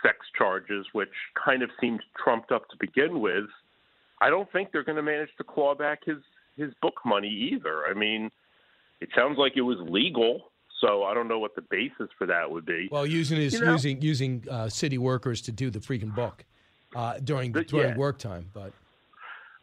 [0.05, 1.09] sex charges, which
[1.43, 3.47] kind of seemed trumped up to begin with.
[4.21, 6.19] I don't think they're going to manage to claw back his
[6.57, 7.85] his book money either.
[7.85, 8.31] I mean,
[9.01, 12.51] it sounds like it was legal, so I don't know what the basis for that
[12.51, 12.89] would be.
[12.91, 13.73] Well, using his You know?
[13.73, 16.45] using using uh, city workers to do the freaking book
[16.95, 17.97] uh, during But, during yeah.
[17.97, 18.73] work time, but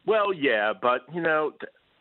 [0.05, 1.53] Well, yeah, but you know,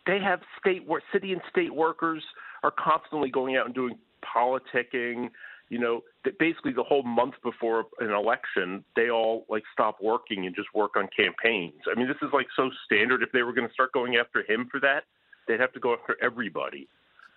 [0.07, 2.23] they have state work, city and state workers
[2.62, 5.31] are constantly going out and doing politicking.
[5.71, 10.45] You know, th- basically the whole month before an election, they all like stop working
[10.45, 11.81] and just work on campaigns.
[11.91, 13.23] I mean, this is like so standard.
[13.23, 15.05] If they were going to start going after him for that,
[15.47, 16.89] they'd have to go after everybody.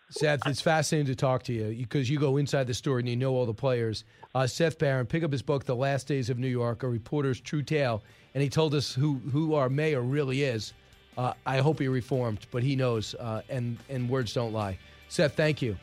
[0.09, 3.15] Seth, it's fascinating to talk to you because you go inside the story and you
[3.15, 4.03] know all the players.
[4.35, 7.39] Uh, Seth Barron, pick up his book, The Last Days of New York, A Reporter's
[7.39, 8.03] True Tale,
[8.33, 10.73] and he told us who, who our mayor really is.
[11.17, 14.77] Uh, I hope he reformed, but he knows, uh, and, and words don't lie.
[15.09, 15.77] Seth, thank you.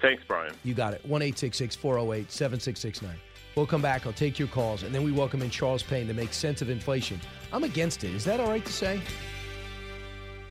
[0.00, 0.54] Thanks, Brian.
[0.64, 1.04] You got it.
[1.04, 3.16] 1 408 7669.
[3.56, 4.06] We'll come back.
[4.06, 6.70] I'll take your calls, and then we welcome in Charles Payne to make sense of
[6.70, 7.20] inflation.
[7.52, 8.14] I'm against it.
[8.14, 9.00] Is that all right to say?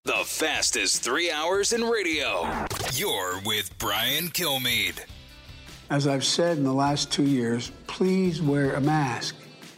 [0.04, 2.48] The fastest three hours in radio.
[2.94, 5.00] You're with Brian Kilmeade.
[5.90, 9.36] As I've said in the last two years, please wear a mask.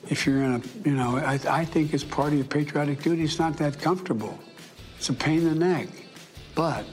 [0.10, 3.24] If you're in a, you know, I, I think it's part of your patriotic duty.
[3.24, 4.40] It's not that comfortable.
[4.98, 5.88] It's a pain in the neck.
[6.56, 6.86] But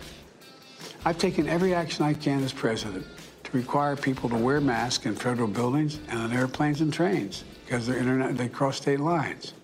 [1.06, 3.06] I've taken every action I can as president
[3.44, 7.86] to require people to wear masks in federal buildings and on airplanes and trains because
[7.86, 9.54] they're internet, they cross state lines.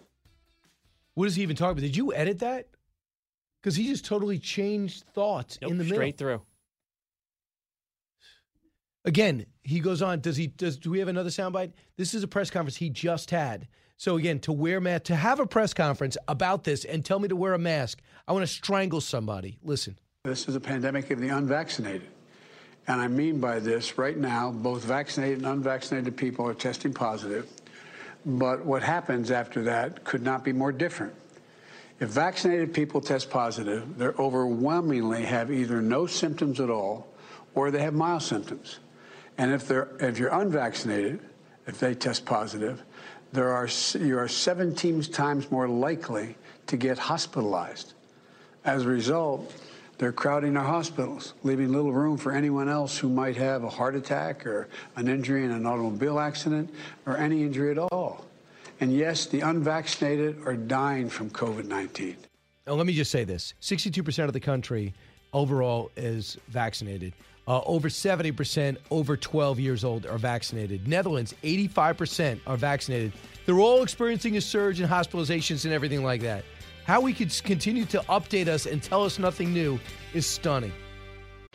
[1.15, 1.81] What does he even talk about?
[1.81, 2.69] Did you edit that?
[3.61, 5.97] Because he just totally changed thoughts in the middle.
[5.97, 6.43] straight through.
[9.05, 10.21] Again, he goes on.
[10.21, 10.47] Does he?
[10.47, 11.73] Does do we have another soundbite?
[11.97, 13.67] This is a press conference he just had.
[13.97, 17.27] So again, to wear mask, to have a press conference about this and tell me
[17.27, 19.59] to wear a mask, I want to strangle somebody.
[19.61, 19.99] Listen.
[20.25, 22.07] This is a pandemic of the unvaccinated.
[22.87, 27.51] And I mean by this, right now, both vaccinated and unvaccinated people are testing positive.
[28.25, 31.13] But what happens after that could not be more different.
[31.99, 37.09] If vaccinated people test positive, they overwhelmingly have either no symptoms at all
[37.57, 38.79] or they have mild symptoms.
[39.39, 41.19] And if, they're, if you're unvaccinated,
[41.67, 42.81] if they test positive,
[43.33, 43.69] there are,
[43.99, 46.37] you are 17 times more likely
[46.69, 47.95] to get hospitalized.
[48.65, 49.53] As a result,
[49.99, 53.95] they're crowding our hospitals, leaving little room for anyone else who might have a heart
[53.95, 56.73] attack or an injury in an automobile accident
[57.07, 58.25] or any injury at all.
[58.81, 62.17] And yes, the unvaccinated are dying from COVID 19.
[62.67, 64.95] Now, let me just say this 62% of the country
[65.33, 67.13] overall is vaccinated.
[67.47, 70.87] Uh, over 70% over 12 years old are vaccinated.
[70.87, 73.13] Netherlands, 85% are vaccinated.
[73.47, 76.45] They're all experiencing a surge in hospitalizations and everything like that.
[76.85, 79.79] How we could continue to update us and tell us nothing new
[80.15, 80.73] is stunning.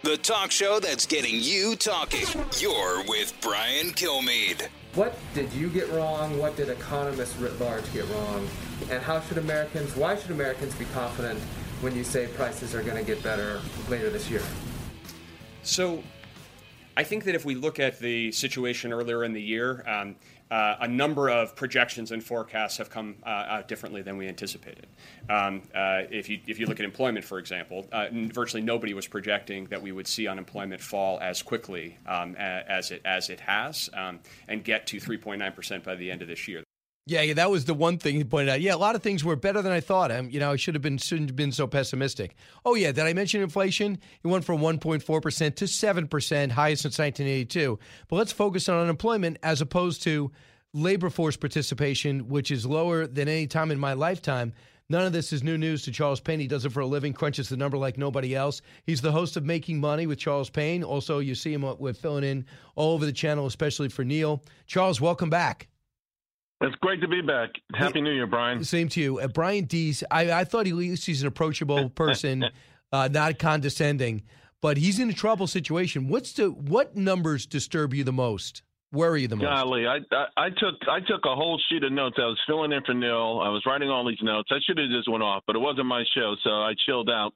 [0.04, 2.26] The talk show that's getting you talking.
[2.60, 4.68] You're with Brian Kilmeade.
[4.94, 6.38] What did you get wrong?
[6.38, 8.48] What did economists writ large get wrong?
[8.90, 11.40] And how should Americans, why should Americans be confident
[11.82, 13.60] when you say prices are going to get better
[13.90, 14.42] later this year?
[15.64, 16.04] So,
[16.96, 20.16] I think that if we look at the situation earlier in the year, um,
[20.52, 24.88] a number of projections and forecasts have come uh, out differently than we anticipated.
[25.30, 29.08] Um, uh, if you if you look at employment, for example, uh, virtually nobody was
[29.08, 33.90] projecting that we would see unemployment fall as quickly um, as it as it has
[33.94, 36.64] um, and get to 3.9 percent by the end of this year.
[37.10, 38.60] Yeah, yeah, that was the one thing he pointed out.
[38.60, 40.12] Yeah, a lot of things were better than I thought.
[40.12, 42.36] Um, you know, I should have been shouldn't have been so pessimistic.
[42.66, 43.98] Oh yeah, did I mention inflation?
[44.22, 47.80] It went from 1.4 percent to 7 percent, highest since 1982.
[48.10, 50.34] But let's focus on unemployment as opposed to
[50.74, 54.52] labor force participation, which is lower than any time in my lifetime.
[54.90, 56.42] None of this is new news to Charles Payne.
[56.42, 58.62] He does it for a living, crunches the number like nobody else.
[58.86, 60.84] He's the host of Making Money with Charles Payne.
[60.84, 64.44] Also, you see him with filling in all over the channel, especially for Neil.
[64.66, 65.70] Charles, welcome back.
[66.62, 67.52] It's great to be back.
[67.76, 68.64] Happy New Year, Brian.
[68.64, 69.20] Same to you.
[69.20, 72.46] Uh, Brian Deese, I, I thought he, least he's an approachable person,
[72.92, 74.24] uh, not condescending,
[74.62, 76.08] but he's in a trouble situation.
[76.08, 78.64] What's the what numbers disturb you the most?
[78.94, 79.44] Worry the most?
[79.44, 82.16] Golly, I, I I took I took a whole sheet of notes.
[82.18, 83.42] I was filling in for Neil.
[83.44, 84.48] I was writing all these notes.
[84.50, 87.34] I should have just went off, but it wasn't my show, so I chilled out.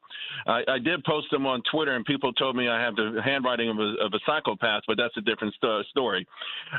[0.47, 3.69] I, I did post them on Twitter, and people told me I have the handwriting
[3.69, 6.25] of a, of a psychopath, but that's a different sto- story.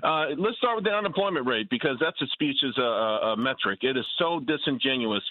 [0.03, 3.81] Uh, let's start with the unemployment rate because that's a specious uh, uh, metric.
[3.83, 5.23] It is so disingenuous.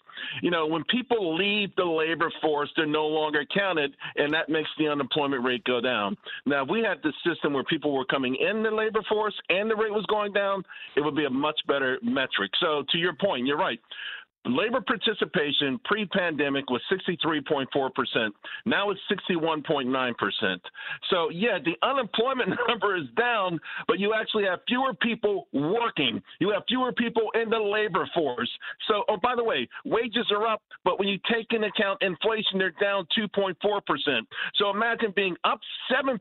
[0.43, 4.69] You know, when people leave the labor force, they're no longer counted, and that makes
[4.77, 6.15] the unemployment rate go down.
[6.45, 9.69] Now, if we had the system where people were coming in the labor force and
[9.69, 10.63] the rate was going down,
[10.95, 12.51] it would be a much better metric.
[12.59, 13.79] So, to your point, you're right.
[14.45, 18.29] Labor participation pre-pandemic was 63.4%.
[18.65, 18.99] Now it's
[19.29, 20.59] 61.9%.
[21.09, 26.21] So yeah, the unemployment number is down, but you actually have fewer people working.
[26.39, 28.49] You have fewer people in the labor force.
[28.87, 32.57] So oh by the way, wages are up, but when you take into account inflation,
[32.57, 33.55] they're down 2.4%.
[34.55, 35.59] So imagine being up
[35.91, 36.17] 7%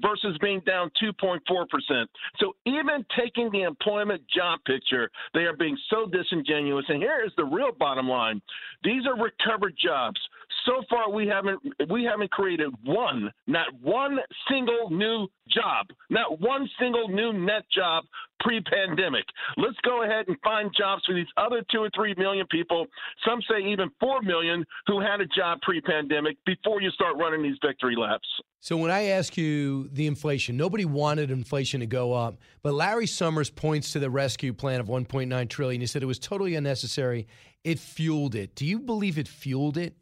[0.00, 2.06] versus being down 2.4%.
[2.38, 6.84] So even taking the employment job picture, they are being so disingenuous.
[6.88, 8.40] And here is the real bottom line.
[8.84, 10.20] These are recovered jobs.
[10.66, 11.60] So far we haven't
[11.90, 14.18] we haven't created one, not one
[14.48, 18.04] single new job, not one single new net job
[18.40, 19.24] pre-pandemic.
[19.56, 22.86] Let's go ahead and find jobs for these other 2 or 3 million people,
[23.26, 27.58] some say even 4 million who had a job pre-pandemic before you start running these
[27.64, 28.26] victory laps.
[28.60, 33.06] So when I ask you the inflation, nobody wanted inflation to go up, but Larry
[33.06, 35.80] Summers points to the rescue plan of 1.9 trillion.
[35.80, 37.26] He said it was totally unnecessary.
[37.64, 38.54] It fueled it.
[38.54, 39.96] Do you believe it fueled it?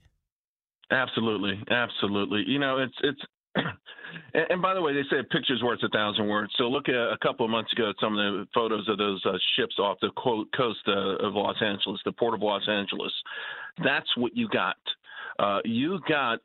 [0.91, 2.45] Absolutely, absolutely.
[2.47, 3.21] You know, it's it's.
[4.35, 6.53] and, by the way, they say a picture's worth a thousand words.
[6.57, 9.21] So look at a couple of months ago at some of the photos of those
[9.27, 10.11] uh, ships off the
[10.57, 13.13] coast uh, of Los Angeles, the port of Los Angeles.
[13.83, 14.77] That's what you got.
[15.39, 16.39] Uh, you got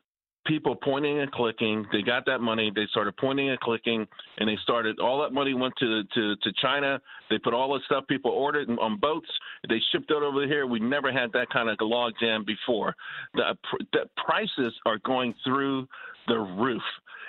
[0.46, 1.86] people pointing and clicking.
[1.92, 2.72] They got that money.
[2.74, 4.06] They started pointing and clicking,
[4.38, 4.98] and they started.
[4.98, 7.00] All that money went to to to China.
[7.30, 9.28] They put all the stuff people ordered on boats.
[9.68, 10.66] They shipped it over here.
[10.66, 12.94] We never had that kind of log jam before.
[13.34, 13.56] The,
[13.92, 15.88] the prices are going through
[16.28, 16.82] the roof.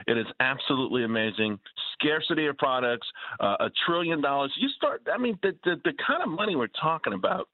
[0.06, 1.60] It is absolutely amazing.
[1.94, 3.08] Scarcity of products,
[3.40, 4.54] uh, a trillion dollars.
[4.58, 7.48] You start, I mean, the, the, the kind of money we're talking about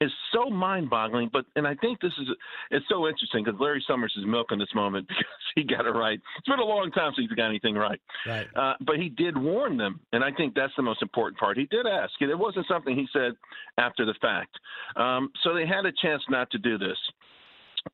[0.00, 1.30] is so mind boggling.
[1.32, 2.28] But, and I think this is,
[2.70, 5.24] it's so interesting because Larry Summers is milking this moment because
[5.54, 6.20] he got it right.
[6.38, 8.00] It's been a long time since he got anything right.
[8.26, 8.46] Right.
[8.54, 10.00] Uh, but he did warn them.
[10.12, 11.56] And I think that's the most important part.
[11.56, 12.12] He did ask.
[12.20, 13.32] It wasn't something he said
[13.78, 14.58] after the fact.
[14.96, 16.98] Um, so they had a chance not to do this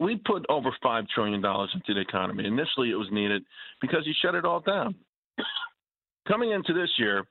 [0.01, 2.47] we put over $5 trillion into the economy.
[2.47, 3.43] Initially, it was needed
[3.81, 4.95] because you shut it all down.
[6.27, 7.25] Coming into this year,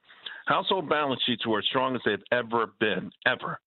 [0.45, 3.59] household balance sheets were as strong as they've ever been, ever.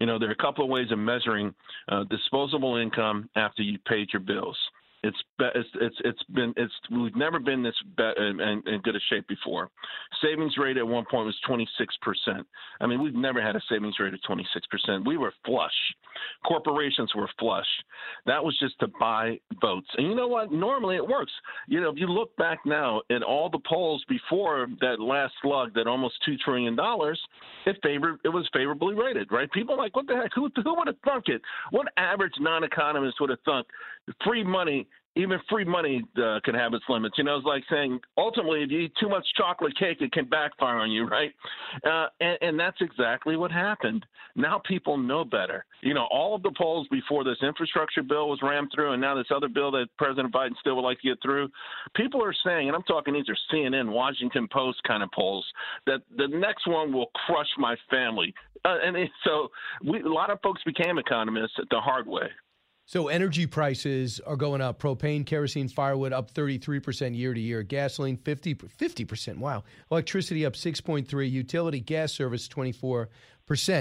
[0.00, 1.52] You know, there are a couple of ways of measuring
[1.88, 4.56] uh, disposable income after you paid your bills.
[5.02, 7.74] It's it's it's it's been it's we've never been this
[8.16, 9.70] in, in, in good a shape before.
[10.20, 12.46] Savings rate at one point was 26 percent.
[12.80, 15.06] I mean, we've never had a savings rate of 26 percent.
[15.06, 15.70] We were flush.
[16.44, 17.66] Corporations were flush.
[18.26, 19.86] That was just to buy votes.
[19.96, 20.50] And you know what?
[20.50, 21.32] Normally it works.
[21.68, 25.74] You know, if you look back now at all the polls before that last slug,
[25.74, 27.20] that almost two trillion dollars,
[27.66, 29.30] it favored it was favorably rated.
[29.30, 29.50] Right?
[29.52, 30.32] People are like, what the heck?
[30.34, 31.40] Who who would have thunk it?
[31.70, 33.68] What average non-economist would have thunk
[34.24, 34.86] free money
[35.18, 37.18] even free money uh, can have its limits.
[37.18, 40.26] You know, it's like saying ultimately, if you eat too much chocolate cake, it can
[40.26, 41.32] backfire on you, right?
[41.84, 44.06] Uh, and, and that's exactly what happened.
[44.36, 45.64] Now people know better.
[45.82, 49.16] You know, all of the polls before this infrastructure bill was rammed through, and now
[49.16, 51.48] this other bill that President Biden still would like to get through,
[51.96, 55.44] people are saying, and I'm talking these are CNN, Washington Post kind of polls,
[55.86, 58.32] that the next one will crush my family.
[58.64, 59.48] Uh, and so
[59.84, 62.28] we, a lot of folks became economists the hard way.
[62.88, 64.80] So energy prices are going up.
[64.80, 67.62] Propane, kerosene, firewood up 33% year to year.
[67.62, 69.36] Gasoline 50 50%.
[69.36, 69.64] Wow.
[69.90, 73.08] Electricity up 6.3, utility gas service 24%.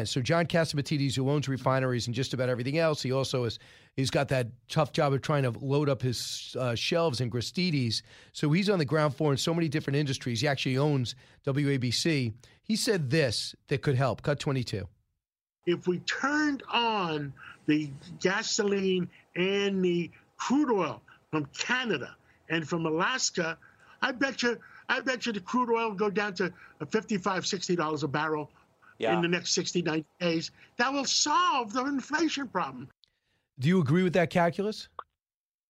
[0.09, 3.59] So John Catsimatidis who owns refineries and just about everything else, he also is
[3.95, 8.01] he's got that tough job of trying to load up his uh, shelves in Gristedes.
[8.33, 10.41] So he's on the ground floor in so many different industries.
[10.41, 11.15] He actually owns
[11.45, 12.33] WABC.
[12.61, 14.21] He said this that could help.
[14.21, 14.85] Cut 22.
[15.65, 17.33] If we turned on
[17.67, 17.89] the
[18.19, 22.15] gasoline and the crude oil from Canada
[22.49, 23.57] and from Alaska,
[24.01, 24.57] I bet you,
[24.89, 26.51] I bet you the crude oil will go down to
[26.89, 28.49] 55 $60 a barrel
[28.97, 29.15] yeah.
[29.15, 30.51] in the next 60, 90 days.
[30.77, 32.89] That will solve the inflation problem.
[33.59, 34.87] Do you agree with that calculus?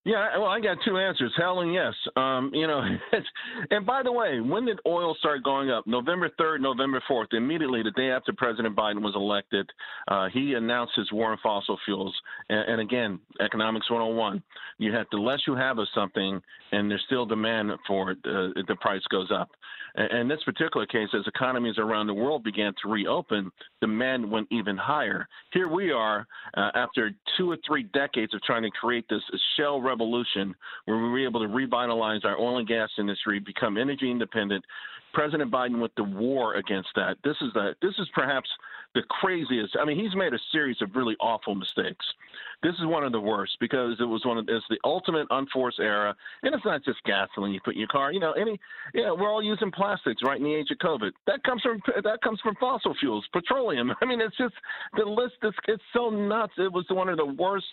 [0.07, 1.93] Yeah, well, I got two answers: hell and yes.
[2.15, 2.81] Um, you know,
[3.71, 5.85] and by the way, when did oil start going up?
[5.85, 7.27] November third, November fourth.
[7.33, 9.69] Immediately, the day after President Biden was elected,
[10.07, 12.15] uh, he announced his war on fossil fuels.
[12.47, 14.41] And, and again, economics 101:
[14.77, 18.61] you have the less you have of something, and there's still demand for it, uh,
[18.65, 19.49] the price goes up.
[19.97, 23.51] In this particular case, as economies around the world began to reopen,
[23.81, 25.27] demand went even higher.
[25.53, 29.23] Here we are, uh, after two or three decades of trying to create this
[29.55, 30.53] shale revolution,
[30.85, 34.63] where we were able to revitalize our oil and gas industry, become energy independent,
[35.13, 37.17] President Biden went to war against that.
[37.23, 38.49] This is the this is perhaps
[38.93, 39.75] the craziest.
[39.79, 42.05] I mean, he's made a series of really awful mistakes.
[42.63, 45.79] This is one of the worst because it was one of it's the ultimate unforced
[45.79, 46.13] error,
[46.43, 48.11] and it's not just gasoline you put in your car.
[48.11, 48.59] You know, any
[48.93, 51.11] you know, we're all using plastics right in the age of COVID.
[51.27, 53.93] That comes from that comes from fossil fuels, petroleum.
[54.01, 54.55] I mean, it's just
[54.97, 56.53] the list is it's so nuts.
[56.57, 57.65] It was one of the worst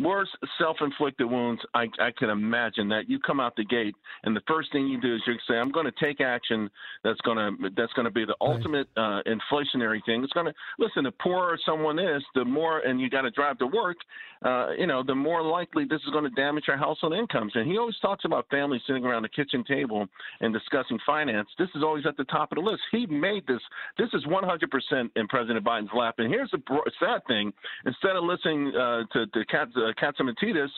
[0.00, 3.08] worst self-inflicted wounds I, I can imagine that.
[3.08, 3.94] You come out the gate
[4.24, 6.70] and the first thing you do is you say i'm going to take action
[7.04, 10.22] that's going to that's going to be the ultimate uh, inflationary thing.
[10.24, 13.58] It's going to listen the poorer someone is the more and you got to drive
[13.58, 13.96] to work
[14.44, 17.52] uh, you know the more likely this is going to damage your household incomes.
[17.54, 20.06] And he always talks about families sitting around the kitchen table
[20.40, 21.48] and discussing finance.
[21.58, 22.82] This is always at the top of the list.
[22.92, 23.60] He made this
[23.96, 26.16] this is 100% in president biden's lap.
[26.18, 26.60] And here's the
[27.00, 27.52] sad thing.
[27.84, 30.68] Instead of listening uh, to, to Kat, uh, Catsimatidis,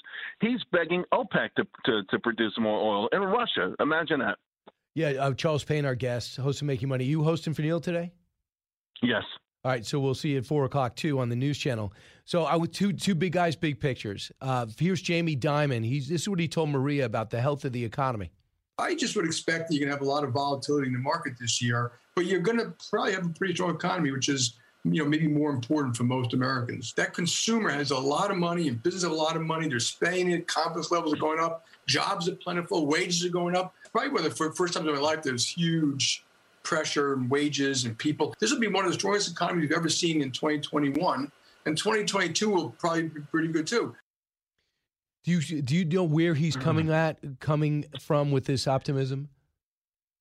[0.40, 3.74] he's begging OPEC to, to, to produce more oil in Russia.
[3.80, 4.38] Imagine that.
[4.94, 7.04] Yeah, uh, Charles Payne, our guest, host of Making Money.
[7.04, 8.12] You hosting for Neil today?
[9.02, 9.22] Yes.
[9.64, 11.92] All right, so we'll see you at four o'clock too on the news channel.
[12.24, 14.32] So I with two two big guys, big pictures.
[14.40, 15.84] Uh, here's Jamie Dimon.
[15.84, 18.30] He's this is what he told Maria about the health of the economy.
[18.78, 20.98] I just would expect that you're going to have a lot of volatility in the
[20.98, 24.58] market this year, but you're going to probably have a pretty strong economy, which is
[24.84, 26.92] you know, maybe more important for most Americans.
[26.94, 29.68] That consumer has a lot of money and business have a lot of money.
[29.68, 30.46] They're spending it.
[30.46, 31.24] Confidence levels are mm-hmm.
[31.24, 31.66] going up.
[31.86, 32.86] Jobs are plentiful.
[32.86, 33.74] Wages are going up.
[33.92, 36.24] Probably one of the first times in my life there's huge
[36.62, 38.34] pressure and wages and people.
[38.38, 41.30] This will be one of the strongest economies we've ever seen in 2021.
[41.66, 43.94] And 2022 will probably be pretty good too.
[45.24, 46.64] Do you do you know where he's mm-hmm.
[46.64, 49.28] coming at coming from with this optimism?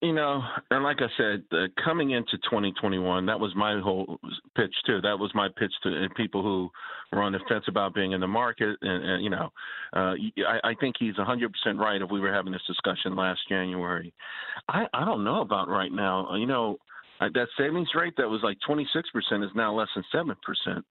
[0.01, 4.17] You know, and like I said, uh, coming into 2021, that was my whole
[4.55, 5.01] pitch too.
[5.01, 6.69] That was my pitch to people who
[7.11, 8.77] were on the fence about being in the market.
[8.81, 9.49] And, and you know,
[9.93, 10.13] uh,
[10.47, 12.01] I, I think he's 100% right.
[12.01, 14.13] If we were having this discussion last January,
[14.69, 16.33] I, I don't know about right now.
[16.33, 16.77] You know,
[17.19, 18.85] that savings rate that was like 26%
[19.43, 20.85] is now less than seven percent.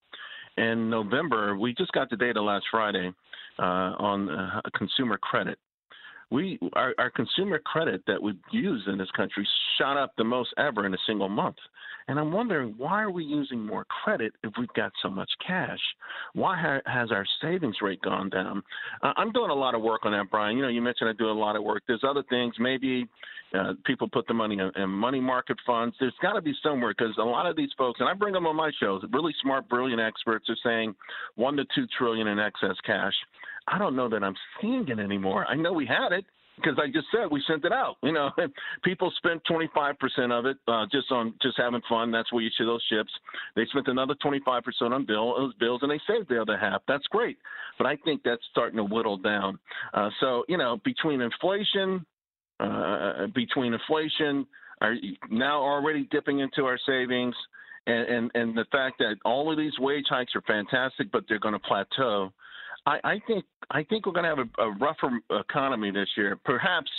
[0.59, 3.11] In November, we just got the data last Friday
[3.59, 5.59] uh, on uh, consumer credit
[6.31, 9.47] we our, our consumer credit that we use in this country
[9.79, 11.57] shot up the most ever in a single month.
[12.09, 15.79] And I'm wondering why are we using more credit if we've got so much cash?
[16.35, 18.63] Why ha- has our savings rate gone down?
[19.03, 20.57] Uh, I'm doing a lot of work on that, Brian.
[20.57, 21.83] You know, you mentioned I do a lot of work.
[21.87, 22.55] There's other things.
[22.59, 23.07] Maybe
[23.55, 25.97] uh, people put the money in, in money market funds.
[26.01, 28.47] There's got to be somewhere because a lot of these folks, and I bring them
[28.47, 30.95] on my shows, really smart, brilliant experts are saying
[31.37, 33.15] one to two trillion in excess cash.
[33.71, 35.47] I don't know that I'm seeing it anymore.
[35.47, 36.25] I know we had it
[36.57, 37.97] because I just said we sent it out.
[38.03, 38.31] You know,
[38.85, 39.95] people spent 25%
[40.33, 42.11] of it uh, just on just having fun.
[42.11, 43.11] That's where you see those ships.
[43.57, 46.83] They spent another 25% on bill, bills, and they saved the other half.
[46.89, 47.39] That's great,
[47.77, 49.59] but I think that's starting to whittle down.
[49.95, 52.05] Uh, so you know, between inflation,
[52.61, 54.47] uh, between inflation,
[54.81, 54.95] are
[55.31, 57.35] now already dipping into our savings.
[57.87, 61.39] And, and, and the fact that all of these wage hikes are fantastic, but they're
[61.39, 62.33] going to plateau.
[62.87, 66.39] I, I think I think we're going to have a, a rougher economy this year.
[66.45, 66.91] Perhaps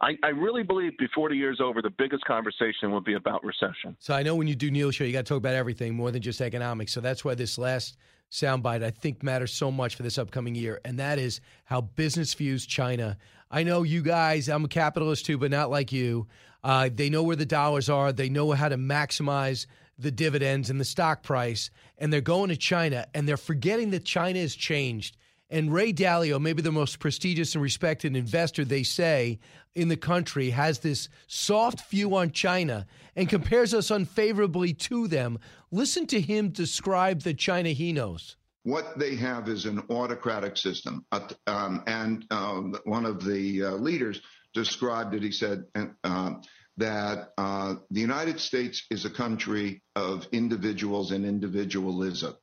[0.00, 3.96] I, I, really believe before the year's over, the biggest conversation will be about recession.
[3.98, 6.10] So I know when you do Neil show, you got to talk about everything more
[6.10, 6.92] than just economics.
[6.92, 7.96] So that's why this last
[8.30, 12.34] soundbite I think matters so much for this upcoming year, and that is how business
[12.34, 13.16] views China.
[13.50, 14.48] I know you guys.
[14.48, 16.26] I'm a capitalist too, but not like you.
[16.64, 18.12] Uh, they know where the dollars are.
[18.12, 19.66] They know how to maximize
[19.98, 24.04] the dividends and the stock price, and they're going to China, and they're forgetting that
[24.04, 25.16] China has changed
[25.48, 29.38] and Ray Dalio, maybe the most prestigious and respected investor, they say,
[29.74, 35.38] in the country, has this soft view on China and compares us unfavorably to them.
[35.70, 38.36] Listen to him describe the China he knows.
[38.64, 41.04] What they have is an autocratic system.
[41.46, 44.20] Um, and um, one of the uh, leaders
[44.52, 45.22] described it.
[45.22, 45.64] He said
[46.02, 46.30] uh,
[46.78, 52.34] that uh, the United States is a country of individuals and individualism.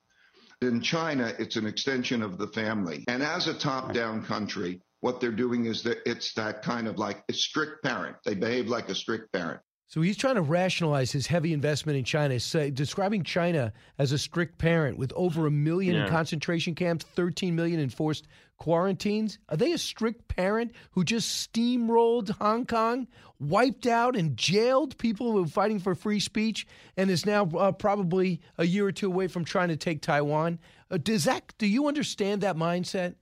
[0.63, 3.03] In China, it's an extension of the family.
[3.09, 6.97] And as a top down country, what they're doing is that it's that kind of
[6.97, 8.15] like a strict parent.
[8.23, 9.59] They behave like a strict parent.
[9.93, 14.17] So he's trying to rationalize his heavy investment in China, say, describing China as a
[14.17, 16.05] strict parent with over a million yeah.
[16.05, 19.37] in concentration camps, 13 million enforced quarantines.
[19.49, 23.07] Are they a strict parent who just steamrolled Hong Kong,
[23.39, 26.65] wiped out and jailed people who were fighting for free speech,
[26.97, 30.57] and is now uh, probably a year or two away from trying to take Taiwan?
[30.89, 31.53] Uh, does that?
[31.59, 33.13] Do you understand that mindset?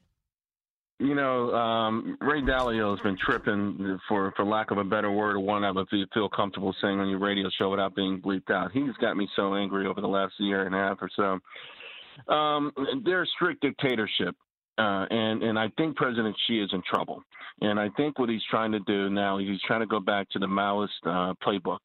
[1.02, 5.36] You know, um, Ray Dalio has been tripping, for for lack of a better word,
[5.36, 8.72] or one I would feel comfortable saying on your radio show without being bleeped out.
[8.72, 12.34] He's got me so angry over the last year and a half or so.
[12.34, 12.72] Um,
[13.04, 14.36] they're a strict dictatorship
[14.78, 17.22] Uh, and and I think President Xi is in trouble.
[17.62, 20.30] And I think what he's trying to do now, is he's trying to go back
[20.30, 21.80] to the Maoist uh, playbook.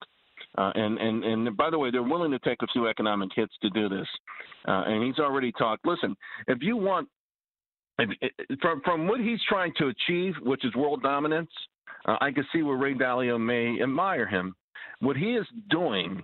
[0.56, 3.52] Uh, and, and, and by the way, they're willing to take a few economic hits
[3.60, 4.06] to do this.
[4.66, 5.84] Uh, and he's already talked.
[5.84, 6.16] Listen,
[6.46, 7.08] if you want,
[8.60, 11.50] from, from what he's trying to achieve, which is world dominance,
[12.06, 14.54] uh, I can see where Ray Dalio may admire him.
[15.00, 16.22] What he is doing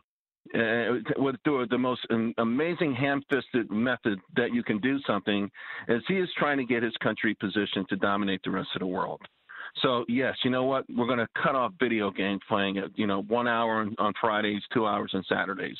[0.55, 2.07] uh, with through the most
[2.39, 5.51] amazing ham-fisted method that you can do something
[5.89, 8.87] is he is trying to get his country positioned to dominate the rest of the
[8.87, 9.21] world.
[9.81, 10.85] So yes, you know what?
[10.95, 14.61] We're going to cut off video game playing at you know one hour on Fridays,
[14.75, 15.79] two hours on Saturdays.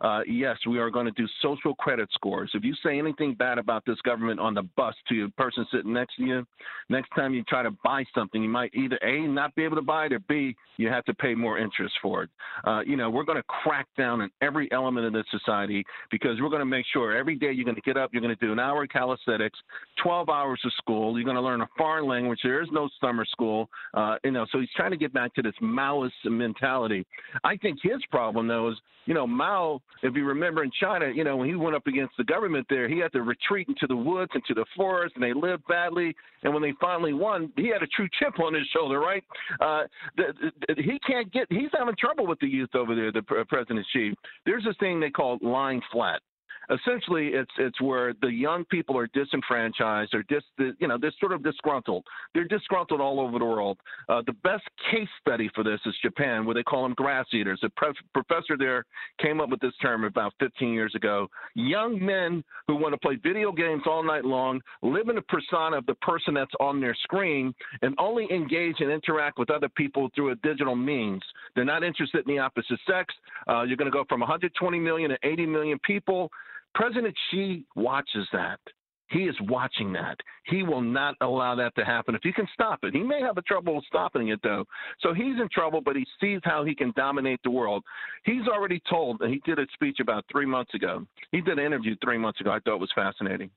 [0.00, 2.50] Uh, yes, we are going to do social credit scores.
[2.54, 5.92] If you say anything bad about this government on the bus to the person sitting
[5.92, 6.46] next to you,
[6.88, 9.82] next time you try to buy something, you might either a not be able to
[9.82, 12.30] buy it, or b you have to pay more interest for it.
[12.64, 16.40] Uh, you know, we're going to crack down on every element of this society because
[16.40, 18.46] we're going to make sure every day you're going to get up, you're going to
[18.46, 19.58] do an hour of calisthenics,
[20.02, 22.40] 12 hours of school, you're going to learn a foreign language.
[22.42, 23.68] There is no summer school.
[23.92, 27.06] Uh, you know, so he's trying to get back to this Maoist mentality.
[27.44, 28.76] I think his problem though is,
[29.06, 29.79] you know, Mao.
[30.02, 32.88] If you remember in China, you know, when he went up against the government there,
[32.88, 36.14] he had to retreat into the woods, into the forest, and they lived badly.
[36.42, 39.22] And when they finally won, he had a true chip on his shoulder, right?
[39.60, 39.82] Uh,
[40.16, 41.46] the, the, he can't get.
[41.50, 44.14] He's having trouble with the youth over there, the President Xi.
[44.46, 46.22] There's this thing they call lying flat
[46.70, 50.42] essentially it's it's where the young people are disenfranchised or dis
[50.78, 52.04] you know they're sort of disgruntled.
[52.34, 53.78] They're disgruntled all over the world.
[54.08, 57.60] Uh, the best case study for this is Japan, where they call them grass eaters.
[57.62, 58.84] A pre- professor there
[59.20, 61.28] came up with this term about 15 years ago.
[61.54, 65.76] Young men who want to play video games all night long, live in the persona
[65.76, 70.08] of the person that's on their screen, and only engage and interact with other people
[70.14, 71.22] through a digital means.
[71.54, 73.14] They're not interested in the opposite sex.
[73.48, 76.30] Uh, you're going to go from 120 million to 80 million people.
[76.74, 78.60] President Xi watches that.
[79.10, 80.16] He is watching that.
[80.44, 82.94] He will not allow that to happen if he can stop it.
[82.94, 84.64] He may have a trouble stopping it though.
[85.00, 87.82] So he's in trouble, but he sees how he can dominate the world.
[88.24, 91.04] He's already told, and he did a speech about three months ago.
[91.32, 92.50] He did an interview three months ago.
[92.50, 93.50] I thought it was fascinating.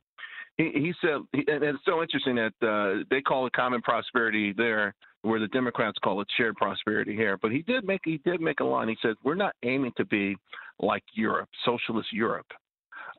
[0.57, 4.93] He, he said, and it's so interesting that uh, they call it common prosperity there,
[5.21, 7.37] where the Democrats call it shared prosperity here.
[7.41, 8.87] But he did make he did make a line.
[8.87, 10.35] He said, "We're not aiming to be
[10.79, 12.47] like Europe, socialist Europe."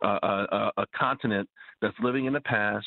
[0.02, 1.48] A, a, a continent
[1.80, 2.86] that's living in the past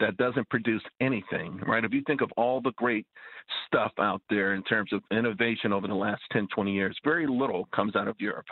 [0.00, 1.84] that doesn't produce anything, right?
[1.84, 3.06] If you think of all the great
[3.66, 7.68] stuff out there in terms of innovation over the last 10, 20 years, very little
[7.74, 8.46] comes out of Europe.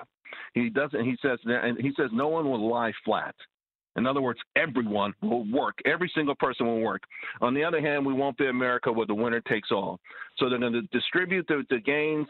[0.55, 3.35] He doesn't, he says, and he says no one will lie flat.
[3.97, 5.79] In other words, everyone will work.
[5.85, 7.03] Every single person will work.
[7.41, 9.99] On the other hand, we won't be America where the winner takes all.
[10.39, 12.27] So they're going to distribute the, the gains.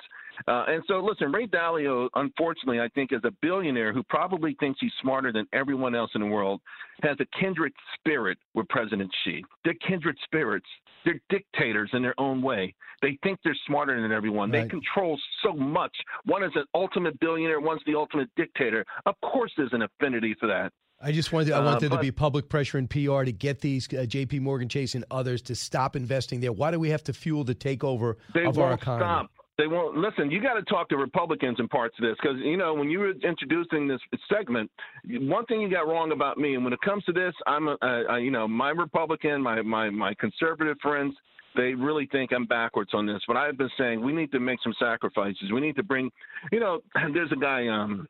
[0.46, 4.78] Uh, and so, listen, Ray Dalio, unfortunately, I think, is a billionaire who probably thinks
[4.80, 6.60] he's smarter than everyone else in the world,
[7.02, 9.44] has a kindred spirit with President Xi.
[9.64, 10.66] They're kindred spirits.
[11.04, 12.74] They're dictators in their own way.
[13.00, 14.50] They think they're smarter than everyone.
[14.50, 14.64] Right.
[14.64, 15.94] They control so much.
[16.24, 18.84] One is an ultimate billionaire, one's the ultimate dictator.
[19.06, 20.72] Of course, there's an affinity for that.
[21.00, 23.32] I just wanted, I want uh, there but, to be public pressure and PR to
[23.32, 24.40] get these uh, J.P.
[24.40, 26.52] Morgan Chase and others to stop investing there.
[26.52, 29.04] Why do we have to fuel the takeover of our economy?
[29.04, 29.30] Stop.
[29.58, 30.30] They won't listen.
[30.30, 32.98] You got to talk to Republicans in parts of this because you know when you
[32.98, 34.00] were introducing this
[34.30, 34.70] segment,
[35.06, 37.76] one thing you got wrong about me, and when it comes to this, I'm a,
[37.80, 41.14] a, a you know my Republican, my my my conservative friends,
[41.56, 43.20] they really think I'm backwards on this.
[43.26, 45.50] But I've been saying we need to make some sacrifices.
[45.52, 46.10] We need to bring,
[46.52, 46.80] you know,
[47.12, 48.06] there's a guy, um,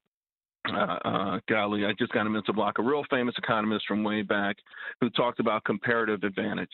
[0.72, 4.22] uh, uh, golly, I just got him into block, a real famous economist from way
[4.22, 4.56] back
[5.01, 6.68] who talked about comparative advantage.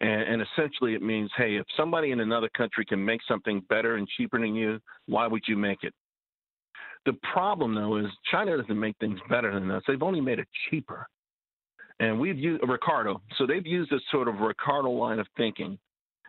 [0.00, 3.96] And, and essentially, it means, hey, if somebody in another country can make something better
[3.96, 5.92] and cheaper than you, why would you make it?
[7.06, 9.82] The problem, though, is China doesn't make things better than us.
[9.86, 11.06] They've only made it cheaper.
[12.00, 13.20] And we've used Ricardo.
[13.38, 15.78] So they've used this sort of Ricardo line of thinking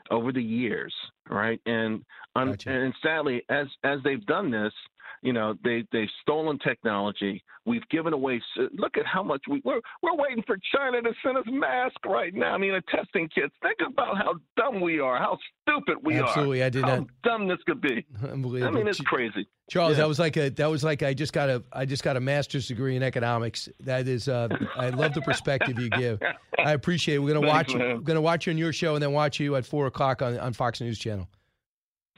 [0.09, 0.93] over the years,
[1.29, 1.59] right?
[1.65, 2.03] And
[2.35, 2.69] gotcha.
[2.69, 4.73] and sadly, as as they've done this,
[5.21, 7.43] you know, they they've stolen technology.
[7.65, 8.41] We've given away.
[8.73, 12.33] Look at how much we we're we're waiting for China to send us masks right
[12.33, 12.53] now.
[12.53, 13.53] I mean, a testing kits.
[13.61, 15.17] Think about how dumb we are.
[15.17, 16.25] How stupid we Absolutely, are.
[16.27, 17.07] Absolutely, I did how not.
[17.23, 18.05] dumb this could be.
[18.23, 18.73] Unbelievable.
[18.73, 19.47] I mean, it's crazy.
[19.69, 19.97] Charles, yeah.
[19.97, 22.19] that was like a that was like I just got a I just got a
[22.19, 23.69] master's degree in economics.
[23.81, 26.19] That is, uh, I love the perspective you give.
[26.57, 27.19] I appreciate it.
[27.19, 27.79] We're gonna Thanks, watch.
[27.79, 27.97] Man.
[27.97, 30.39] We're gonna watch you on your show and then watch you at four o'clock on
[30.39, 31.27] on Fox News Channel.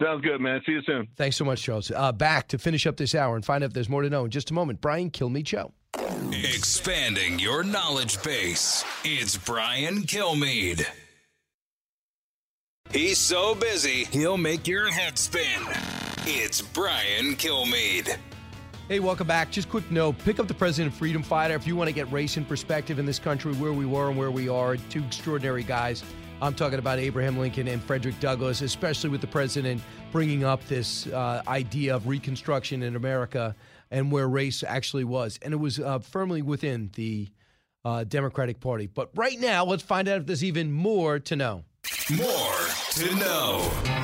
[0.01, 0.61] Sounds good, man.
[0.65, 1.07] See you soon.
[1.15, 1.91] Thanks so much, Charles.
[1.91, 4.25] Uh, back to finish up this hour and find out if there's more to know
[4.25, 4.81] in just a moment.
[4.81, 5.73] Brian Kilmeade Show.
[6.31, 8.83] Expanding your knowledge base.
[9.03, 10.85] It's Brian Kilmeade.
[12.91, 15.61] He's so busy, he'll make your head spin.
[16.25, 18.17] It's Brian Kilmeade.
[18.89, 19.51] Hey, welcome back.
[19.51, 22.35] Just quick note pick up the President Freedom Fighter if you want to get race
[22.35, 24.75] in perspective in this country, where we were and where we are.
[24.75, 26.03] Two extraordinary guys.
[26.41, 29.79] I'm talking about Abraham Lincoln and Frederick Douglass, especially with the president
[30.11, 33.55] bringing up this uh, idea of Reconstruction in America
[33.91, 35.37] and where race actually was.
[35.43, 37.29] And it was uh, firmly within the
[37.85, 38.87] uh, Democratic Party.
[38.87, 41.63] But right now, let's find out if there's even more to know.
[42.09, 44.00] More to know.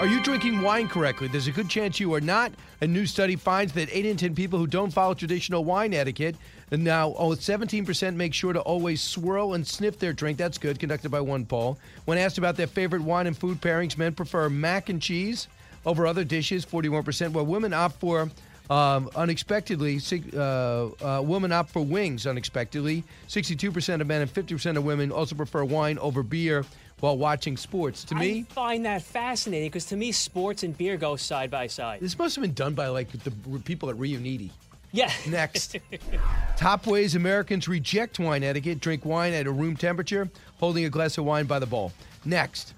[0.00, 1.28] Are you drinking wine correctly?
[1.28, 2.52] There's a good chance you are not.
[2.80, 6.34] A new study finds that 8 in 10 people who don't follow traditional wine etiquette
[6.72, 10.36] and now oh, 17% make sure to always swirl and sniff their drink.
[10.36, 11.76] That's good, conducted by OnePoll.
[12.06, 15.46] When asked about their favorite wine and food pairings, men prefer mac and cheese
[15.86, 18.28] over other dishes, 41%, while women opt for
[18.70, 20.00] um, unexpectedly,
[20.34, 23.04] uh, uh, women opt for wings unexpectedly.
[23.28, 26.64] 62% of men and 50% of women also prefer wine over beer
[27.04, 28.02] while watching sports.
[28.04, 31.66] To me, I find that fascinating because to me, sports and beer go side by
[31.66, 32.00] side.
[32.00, 34.50] this must have been done by like the people at Riunite.
[34.90, 35.12] Yeah.
[35.28, 35.76] Next.
[36.56, 41.18] Top ways Americans reject wine etiquette drink wine at a room temperature, holding a glass
[41.18, 41.92] of wine by the bowl.
[42.24, 42.72] Next.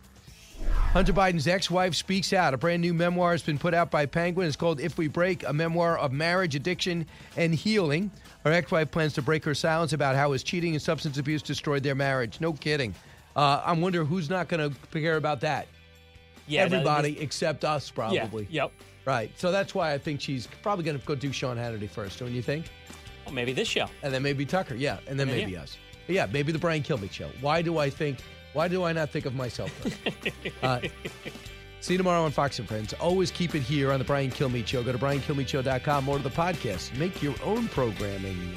[0.92, 2.52] Hunter Biden's ex wife speaks out.
[2.52, 4.48] A brand new memoir has been put out by Penguin.
[4.48, 8.10] It's called If We Break, a memoir of marriage, addiction, and healing.
[8.42, 11.42] Her ex wife plans to break her silence about how his cheating and substance abuse
[11.42, 12.40] destroyed their marriage.
[12.40, 12.92] No kidding.
[13.36, 15.68] Uh, I wonder who's not going to care about that.
[16.48, 18.46] Yeah, that- Everybody except us, probably.
[18.50, 18.72] Yep.
[19.04, 19.30] Right.
[19.38, 22.32] So that's why I think she's probably going to go do Sean Hannity first, don't
[22.32, 22.66] you think?
[23.24, 23.86] Well, maybe this show.
[24.02, 24.98] And then maybe Tucker, yeah.
[25.06, 25.62] And then Yeah, maybe yeah.
[25.62, 25.76] us.
[26.06, 27.28] But yeah, maybe the Brian Kilby show.
[27.40, 28.18] Why do I think,
[28.52, 29.96] why do I not think of myself first?
[30.62, 30.80] uh,
[31.80, 32.94] see you tomorrow on Fox and Friends.
[32.94, 34.82] Always keep it here on the Brian Kilmeade Show.
[34.82, 36.96] Go to briankilmeadshow.com or to the podcast.
[36.96, 38.56] Make your own programming.